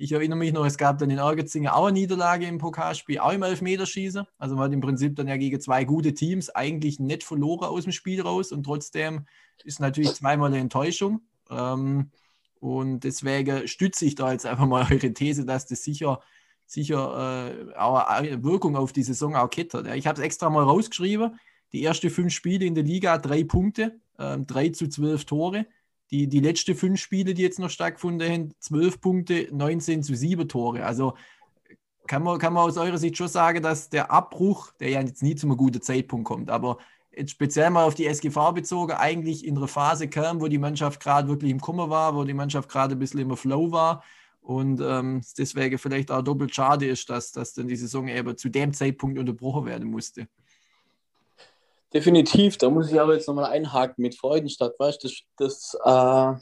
Ich 0.00 0.12
erinnere 0.12 0.38
mich 0.38 0.52
noch, 0.52 0.64
es 0.64 0.78
gab 0.78 0.98
dann 0.98 1.10
in 1.10 1.18
Ergetzingen 1.18 1.72
auch 1.72 1.86
eine 1.86 1.98
Niederlage 1.98 2.46
im 2.46 2.58
Pokalspiel, 2.58 3.18
auch 3.18 3.32
im 3.32 3.42
Elfmeterschießen. 3.42 4.24
Also 4.38 4.54
man 4.54 4.66
hat 4.66 4.72
im 4.72 4.80
Prinzip 4.80 5.16
dann 5.16 5.26
ja 5.26 5.36
gegen 5.36 5.60
zwei 5.60 5.82
gute 5.82 6.14
Teams 6.14 6.50
eigentlich 6.50 7.00
nicht 7.00 7.24
verloren 7.24 7.64
aus 7.64 7.82
dem 7.82 7.90
Spiel 7.90 8.22
raus 8.22 8.52
und 8.52 8.62
trotzdem 8.62 9.26
ist 9.64 9.80
natürlich 9.80 10.14
zweimal 10.14 10.50
eine 10.50 10.60
Enttäuschung. 10.60 11.22
Ähm, 11.50 12.12
und 12.60 13.00
deswegen 13.00 13.66
stütze 13.66 14.04
ich 14.04 14.14
da 14.14 14.30
jetzt 14.30 14.46
einfach 14.46 14.66
mal 14.66 14.86
eure 14.88 15.12
These, 15.12 15.44
dass 15.44 15.66
das 15.66 15.82
sicher, 15.82 16.20
sicher 16.64 17.50
äh, 17.74 18.44
Wirkung 18.44 18.76
auf 18.76 18.92
die 18.92 19.02
Saison 19.02 19.34
auch 19.34 19.50
kettert. 19.50 19.88
Ich 19.96 20.06
habe 20.06 20.20
es 20.20 20.24
extra 20.24 20.48
mal 20.48 20.62
rausgeschrieben. 20.62 21.40
Die 21.72 21.82
ersten 21.82 22.10
fünf 22.10 22.32
Spiele 22.32 22.66
in 22.66 22.76
der 22.76 22.84
Liga, 22.84 23.18
drei 23.18 23.42
Punkte, 23.42 23.98
äh, 24.18 24.38
drei 24.38 24.68
zu 24.70 24.88
zwölf 24.88 25.24
Tore 25.24 25.66
die, 26.10 26.26
die 26.26 26.40
letzten 26.40 26.74
fünf 26.74 27.00
Spiele, 27.00 27.34
die 27.34 27.42
jetzt 27.42 27.58
noch 27.58 27.70
stattgefunden 27.70 28.30
haben, 28.30 28.54
zwölf 28.60 29.00
Punkte, 29.00 29.48
19 29.52 30.02
zu 30.02 30.14
7 30.14 30.48
Tore. 30.48 30.84
Also 30.84 31.14
kann 32.06 32.22
man, 32.22 32.38
kann 32.38 32.54
man 32.54 32.64
aus 32.64 32.78
eurer 32.78 32.98
Sicht 32.98 33.16
schon 33.16 33.28
sagen, 33.28 33.62
dass 33.62 33.90
der 33.90 34.10
Abbruch, 34.10 34.72
der 34.80 34.90
ja 34.90 35.00
jetzt 35.02 35.22
nie 35.22 35.34
zu 35.34 35.46
einem 35.46 35.58
guten 35.58 35.82
Zeitpunkt 35.82 36.26
kommt, 36.26 36.50
aber 36.50 36.78
jetzt 37.14 37.32
speziell 37.32 37.68
mal 37.70 37.84
auf 37.84 37.94
die 37.94 38.06
SGV 38.06 38.52
bezogen, 38.54 38.92
eigentlich 38.92 39.46
in 39.46 39.58
einer 39.58 39.68
Phase 39.68 40.08
kam, 40.08 40.40
wo 40.40 40.48
die 40.48 40.58
Mannschaft 40.58 41.00
gerade 41.00 41.28
wirklich 41.28 41.50
im 41.50 41.60
Kummer 41.60 41.90
war, 41.90 42.14
wo 42.14 42.24
die 42.24 42.34
Mannschaft 42.34 42.70
gerade 42.70 42.94
ein 42.94 42.98
bisschen 42.98 43.20
im 43.20 43.36
Flow 43.36 43.70
war 43.70 44.02
und 44.40 44.80
ähm, 44.80 45.20
deswegen 45.36 45.76
vielleicht 45.76 46.10
auch 46.10 46.22
doppelt 46.22 46.54
schade 46.54 46.86
ist, 46.86 47.10
dass, 47.10 47.32
dass 47.32 47.52
dann 47.52 47.68
die 47.68 47.76
Saison 47.76 48.08
eben 48.08 48.36
zu 48.38 48.48
dem 48.48 48.72
Zeitpunkt 48.72 49.18
unterbrochen 49.18 49.66
werden 49.66 49.90
musste. 49.90 50.28
Definitiv, 51.92 52.58
da 52.58 52.68
muss 52.68 52.90
ich 52.90 53.00
aber 53.00 53.14
jetzt 53.14 53.28
nochmal 53.28 53.50
einhaken 53.50 54.02
mit 54.02 54.14
Freudenstadt, 54.14 54.78
weißt 54.78 55.02
du, 55.02 55.08
das, 55.08 55.22
das, 55.36 55.74
äh, 55.84 56.40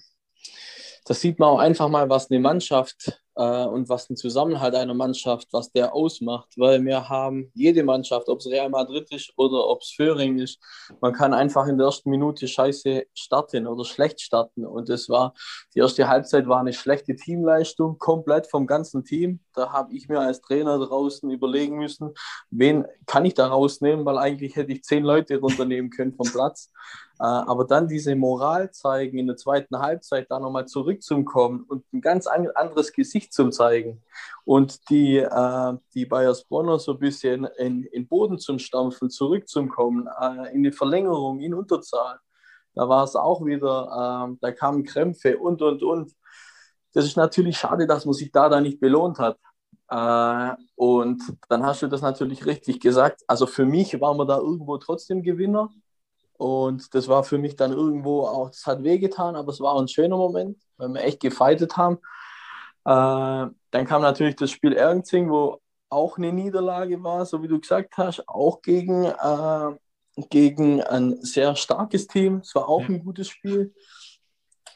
das 1.04 1.20
sieht 1.20 1.38
man 1.38 1.50
auch 1.50 1.58
einfach 1.60 1.88
mal, 1.88 2.08
was 2.08 2.30
eine 2.30 2.40
Mannschaft 2.40 3.22
und 3.42 3.88
was 3.88 4.08
ein 4.08 4.16
Zusammenhalt 4.16 4.74
einer 4.74 4.94
Mannschaft, 4.94 5.48
was 5.52 5.70
der 5.70 5.94
ausmacht, 5.94 6.54
weil 6.56 6.82
wir 6.84 7.08
haben 7.08 7.50
jede 7.54 7.82
Mannschaft, 7.82 8.28
ob 8.28 8.40
es 8.40 8.46
Real 8.46 8.70
Madrid 8.70 9.12
ist 9.12 9.32
oder 9.36 9.68
ob 9.68 9.82
es 9.82 9.90
Föhring 9.90 10.38
ist, 10.38 10.58
man 11.00 11.12
kann 11.12 11.34
einfach 11.34 11.66
in 11.66 11.76
der 11.76 11.86
ersten 11.86 12.10
Minute 12.10 12.48
scheiße 12.48 13.04
starten 13.14 13.66
oder 13.66 13.84
schlecht 13.84 14.22
starten. 14.22 14.64
Und 14.64 14.88
das 14.88 15.08
war, 15.08 15.34
die 15.74 15.80
erste 15.80 16.08
Halbzeit 16.08 16.48
war 16.48 16.60
eine 16.60 16.72
schlechte 16.72 17.14
Teamleistung, 17.14 17.98
komplett 17.98 18.46
vom 18.46 18.66
ganzen 18.66 19.04
Team, 19.04 19.40
da 19.56 19.72
habe 19.72 19.94
ich 19.94 20.08
mir 20.08 20.20
als 20.20 20.40
Trainer 20.40 20.78
draußen 20.78 21.30
überlegen 21.30 21.76
müssen, 21.76 22.14
wen 22.50 22.86
kann 23.06 23.24
ich 23.24 23.34
da 23.34 23.48
rausnehmen, 23.48 24.04
weil 24.04 24.18
eigentlich 24.18 24.56
hätte 24.56 24.72
ich 24.72 24.82
zehn 24.82 25.02
Leute 25.02 25.38
runternehmen 25.38 25.90
können 25.90 26.14
vom 26.14 26.30
Platz. 26.30 26.70
Äh, 27.18 27.24
aber 27.24 27.64
dann 27.64 27.88
diese 27.88 28.14
Moral 28.14 28.70
zeigen 28.70 29.18
in 29.18 29.26
der 29.26 29.36
zweiten 29.36 29.78
Halbzeit, 29.78 30.26
da 30.30 30.38
nochmal 30.38 30.66
zurückzukommen 30.66 31.64
und 31.66 31.84
ein 31.92 32.02
ganz 32.02 32.26
anderes 32.26 32.92
Gesicht 32.92 33.25
zu 33.32 33.50
zeigen 33.50 34.02
und 34.46 34.90
die, 34.90 35.18
äh, 35.18 35.72
die 35.94 36.06
Bayersbronner 36.06 36.78
so 36.78 36.92
ein 36.92 36.98
bisschen 37.00 37.46
in, 37.58 37.84
in 37.84 38.06
Boden 38.06 38.38
zum 38.38 38.58
Stampfen, 38.60 39.10
zurückzukommen, 39.10 40.08
äh, 40.20 40.54
in 40.54 40.62
die 40.62 40.72
Verlängerung, 40.72 41.40
in 41.40 41.52
Unterzahl. 41.52 42.20
Da 42.74 42.88
war 42.88 43.04
es 43.04 43.16
auch 43.16 43.44
wieder, 43.44 44.28
äh, 44.30 44.36
da 44.40 44.52
kamen 44.52 44.84
Krämpfe 44.84 45.38
und, 45.38 45.62
und, 45.62 45.82
und. 45.82 46.12
Das 46.92 47.04
ist 47.04 47.16
natürlich 47.16 47.58
schade, 47.58 47.86
dass 47.86 48.04
man 48.04 48.14
sich 48.14 48.30
da, 48.30 48.48
da 48.48 48.60
nicht 48.60 48.78
belohnt 48.80 49.18
hat. 49.18 49.38
Äh, 49.88 50.54
und 50.76 51.22
dann 51.48 51.64
hast 51.64 51.82
du 51.82 51.88
das 51.88 52.02
natürlich 52.02 52.46
richtig 52.46 52.80
gesagt. 52.80 53.22
Also 53.26 53.46
für 53.46 53.66
mich 53.66 54.00
waren 54.00 54.16
wir 54.16 54.26
da 54.26 54.38
irgendwo 54.38 54.78
trotzdem 54.78 55.22
Gewinner. 55.22 55.70
Und 56.34 56.94
das 56.94 57.08
war 57.08 57.24
für 57.24 57.38
mich 57.38 57.56
dann 57.56 57.72
irgendwo 57.72 58.26
auch, 58.26 58.50
es 58.50 58.66
hat 58.66 58.82
wehgetan, 58.84 59.36
aber 59.36 59.50
es 59.50 59.60
war 59.60 59.80
ein 59.80 59.88
schöner 59.88 60.18
Moment, 60.18 60.58
weil 60.76 60.90
wir 60.90 61.02
echt 61.02 61.20
gefeitet 61.20 61.76
haben. 61.76 61.98
Äh, 62.86 63.50
dann 63.72 63.84
kam 63.84 64.02
natürlich 64.02 64.36
das 64.36 64.52
Spiel 64.52 64.72
Erngzing, 64.72 65.28
wo 65.28 65.60
auch 65.88 66.18
eine 66.18 66.32
Niederlage 66.32 67.02
war, 67.02 67.26
so 67.26 67.42
wie 67.42 67.48
du 67.48 67.60
gesagt 67.60 67.96
hast, 67.96 68.28
auch 68.28 68.62
gegen, 68.62 69.06
äh, 69.06 69.76
gegen 70.30 70.82
ein 70.82 71.20
sehr 71.20 71.56
starkes 71.56 72.06
Team. 72.06 72.36
Es 72.44 72.54
war 72.54 72.68
auch 72.68 72.82
ja. 72.82 72.88
ein 72.88 73.04
gutes 73.04 73.28
Spiel. 73.28 73.74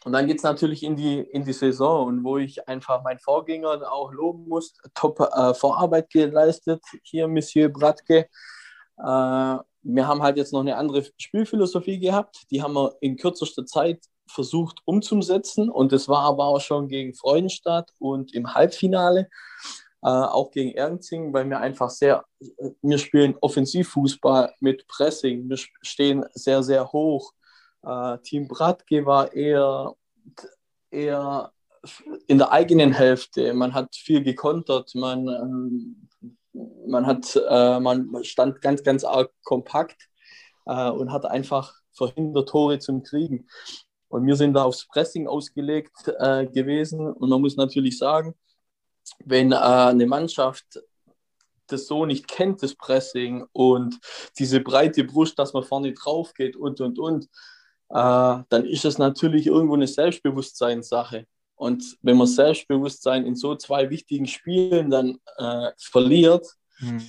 Und 0.04 0.12
dann 0.12 0.26
geht 0.26 0.38
es 0.38 0.42
natürlich 0.42 0.82
in 0.82 0.96
die, 0.96 1.20
in 1.20 1.44
die 1.44 1.52
Saison 1.52 2.08
und 2.08 2.24
wo 2.24 2.38
ich 2.38 2.66
einfach 2.66 3.04
meinen 3.04 3.20
Vorgänger 3.20 3.80
auch 3.92 4.10
loben 4.12 4.48
muss, 4.48 4.74
top 4.94 5.20
äh, 5.20 5.54
Vorarbeit 5.54 6.10
geleistet, 6.10 6.82
hier 7.04 7.28
Monsieur 7.28 7.68
Bratke. 7.68 8.26
Äh, 8.98 9.58
wir 9.82 10.08
haben 10.08 10.22
halt 10.22 10.36
jetzt 10.36 10.52
noch 10.52 10.60
eine 10.60 10.76
andere 10.76 11.06
Spielphilosophie 11.16 12.00
gehabt. 12.00 12.44
Die 12.50 12.60
haben 12.60 12.74
wir 12.74 12.96
in 13.00 13.16
kürzester 13.16 13.64
Zeit 13.66 14.04
versucht 14.30 14.80
umzusetzen. 14.84 15.70
Und 15.70 15.92
das 15.92 16.08
war 16.08 16.22
aber 16.22 16.46
auch 16.46 16.60
schon 16.60 16.88
gegen 16.88 17.14
Freudenstadt 17.14 17.90
und 17.98 18.34
im 18.34 18.54
Halbfinale, 18.54 19.28
äh, 20.02 20.08
auch 20.08 20.50
gegen 20.50 20.72
Ernzing, 20.72 21.32
weil 21.32 21.48
wir 21.48 21.60
einfach 21.60 21.90
sehr, 21.90 22.24
wir 22.82 22.98
spielen 22.98 23.36
Offensivfußball 23.40 24.54
mit 24.60 24.86
Pressing. 24.88 25.48
Wir 25.48 25.58
stehen 25.82 26.24
sehr, 26.32 26.62
sehr 26.62 26.92
hoch. 26.92 27.32
Äh, 27.82 28.18
Team 28.18 28.48
Bratke 28.48 29.04
war 29.06 29.32
eher, 29.32 29.94
eher 30.90 31.52
in 32.26 32.38
der 32.38 32.52
eigenen 32.52 32.92
Hälfte. 32.92 33.52
Man 33.54 33.74
hat 33.74 33.94
viel 33.94 34.22
gekontert. 34.22 34.94
Man 34.94 35.28
ähm, 35.28 36.08
man 36.86 37.06
hat, 37.06 37.36
äh, 37.48 37.80
man 37.80 38.24
stand 38.24 38.60
ganz, 38.60 38.82
ganz 38.82 39.04
arg 39.04 39.30
kompakt 39.44 40.08
äh, 40.66 40.90
und 40.90 41.12
hat 41.12 41.26
einfach 41.26 41.74
verhindert, 41.92 42.48
Tore 42.48 42.78
zum 42.78 43.02
Kriegen. 43.02 43.48
Und 44.10 44.26
wir 44.26 44.36
sind 44.36 44.54
da 44.54 44.64
aufs 44.64 44.86
Pressing 44.88 45.26
ausgelegt 45.26 46.08
äh, 46.18 46.46
gewesen. 46.46 47.12
Und 47.12 47.30
man 47.30 47.40
muss 47.40 47.56
natürlich 47.56 47.96
sagen, 47.96 48.34
wenn 49.24 49.52
äh, 49.52 49.56
eine 49.56 50.06
Mannschaft 50.06 50.66
das 51.68 51.86
so 51.86 52.04
nicht 52.04 52.26
kennt, 52.26 52.62
das 52.62 52.74
Pressing 52.74 53.46
und 53.52 53.98
diese 54.38 54.60
breite 54.60 55.04
Brust, 55.04 55.38
dass 55.38 55.52
man 55.52 55.62
vorne 55.62 55.92
drauf 55.92 56.34
geht 56.34 56.56
und, 56.56 56.80
und, 56.80 56.98
und, 56.98 57.24
äh, 57.90 58.38
dann 58.48 58.64
ist 58.64 58.84
das 58.84 58.98
natürlich 58.98 59.46
irgendwo 59.46 59.74
eine 59.74 59.86
Selbstbewusstseinssache. 59.86 61.26
Und 61.54 61.98
wenn 62.02 62.16
man 62.16 62.26
Selbstbewusstsein 62.26 63.24
in 63.24 63.36
so 63.36 63.54
zwei 63.54 63.90
wichtigen 63.90 64.26
Spielen 64.26 64.90
dann 64.90 65.18
äh, 65.36 65.70
verliert, 65.78 66.46
hm. 66.78 67.06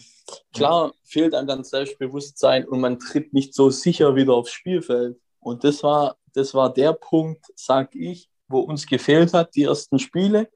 klar 0.54 0.94
fehlt 1.04 1.34
einem 1.34 1.48
dann 1.48 1.64
Selbstbewusstsein 1.64 2.68
und 2.68 2.82
man 2.82 3.00
tritt 3.00 3.34
nicht 3.34 3.56
so 3.56 3.72
sicher 3.72 4.16
wieder 4.16 4.34
aufs 4.34 4.52
Spielfeld. 4.52 5.18
Und 5.40 5.64
das 5.64 5.82
war, 5.84 6.18
das 6.34 6.54
war 6.54 6.74
der 6.74 6.94
Punkt, 6.94 7.46
sag 7.56 7.96
ich, 7.96 8.30
wo 8.48 8.60
uns 8.60 8.86
gefehlt 8.86 9.34
hat, 9.34 9.56
die 9.56 9.64
ersten 9.64 10.00
Spiele. 10.00 10.50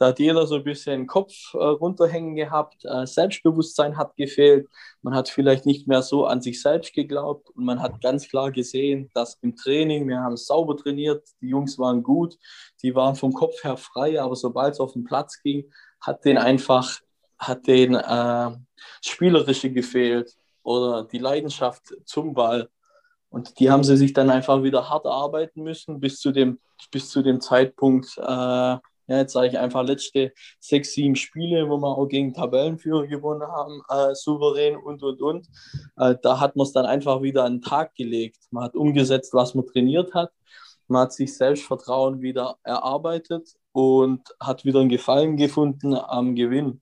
Da 0.00 0.06
hat 0.06 0.18
jeder 0.18 0.46
so 0.46 0.54
ein 0.54 0.64
bisschen 0.64 1.06
Kopf 1.06 1.34
äh, 1.52 1.58
runterhängen 1.58 2.34
gehabt, 2.34 2.86
äh, 2.86 3.06
Selbstbewusstsein 3.06 3.98
hat 3.98 4.16
gefehlt, 4.16 4.66
man 5.02 5.14
hat 5.14 5.28
vielleicht 5.28 5.66
nicht 5.66 5.86
mehr 5.86 6.00
so 6.00 6.24
an 6.24 6.40
sich 6.40 6.62
selbst 6.62 6.94
geglaubt 6.94 7.50
und 7.50 7.66
man 7.66 7.82
hat 7.82 8.00
ganz 8.00 8.26
klar 8.26 8.50
gesehen, 8.50 9.10
dass 9.12 9.34
im 9.42 9.56
Training, 9.56 10.08
wir 10.08 10.20
haben 10.20 10.38
sauber 10.38 10.74
trainiert, 10.74 11.28
die 11.42 11.48
Jungs 11.48 11.78
waren 11.78 12.02
gut, 12.02 12.38
die 12.82 12.94
waren 12.94 13.14
vom 13.14 13.34
Kopf 13.34 13.62
her 13.62 13.76
frei, 13.76 14.18
aber 14.22 14.36
sobald 14.36 14.72
es 14.72 14.80
auf 14.80 14.94
den 14.94 15.04
Platz 15.04 15.42
ging, 15.42 15.70
hat 16.00 16.24
den 16.24 16.38
einfach, 16.38 16.98
hat 17.38 17.66
den 17.66 17.94
äh, 17.94 18.50
Spielerische 19.04 19.70
gefehlt 19.70 20.34
oder 20.62 21.04
die 21.04 21.18
Leidenschaft 21.18 21.94
zum 22.06 22.32
Ball. 22.32 22.70
Und 23.30 23.60
die 23.60 23.70
haben 23.70 23.84
sie 23.84 23.96
sich 23.96 24.12
dann 24.12 24.28
einfach 24.28 24.62
wieder 24.62 24.90
hart 24.90 25.04
erarbeiten 25.04 25.62
müssen 25.62 26.00
bis 26.00 26.18
zu 26.18 26.32
dem, 26.32 26.58
bis 26.90 27.08
zu 27.10 27.22
dem 27.22 27.40
Zeitpunkt, 27.40 28.18
äh, 28.18 28.22
ja, 29.10 29.18
jetzt 29.18 29.32
sage 29.32 29.48
ich 29.48 29.58
einfach 29.58 29.84
letzte 29.84 30.32
sechs, 30.60 30.92
sieben 30.92 31.16
Spiele, 31.16 31.68
wo 31.68 31.78
wir 31.78 31.88
auch 31.88 32.06
gegen 32.06 32.32
Tabellenführer 32.32 33.06
gewonnen 33.08 33.42
haben, 33.42 33.82
äh, 33.88 34.14
souverän 34.14 34.76
und 34.76 35.02
und 35.02 35.20
und. 35.20 35.48
Äh, 35.96 36.16
da 36.22 36.38
hat 36.38 36.56
man 36.56 36.64
es 36.64 36.72
dann 36.72 36.86
einfach 36.86 37.22
wieder 37.22 37.44
an 37.44 37.54
den 37.54 37.62
Tag 37.62 37.94
gelegt. 37.94 38.38
Man 38.50 38.64
hat 38.64 38.76
umgesetzt, 38.76 39.34
was 39.34 39.54
man 39.54 39.66
trainiert 39.66 40.14
hat. 40.14 40.30
Man 40.86 41.02
hat 41.02 41.12
sich 41.12 41.36
Selbstvertrauen 41.36 42.20
wieder 42.20 42.56
erarbeitet 42.62 43.54
und 43.72 44.22
hat 44.40 44.64
wieder 44.64 44.80
einen 44.80 44.88
Gefallen 44.88 45.36
gefunden 45.36 45.94
am 45.94 46.34
Gewinn. 46.36 46.80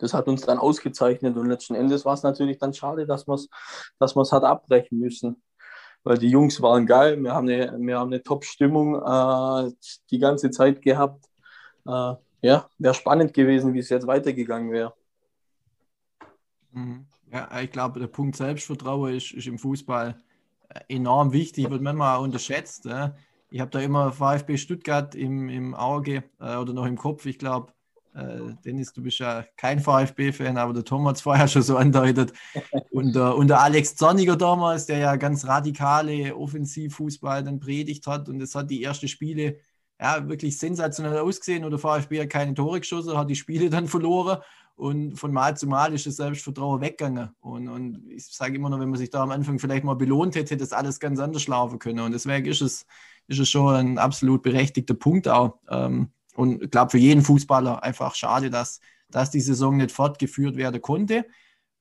Das 0.00 0.14
hat 0.14 0.28
uns 0.28 0.42
dann 0.42 0.58
ausgezeichnet 0.58 1.36
und 1.36 1.46
letzten 1.48 1.74
Endes 1.74 2.04
war 2.04 2.14
es 2.14 2.22
natürlich 2.22 2.58
dann 2.58 2.74
schade, 2.74 3.06
dass 3.06 3.26
man 3.26 3.36
es 3.36 3.48
dass 3.98 4.14
hat 4.32 4.44
abbrechen 4.44 4.98
müssen 4.98 5.42
weil 6.04 6.18
die 6.18 6.28
Jungs 6.28 6.60
waren 6.62 6.86
geil. 6.86 7.22
Wir 7.22 7.34
haben 7.34 7.48
eine, 7.48 7.76
wir 7.78 7.98
haben 7.98 8.12
eine 8.12 8.22
Top-Stimmung 8.22 8.94
äh, 8.94 9.72
die 10.10 10.18
ganze 10.18 10.50
Zeit 10.50 10.82
gehabt. 10.82 11.26
Äh, 11.86 12.14
ja, 12.42 12.68
wäre 12.78 12.94
spannend 12.94 13.34
gewesen, 13.34 13.74
wie 13.74 13.80
es 13.80 13.88
jetzt 13.88 14.06
weitergegangen 14.06 14.70
wäre. 14.70 14.94
Mhm. 16.72 17.06
Ja, 17.32 17.60
ich 17.60 17.70
glaube, 17.70 18.00
der 18.00 18.06
Punkt 18.06 18.36
Selbstvertrauen 18.36 19.14
ist, 19.14 19.32
ist 19.32 19.46
im 19.46 19.58
Fußball 19.58 20.16
äh, 20.68 20.94
enorm 20.94 21.32
wichtig, 21.32 21.68
wird 21.68 21.82
manchmal 21.82 22.20
unterschätzt. 22.20 22.84
Ja. 22.84 23.14
Ich 23.50 23.60
habe 23.60 23.70
da 23.70 23.80
immer 23.80 24.12
VfB 24.12 24.56
Stuttgart 24.56 25.14
im, 25.14 25.48
im 25.48 25.74
Auge 25.74 26.24
äh, 26.40 26.56
oder 26.56 26.72
noch 26.72 26.86
im 26.86 26.96
Kopf. 26.96 27.26
Ich 27.26 27.38
glaube, 27.38 27.72
äh, 28.14 28.54
Dennis, 28.64 28.92
du 28.92 29.02
bist 29.02 29.18
ja 29.18 29.44
kein 29.56 29.80
VfB-Fan, 29.80 30.56
aber 30.56 30.72
der 30.72 30.84
Tom 30.84 31.06
hat 31.06 31.16
es 31.16 31.22
vorher 31.22 31.48
schon 31.48 31.62
so 31.62 31.76
andeutet. 31.76 32.32
Und, 32.90 33.14
der 33.14 33.60
Alex 33.60 33.96
Zorniger 33.96 34.36
damals, 34.36 34.86
der 34.86 34.98
ja 34.98 35.16
ganz 35.16 35.46
radikale 35.46 36.36
Offensivfußball 36.36 37.44
dann 37.44 37.60
predigt 37.60 38.06
hat 38.06 38.28
und 38.28 38.40
es 38.40 38.54
hat 38.54 38.70
die 38.70 38.82
ersten 38.82 39.08
Spiele 39.08 39.58
ja, 40.00 40.28
wirklich 40.28 40.58
sensationell 40.58 41.18
ausgesehen 41.18 41.64
und 41.64 41.70
der 41.70 41.78
VfB 41.78 42.20
hat 42.20 42.30
keine 42.30 42.54
Tore 42.54 42.80
geschossen, 42.80 43.16
hat 43.16 43.30
die 43.30 43.36
Spiele 43.36 43.70
dann 43.70 43.88
verloren 43.88 44.38
und 44.78 45.16
von 45.16 45.32
Mal 45.32 45.56
zu 45.56 45.66
Mal 45.66 45.92
ist 45.92 46.06
das 46.06 46.16
Selbstvertrauen 46.16 46.80
weggegangen. 46.80 47.30
Und, 47.40 47.68
und 47.68 48.08
ich 48.10 48.26
sage 48.26 48.54
immer 48.54 48.70
noch, 48.70 48.78
wenn 48.78 48.90
man 48.90 48.98
sich 48.98 49.10
da 49.10 49.24
am 49.24 49.32
Anfang 49.32 49.58
vielleicht 49.58 49.82
mal 49.82 49.94
belohnt 49.94 50.36
hätte, 50.36 50.54
hätte 50.54 50.62
das 50.62 50.72
alles 50.72 51.00
ganz 51.00 51.18
anders 51.18 51.48
laufen 51.48 51.80
können. 51.80 51.98
Und 51.98 52.12
deswegen 52.12 52.46
ist 52.46 52.62
es, 52.62 52.86
ist 53.26 53.40
es 53.40 53.50
schon 53.50 53.74
ein 53.74 53.98
absolut 53.98 54.42
berechtigter 54.42 54.94
Punkt 54.94 55.26
auch. 55.26 55.58
Ähm, 55.68 56.12
und 56.38 56.62
ich 56.62 56.70
glaube, 56.70 56.92
für 56.92 56.98
jeden 56.98 57.22
Fußballer 57.22 57.82
einfach 57.82 58.14
schade, 58.14 58.48
dass, 58.48 58.78
dass 59.10 59.32
die 59.32 59.40
Saison 59.40 59.76
nicht 59.76 59.90
fortgeführt 59.90 60.54
werden 60.56 60.80
konnte. 60.80 61.26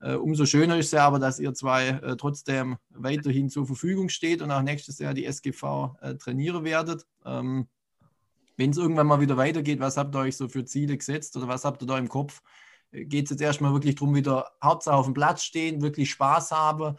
Äh, 0.01 0.15
umso 0.15 0.47
schöner 0.47 0.77
ist 0.77 0.87
es 0.87 0.99
aber, 0.99 1.19
dass 1.19 1.39
ihr 1.39 1.53
zwei 1.53 1.89
äh, 1.89 2.17
trotzdem 2.17 2.77
weiterhin 2.89 3.51
zur 3.51 3.67
Verfügung 3.67 4.09
steht 4.09 4.41
und 4.41 4.49
auch 4.49 4.63
nächstes 4.63 4.97
Jahr 4.97 5.13
die 5.13 5.25
SGV 5.25 5.95
äh, 6.01 6.15
trainieren 6.15 6.63
werdet. 6.63 7.05
Ähm, 7.23 7.67
Wenn 8.55 8.71
es 8.71 8.77
irgendwann 8.77 9.05
mal 9.05 9.21
wieder 9.21 9.37
weitergeht, 9.37 9.79
was 9.79 9.95
habt 9.95 10.15
ihr 10.15 10.19
euch 10.21 10.35
so 10.35 10.49
für 10.49 10.65
Ziele 10.65 10.97
gesetzt 10.97 11.37
oder 11.37 11.47
was 11.47 11.63
habt 11.63 11.83
ihr 11.83 11.87
da 11.87 11.99
im 11.99 12.09
Kopf? 12.09 12.41
Äh, 12.91 13.05
Geht 13.05 13.25
es 13.25 13.29
jetzt 13.29 13.41
erstmal 13.41 13.73
wirklich 13.73 13.93
darum, 13.93 14.15
wieder 14.15 14.53
Hauptsache 14.63 14.95
auf 14.95 15.05
dem 15.05 15.13
Platz 15.13 15.43
stehen, 15.43 15.83
wirklich 15.83 16.09
Spaß 16.09 16.49
haben? 16.49 16.95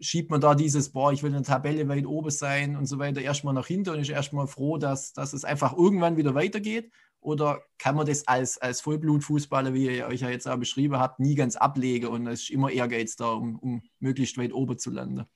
Schiebt 0.00 0.30
man 0.30 0.40
da 0.40 0.54
dieses, 0.54 0.90
boah, 0.90 1.12
ich 1.12 1.22
will 1.22 1.30
in 1.30 1.42
der 1.42 1.42
Tabelle 1.42 1.88
weit 1.88 2.06
oben 2.06 2.30
sein 2.30 2.76
und 2.76 2.86
so 2.86 2.98
weiter, 2.98 3.20
erstmal 3.20 3.54
nach 3.54 3.66
hinten 3.66 3.90
und 3.90 4.00
ist 4.00 4.10
erstmal 4.10 4.46
froh, 4.46 4.78
dass, 4.78 5.12
dass 5.12 5.32
es 5.32 5.44
einfach 5.44 5.76
irgendwann 5.76 6.16
wieder 6.16 6.34
weitergeht? 6.34 6.90
Oder 7.20 7.62
kann 7.78 7.96
man 7.96 8.06
das 8.06 8.28
als, 8.28 8.58
als 8.58 8.80
Vollblutfußballer, 8.80 9.74
wie 9.74 9.96
ihr 9.96 10.06
euch 10.06 10.20
ja 10.20 10.30
jetzt 10.30 10.48
auch 10.48 10.56
beschrieben 10.56 10.98
habt, 10.98 11.18
nie 11.18 11.34
ganz 11.34 11.56
ablegen 11.56 12.06
und 12.06 12.26
es 12.28 12.42
ist 12.42 12.50
immer 12.50 12.70
Ehrgeiz 12.70 13.16
da, 13.16 13.32
um, 13.32 13.58
um 13.58 13.82
möglichst 13.98 14.38
weit 14.38 14.52
oben 14.52 14.78
zu 14.78 14.90
landen? 14.90 15.26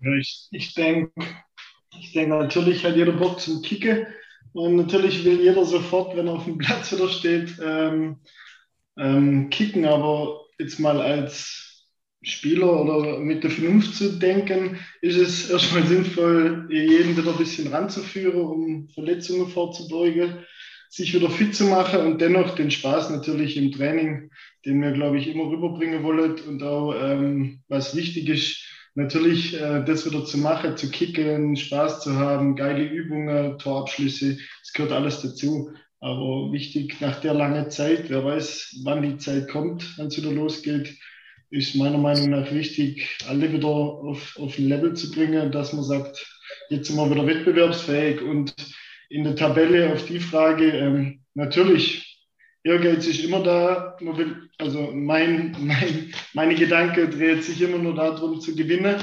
Ja, 0.00 0.12
ich, 0.14 0.48
ich 0.52 0.74
denke, 0.74 1.12
ich 1.98 2.12
denk, 2.12 2.28
natürlich 2.28 2.84
hat 2.84 2.94
jeder 2.94 3.12
Bock 3.12 3.40
zum 3.40 3.62
Kicken 3.62 4.06
und 4.52 4.76
natürlich 4.76 5.24
will 5.24 5.40
jeder 5.40 5.64
sofort, 5.64 6.16
wenn 6.16 6.28
er 6.28 6.34
auf 6.34 6.44
dem 6.44 6.58
Platz 6.58 6.92
wieder 6.92 7.08
steht, 7.08 7.58
ähm, 7.60 8.20
ähm, 8.96 9.50
kicken, 9.50 9.86
aber 9.86 10.46
jetzt 10.58 10.78
mal 10.78 11.00
als 11.00 11.67
Spieler 12.22 12.80
oder 12.80 13.20
mit 13.20 13.44
der 13.44 13.50
Vernunft 13.50 13.94
zu 13.94 14.18
denken, 14.18 14.78
ist 15.00 15.16
es 15.16 15.50
erstmal 15.50 15.86
sinnvoll, 15.86 16.66
jeden 16.70 17.16
wieder 17.16 17.32
ein 17.32 17.38
bisschen 17.38 17.72
ranzuführen, 17.72 18.40
um 18.40 18.88
Verletzungen 18.88 19.48
vorzubeugen, 19.48 20.44
sich 20.90 21.14
wieder 21.14 21.30
fit 21.30 21.54
zu 21.54 21.64
machen 21.64 22.00
und 22.00 22.20
dennoch 22.20 22.54
den 22.54 22.70
Spaß 22.70 23.10
natürlich 23.10 23.56
im 23.56 23.70
Training, 23.72 24.30
den 24.64 24.82
wir, 24.82 24.92
glaube 24.92 25.18
ich, 25.18 25.28
immer 25.28 25.44
rüberbringen 25.44 26.02
wollen 26.02 26.36
und 26.46 26.62
auch, 26.62 26.94
ähm, 27.00 27.60
was 27.68 27.94
wichtig 27.94 28.28
ist, 28.28 28.64
natürlich 28.94 29.54
äh, 29.54 29.84
das 29.84 30.04
wieder 30.10 30.24
zu 30.24 30.38
machen, 30.38 30.76
zu 30.76 30.90
kicken, 30.90 31.56
Spaß 31.56 32.00
zu 32.02 32.16
haben, 32.16 32.56
geile 32.56 32.84
Übungen, 32.84 33.58
Torabschlüsse, 33.58 34.36
das 34.36 34.72
gehört 34.72 34.92
alles 34.92 35.22
dazu. 35.22 35.70
Aber 36.00 36.52
wichtig, 36.52 37.00
nach 37.00 37.20
der 37.20 37.34
langen 37.34 37.70
Zeit, 37.70 38.08
wer 38.08 38.24
weiß, 38.24 38.82
wann 38.84 39.02
die 39.02 39.18
Zeit 39.18 39.48
kommt, 39.48 39.98
wenn 39.98 40.06
es 40.06 40.16
wieder 40.16 40.32
losgeht, 40.32 40.96
ist 41.50 41.76
meiner 41.76 41.98
Meinung 41.98 42.30
nach 42.30 42.52
wichtig, 42.52 43.18
alle 43.28 43.52
wieder 43.52 43.68
auf, 43.68 44.36
auf 44.38 44.58
ein 44.58 44.68
Level 44.68 44.94
zu 44.94 45.10
bringen, 45.10 45.50
dass 45.50 45.72
man 45.72 45.84
sagt, 45.84 46.26
jetzt 46.68 46.88
sind 46.88 46.96
wir 46.96 47.10
wieder 47.10 47.26
wettbewerbsfähig. 47.26 48.22
Und 48.22 48.54
in 49.08 49.24
der 49.24 49.36
Tabelle 49.36 49.92
auf 49.92 50.04
die 50.06 50.20
Frage, 50.20 50.70
ähm, 50.70 51.20
natürlich, 51.34 52.08
Ehrgeiz 52.64 53.06
ist 53.06 53.24
immer 53.24 53.42
da. 53.42 53.96
Will, 54.00 54.48
also 54.58 54.90
mein, 54.92 55.56
mein, 55.60 56.12
meine 56.34 56.54
Gedanke 56.54 57.08
dreht 57.08 57.44
sich 57.44 57.62
immer 57.62 57.78
nur 57.78 57.94
darum 57.94 58.40
zu 58.40 58.54
gewinnen. 58.54 58.96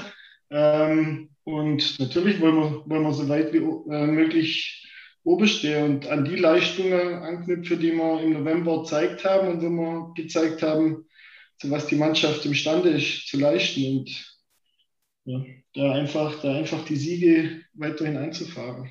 Ähm, 0.52 1.30
und 1.44 2.00
natürlich 2.00 2.40
wollen 2.42 2.56
wir, 2.56 2.84
wollen 2.86 3.04
wir 3.04 3.14
so 3.14 3.28
weit 3.30 3.54
wie 3.54 3.58
äh, 3.58 4.08
möglich 4.08 4.84
oben 5.24 5.48
stehen 5.48 5.84
und 5.86 6.08
an 6.08 6.26
die 6.26 6.36
Leistungen 6.36 7.16
anknüpfen, 7.16 7.80
die 7.80 7.94
wir 7.94 8.22
im 8.22 8.34
November 8.34 8.80
gezeigt 8.84 9.26
haben 9.26 9.48
und 9.48 9.62
wo 9.64 9.70
wir 9.70 10.14
gezeigt 10.16 10.62
haben, 10.62 11.06
zu 11.58 11.72
was 11.72 11.88
die 11.88 11.96
Mannschaft 11.96 12.46
imstande 12.46 12.90
ist 12.90 13.28
zu 13.28 13.40
leisten 13.40 14.00
und 14.00 14.36
ja, 15.26 15.44
da, 15.74 15.92
einfach, 15.94 16.40
da 16.42 16.56
einfach 16.56 16.86
die 16.86 16.96
Siege 16.96 17.62
weiterhin 17.74 18.18
einzufahren. 18.18 18.90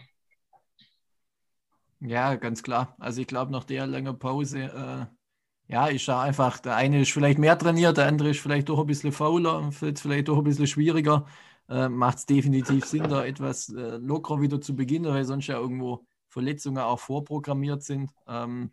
Ja, 2.01 2.35
ganz 2.35 2.63
klar. 2.63 2.97
Also 2.99 3.21
ich 3.23 3.27
glaube, 3.27 3.53
nach 3.53 3.65
der 3.65 3.87
langen 3.87 4.19
Pause, 4.19 4.65
äh, 4.65 5.73
ja, 5.73 5.87
ist 5.87 6.07
ja 6.07 6.21
einfach, 6.21 6.59
der 6.59 6.77
eine 6.77 7.01
ist 7.03 7.13
vielleicht 7.13 7.39
mehr 7.39 7.59
trainiert, 7.59 7.97
der 7.97 8.07
andere 8.07 8.31
ist 8.31 8.41
vielleicht 8.41 8.69
doch 8.69 8.81
ein 8.81 8.87
bisschen 8.87 9.13
fauler, 9.13 9.71
vielleicht 9.73 10.29
doch 10.29 10.39
ein 10.39 10.45
bisschen 10.45 10.67
schwieriger. 10.67 11.27
Äh, 11.69 11.89
Macht 11.89 12.19
es 12.19 12.27
definitiv 12.27 12.85
Sinn, 12.85 13.09
da 13.09 13.25
etwas 13.25 13.71
äh, 13.71 13.97
lockerer 13.97 14.43
wieder 14.43 14.61
zu 14.61 14.77
beginnen, 14.77 15.13
weil 15.13 15.25
sonst 15.25 15.47
ja 15.47 15.59
irgendwo 15.59 16.05
Verletzungen 16.29 16.79
auch 16.79 16.99
vorprogrammiert 16.99 17.83
sind. 17.83 18.11
Ähm, 18.29 18.73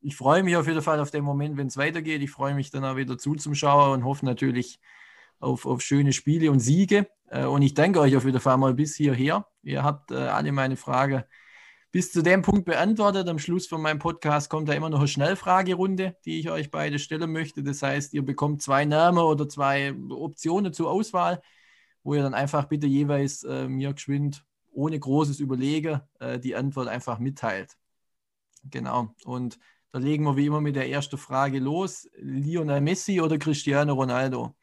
ich 0.00 0.16
freue 0.16 0.42
mich 0.42 0.56
auf 0.56 0.66
jeden 0.66 0.82
Fall 0.82 1.00
auf 1.00 1.10
den 1.10 1.24
Moment, 1.24 1.56
wenn 1.56 1.66
es 1.66 1.76
weitergeht. 1.76 2.22
Ich 2.22 2.30
freue 2.30 2.54
mich 2.54 2.70
dann 2.70 2.84
auch 2.84 2.96
wieder 2.96 3.18
zuzuschauen 3.18 3.92
und 3.92 4.04
hoffe 4.04 4.24
natürlich 4.24 4.80
auf, 5.38 5.66
auf 5.66 5.82
schöne 5.82 6.12
Spiele 6.12 6.50
und 6.50 6.60
Siege. 6.60 7.08
Äh, 7.28 7.44
und 7.44 7.62
ich 7.62 7.74
danke 7.74 8.00
euch 8.00 8.16
auf 8.16 8.24
jeden 8.24 8.40
Fall 8.40 8.56
mal 8.56 8.74
bis 8.74 8.96
hierher. 8.96 9.46
Ihr 9.62 9.82
habt 9.82 10.10
äh, 10.10 10.16
alle 10.16 10.52
meine 10.52 10.76
Fragen 10.76 11.24
bis 11.92 12.12
zu 12.12 12.22
dem 12.22 12.42
Punkt 12.42 12.66
beantwortet. 12.66 13.28
Am 13.28 13.38
Schluss 13.38 13.66
von 13.66 13.82
meinem 13.82 13.98
Podcast 13.98 14.48
kommt 14.48 14.68
da 14.68 14.74
immer 14.74 14.90
noch 14.90 15.00
eine 15.00 15.08
Schnellfragerunde, 15.08 16.16
die 16.24 16.38
ich 16.38 16.50
euch 16.50 16.70
beide 16.70 16.98
stellen 16.98 17.32
möchte. 17.32 17.62
Das 17.62 17.82
heißt, 17.82 18.14
ihr 18.14 18.24
bekommt 18.24 18.62
zwei 18.62 18.84
Namen 18.84 19.18
oder 19.18 19.48
zwei 19.48 19.94
Optionen 20.10 20.72
zur 20.72 20.90
Auswahl, 20.90 21.42
wo 22.02 22.14
ihr 22.14 22.22
dann 22.22 22.34
einfach 22.34 22.66
bitte 22.66 22.86
jeweils 22.86 23.42
äh, 23.42 23.68
mir 23.68 23.92
geschwind 23.92 24.44
ohne 24.72 24.98
großes 24.98 25.40
Überlegen 25.40 26.00
äh, 26.20 26.38
die 26.38 26.54
Antwort 26.54 26.88
einfach 26.88 27.18
mitteilt. 27.18 27.76
Genau. 28.64 29.14
Und 29.24 29.58
da 29.92 29.98
legen 29.98 30.24
wir 30.24 30.36
wie 30.36 30.46
immer 30.46 30.60
mit 30.60 30.76
der 30.76 30.88
ersten 30.88 31.18
Frage 31.18 31.58
los. 31.58 32.08
Lionel 32.16 32.80
Messi 32.80 33.20
oder 33.20 33.38
Cristiano 33.38 33.94
Ronaldo? 33.94 34.54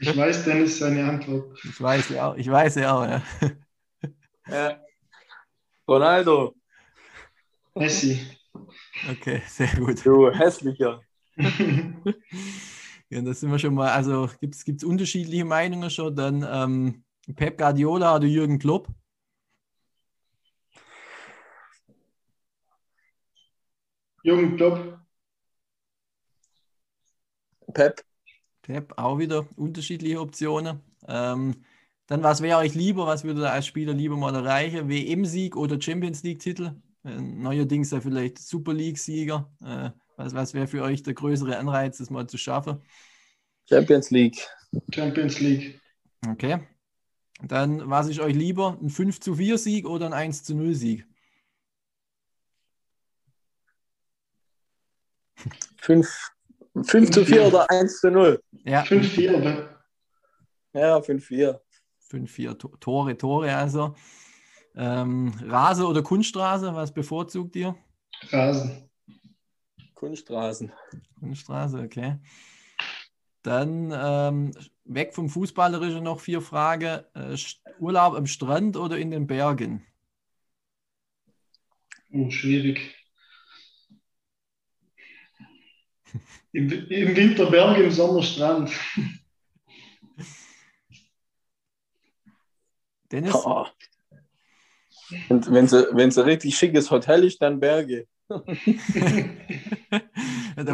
Ich 0.00 0.16
weiß, 0.16 0.44
Dennis, 0.44 0.78
seine 0.78 1.08
Antwort. 1.08 1.58
Ich 1.64 1.80
weiß 1.80 2.10
ja 2.10 2.30
auch, 2.30 2.36
ich 2.36 2.48
weiß 2.48 2.76
ja 2.76 2.94
auch, 2.94 3.04
ja. 3.04 3.22
Ja. 4.48 4.80
Ronaldo, 5.86 6.54
Messi. 7.74 8.20
Okay, 9.10 9.42
sehr 9.46 9.68
gut. 9.76 10.04
du 10.04 10.30
hässlicher. 10.30 11.00
Ja, 13.10 13.22
da 13.22 13.32
sind 13.32 13.50
wir 13.50 13.58
schon 13.58 13.72
mal, 13.72 13.90
also 13.92 14.28
gibt 14.38 14.54
es 14.54 14.84
unterschiedliche 14.84 15.46
Meinungen 15.46 15.88
schon. 15.88 16.14
Dann 16.14 16.46
ähm, 16.46 17.04
Pep 17.36 17.56
Guardiola 17.56 18.16
oder 18.16 18.26
Jürgen 18.26 18.58
Klopp? 18.58 18.88
Jürgen 24.22 24.56
Klopp. 24.56 24.98
Pep, 27.72 28.04
Pep, 28.62 28.94
auch 28.96 29.18
wieder 29.18 29.46
unterschiedliche 29.56 30.20
Optionen. 30.20 30.80
Ähm, 31.06 31.64
dann, 32.06 32.22
was 32.22 32.40
wäre 32.40 32.58
euch 32.58 32.74
lieber? 32.74 33.06
Was 33.06 33.24
würde 33.24 33.42
ihr 33.42 33.52
als 33.52 33.66
Spieler 33.66 33.92
lieber 33.92 34.16
mal 34.16 34.34
erreichen? 34.34 34.88
WM-Sieg 34.88 35.56
oder 35.56 35.80
Champions 35.80 36.22
League-Titel? 36.22 36.72
Äh, 37.04 37.20
neuerdings 37.20 37.90
ja 37.90 38.00
vielleicht 38.00 38.38
Super 38.38 38.72
League-Sieger. 38.72 39.50
Äh, 39.62 39.90
was 40.16 40.34
was 40.34 40.54
wäre 40.54 40.66
für 40.66 40.82
euch 40.82 41.02
der 41.02 41.14
größere 41.14 41.56
Anreiz, 41.58 41.98
das 41.98 42.10
mal 42.10 42.26
zu 42.26 42.38
schaffen? 42.38 42.82
Champions 43.68 44.10
League. 44.10 44.48
Champions 44.92 45.40
League. 45.40 45.80
Okay. 46.26 46.60
Dann, 47.42 47.88
was 47.88 48.08
ist 48.08 48.20
euch 48.20 48.34
lieber? 48.34 48.78
Ein 48.82 48.90
5 48.90 49.20
zu 49.20 49.36
4 49.36 49.58
Sieg 49.58 49.86
oder 49.86 50.06
ein 50.06 50.12
1 50.12 50.42
zu 50.42 50.54
0 50.54 50.74
Sieg? 50.74 51.07
5, 55.80 56.30
5 56.82 57.10
zu 57.10 57.24
4 57.24 57.46
oder 57.46 57.70
1 57.70 58.00
zu 58.00 58.10
0? 58.10 58.42
Ja, 58.64 58.82
5-4, 58.82 59.34
oder? 59.36 59.82
Ja, 60.72 60.98
5-4. 60.98 61.60
5-4 62.10 62.58
To- 62.58 62.76
Tore, 62.80 63.16
Tore 63.16 63.54
also. 63.54 63.94
Ähm, 64.74 65.32
Rase 65.44 65.86
oder 65.86 66.02
Kunststraße, 66.02 66.74
was 66.74 66.92
bevorzugt 66.92 67.56
ihr? 67.56 67.76
Rasen. 68.30 68.88
Kunstrasen. 69.94 70.72
Kunststraße, 71.18 71.80
okay. 71.80 72.18
Dann 73.42 73.92
ähm, 73.94 74.52
weg 74.84 75.14
vom 75.14 75.28
Fußballerischen 75.28 76.04
noch 76.04 76.20
vier 76.20 76.40
Fragen. 76.40 77.02
Äh, 77.14 77.36
Urlaub 77.78 78.14
am 78.14 78.26
Strand 78.26 78.76
oder 78.76 78.98
in 78.98 79.10
den 79.10 79.26
Bergen? 79.26 79.86
Oh, 82.12 82.30
schwierig. 82.30 82.97
Im, 86.52 86.70
Im 86.70 87.16
Winter 87.16 87.50
Berg, 87.50 87.78
im 87.78 87.90
Sommer 87.90 88.22
Strand. 88.22 88.70
Dennis? 93.10 93.34
Oh. 93.34 93.66
Und 95.28 95.50
wenn 95.50 95.66
sie, 95.66 95.86
wenn 95.92 96.10
sie 96.10 96.24
richtig 96.24 96.56
schickes 96.56 96.90
Hotel 96.90 97.24
ist, 97.24 97.40
dann 97.40 97.60
Berge. 97.60 98.06
davon, 98.28 98.48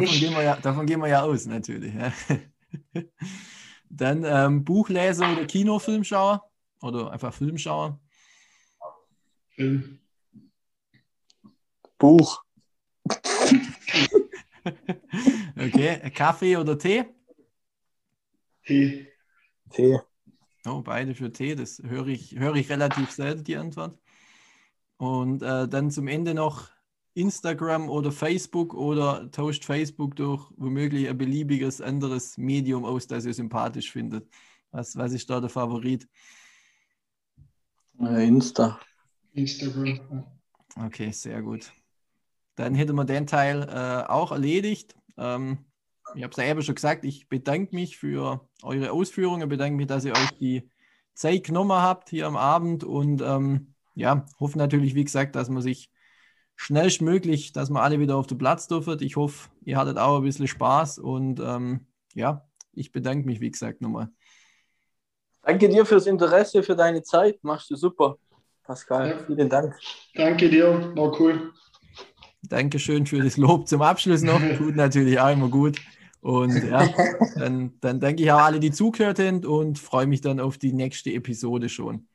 gehen 0.05 0.33
wir 0.33 0.43
ja, 0.43 0.57
davon 0.57 0.85
gehen 0.85 0.99
wir 0.99 1.07
ja 1.07 1.21
aus, 1.21 1.45
natürlich. 1.45 1.93
Ja. 1.93 2.11
Dann 3.89 4.25
ähm, 4.25 4.65
Buchleser 4.65 5.31
oder 5.31 5.45
Kinofilmschauer? 5.45 6.43
Oder 6.81 7.11
einfach 7.11 7.33
Filmschauer? 7.33 7.97
Film. 9.51 9.99
Buch. 11.97 12.43
Okay, 15.57 16.11
Kaffee 16.11 16.57
oder 16.57 16.77
Tee? 16.77 17.05
Tee. 18.63 19.07
Tee. 19.69 19.99
Oh, 20.65 20.81
beide 20.81 21.13
für 21.13 21.31
Tee, 21.31 21.55
das 21.55 21.81
höre 21.83 22.07
ich, 22.07 22.35
höre 22.37 22.55
ich 22.55 22.69
relativ 22.69 23.11
selten, 23.11 23.43
die 23.43 23.55
Antwort. 23.55 23.97
Und 24.97 25.41
äh, 25.41 25.67
dann 25.67 25.91
zum 25.91 26.07
Ende 26.07 26.33
noch 26.33 26.69
Instagram 27.13 27.89
oder 27.89 28.11
Facebook 28.11 28.73
oder 28.73 29.29
tauscht 29.31 29.63
Facebook 29.63 30.15
durch 30.15 30.49
womöglich 30.57 31.07
ein 31.07 31.17
beliebiges 31.17 31.81
anderes 31.81 32.37
Medium 32.37 32.83
aus, 32.83 33.07
das 33.07 33.25
ihr 33.25 33.33
sympathisch 33.33 33.91
findet. 33.91 34.27
Was, 34.71 34.95
was 34.97 35.13
ist 35.13 35.29
da 35.29 35.39
der 35.39 35.49
Favorit? 35.49 36.07
Äh, 37.99 38.27
Insta. 38.27 38.79
Instagram. 39.33 40.25
Okay, 40.75 41.11
sehr 41.11 41.41
gut. 41.41 41.71
Dann 42.55 42.75
hätten 42.75 42.95
wir 42.95 43.05
den 43.05 43.27
Teil 43.27 43.63
äh, 43.63 44.09
auch 44.09 44.31
erledigt. 44.31 44.95
Ähm, 45.17 45.65
ich 46.15 46.23
habe 46.23 46.31
es 46.31 46.37
ja 46.37 46.43
eben 46.45 46.61
schon 46.61 46.75
gesagt, 46.75 47.03
ich 47.03 47.27
bedanke 47.27 47.75
mich 47.75 47.97
für 47.97 48.47
eure 48.63 48.91
Ausführungen, 48.91 49.49
bedanke 49.49 49.75
mich, 49.75 49.87
dass 49.87 50.05
ihr 50.05 50.15
euch 50.15 50.37
die 50.37 50.69
Zeit 51.13 51.45
genommen 51.45 51.81
habt 51.81 52.09
hier 52.09 52.27
am 52.27 52.37
Abend 52.37 52.83
und 52.83 53.21
ähm, 53.21 53.73
ja, 53.95 54.25
hoffe 54.39 54.57
natürlich, 54.57 54.95
wie 54.95 55.03
gesagt, 55.03 55.35
dass 55.35 55.49
man 55.49 55.61
sich 55.61 55.89
schnellstmöglich, 56.55 57.53
dass 57.53 57.69
wir 57.69 57.81
alle 57.81 57.99
wieder 57.99 58.15
auf 58.15 58.27
den 58.27 58.37
Platz 58.37 58.67
dürfen. 58.67 59.01
Ich 59.01 59.15
hoffe, 59.15 59.49
ihr 59.63 59.77
hattet 59.77 59.97
auch 59.97 60.17
ein 60.17 60.23
bisschen 60.23 60.47
Spaß 60.47 60.99
und 60.99 61.39
ähm, 61.39 61.87
ja, 62.13 62.47
ich 62.73 62.91
bedanke 62.91 63.25
mich, 63.25 63.41
wie 63.41 63.51
gesagt, 63.51 63.81
nochmal. 63.81 64.09
Danke 65.41 65.69
dir 65.69 65.85
fürs 65.85 66.07
Interesse, 66.07 66.63
für 66.63 66.75
deine 66.75 67.03
Zeit. 67.03 67.43
Machst 67.43 67.69
du 67.69 67.75
super. 67.75 68.17
Pascal, 68.63 69.09
Ja. 69.09 69.25
vielen 69.25 69.49
Dank. 69.49 69.77
Danke 70.15 70.49
dir, 70.49 70.91
war 70.95 71.19
cool. 71.19 71.53
Dankeschön 72.47 73.05
für 73.05 73.21
das 73.21 73.37
Lob 73.37 73.67
zum 73.67 73.81
Abschluss 73.81 74.21
noch. 74.21 74.41
Tut 74.57 74.75
natürlich 74.75 75.19
auch 75.19 75.31
immer 75.31 75.49
gut. 75.49 75.79
Und 76.21 76.63
ja, 76.63 76.89
dann, 77.35 77.73
dann 77.81 77.99
danke 77.99 78.23
ich 78.23 78.31
auch 78.31 78.41
alle, 78.41 78.59
die 78.59 78.71
zugehört 78.71 79.19
haben 79.19 79.45
und 79.45 79.77
freue 79.77 80.07
mich 80.07 80.21
dann 80.21 80.39
auf 80.39 80.57
die 80.57 80.73
nächste 80.73 81.11
Episode 81.11 81.69
schon. 81.69 82.07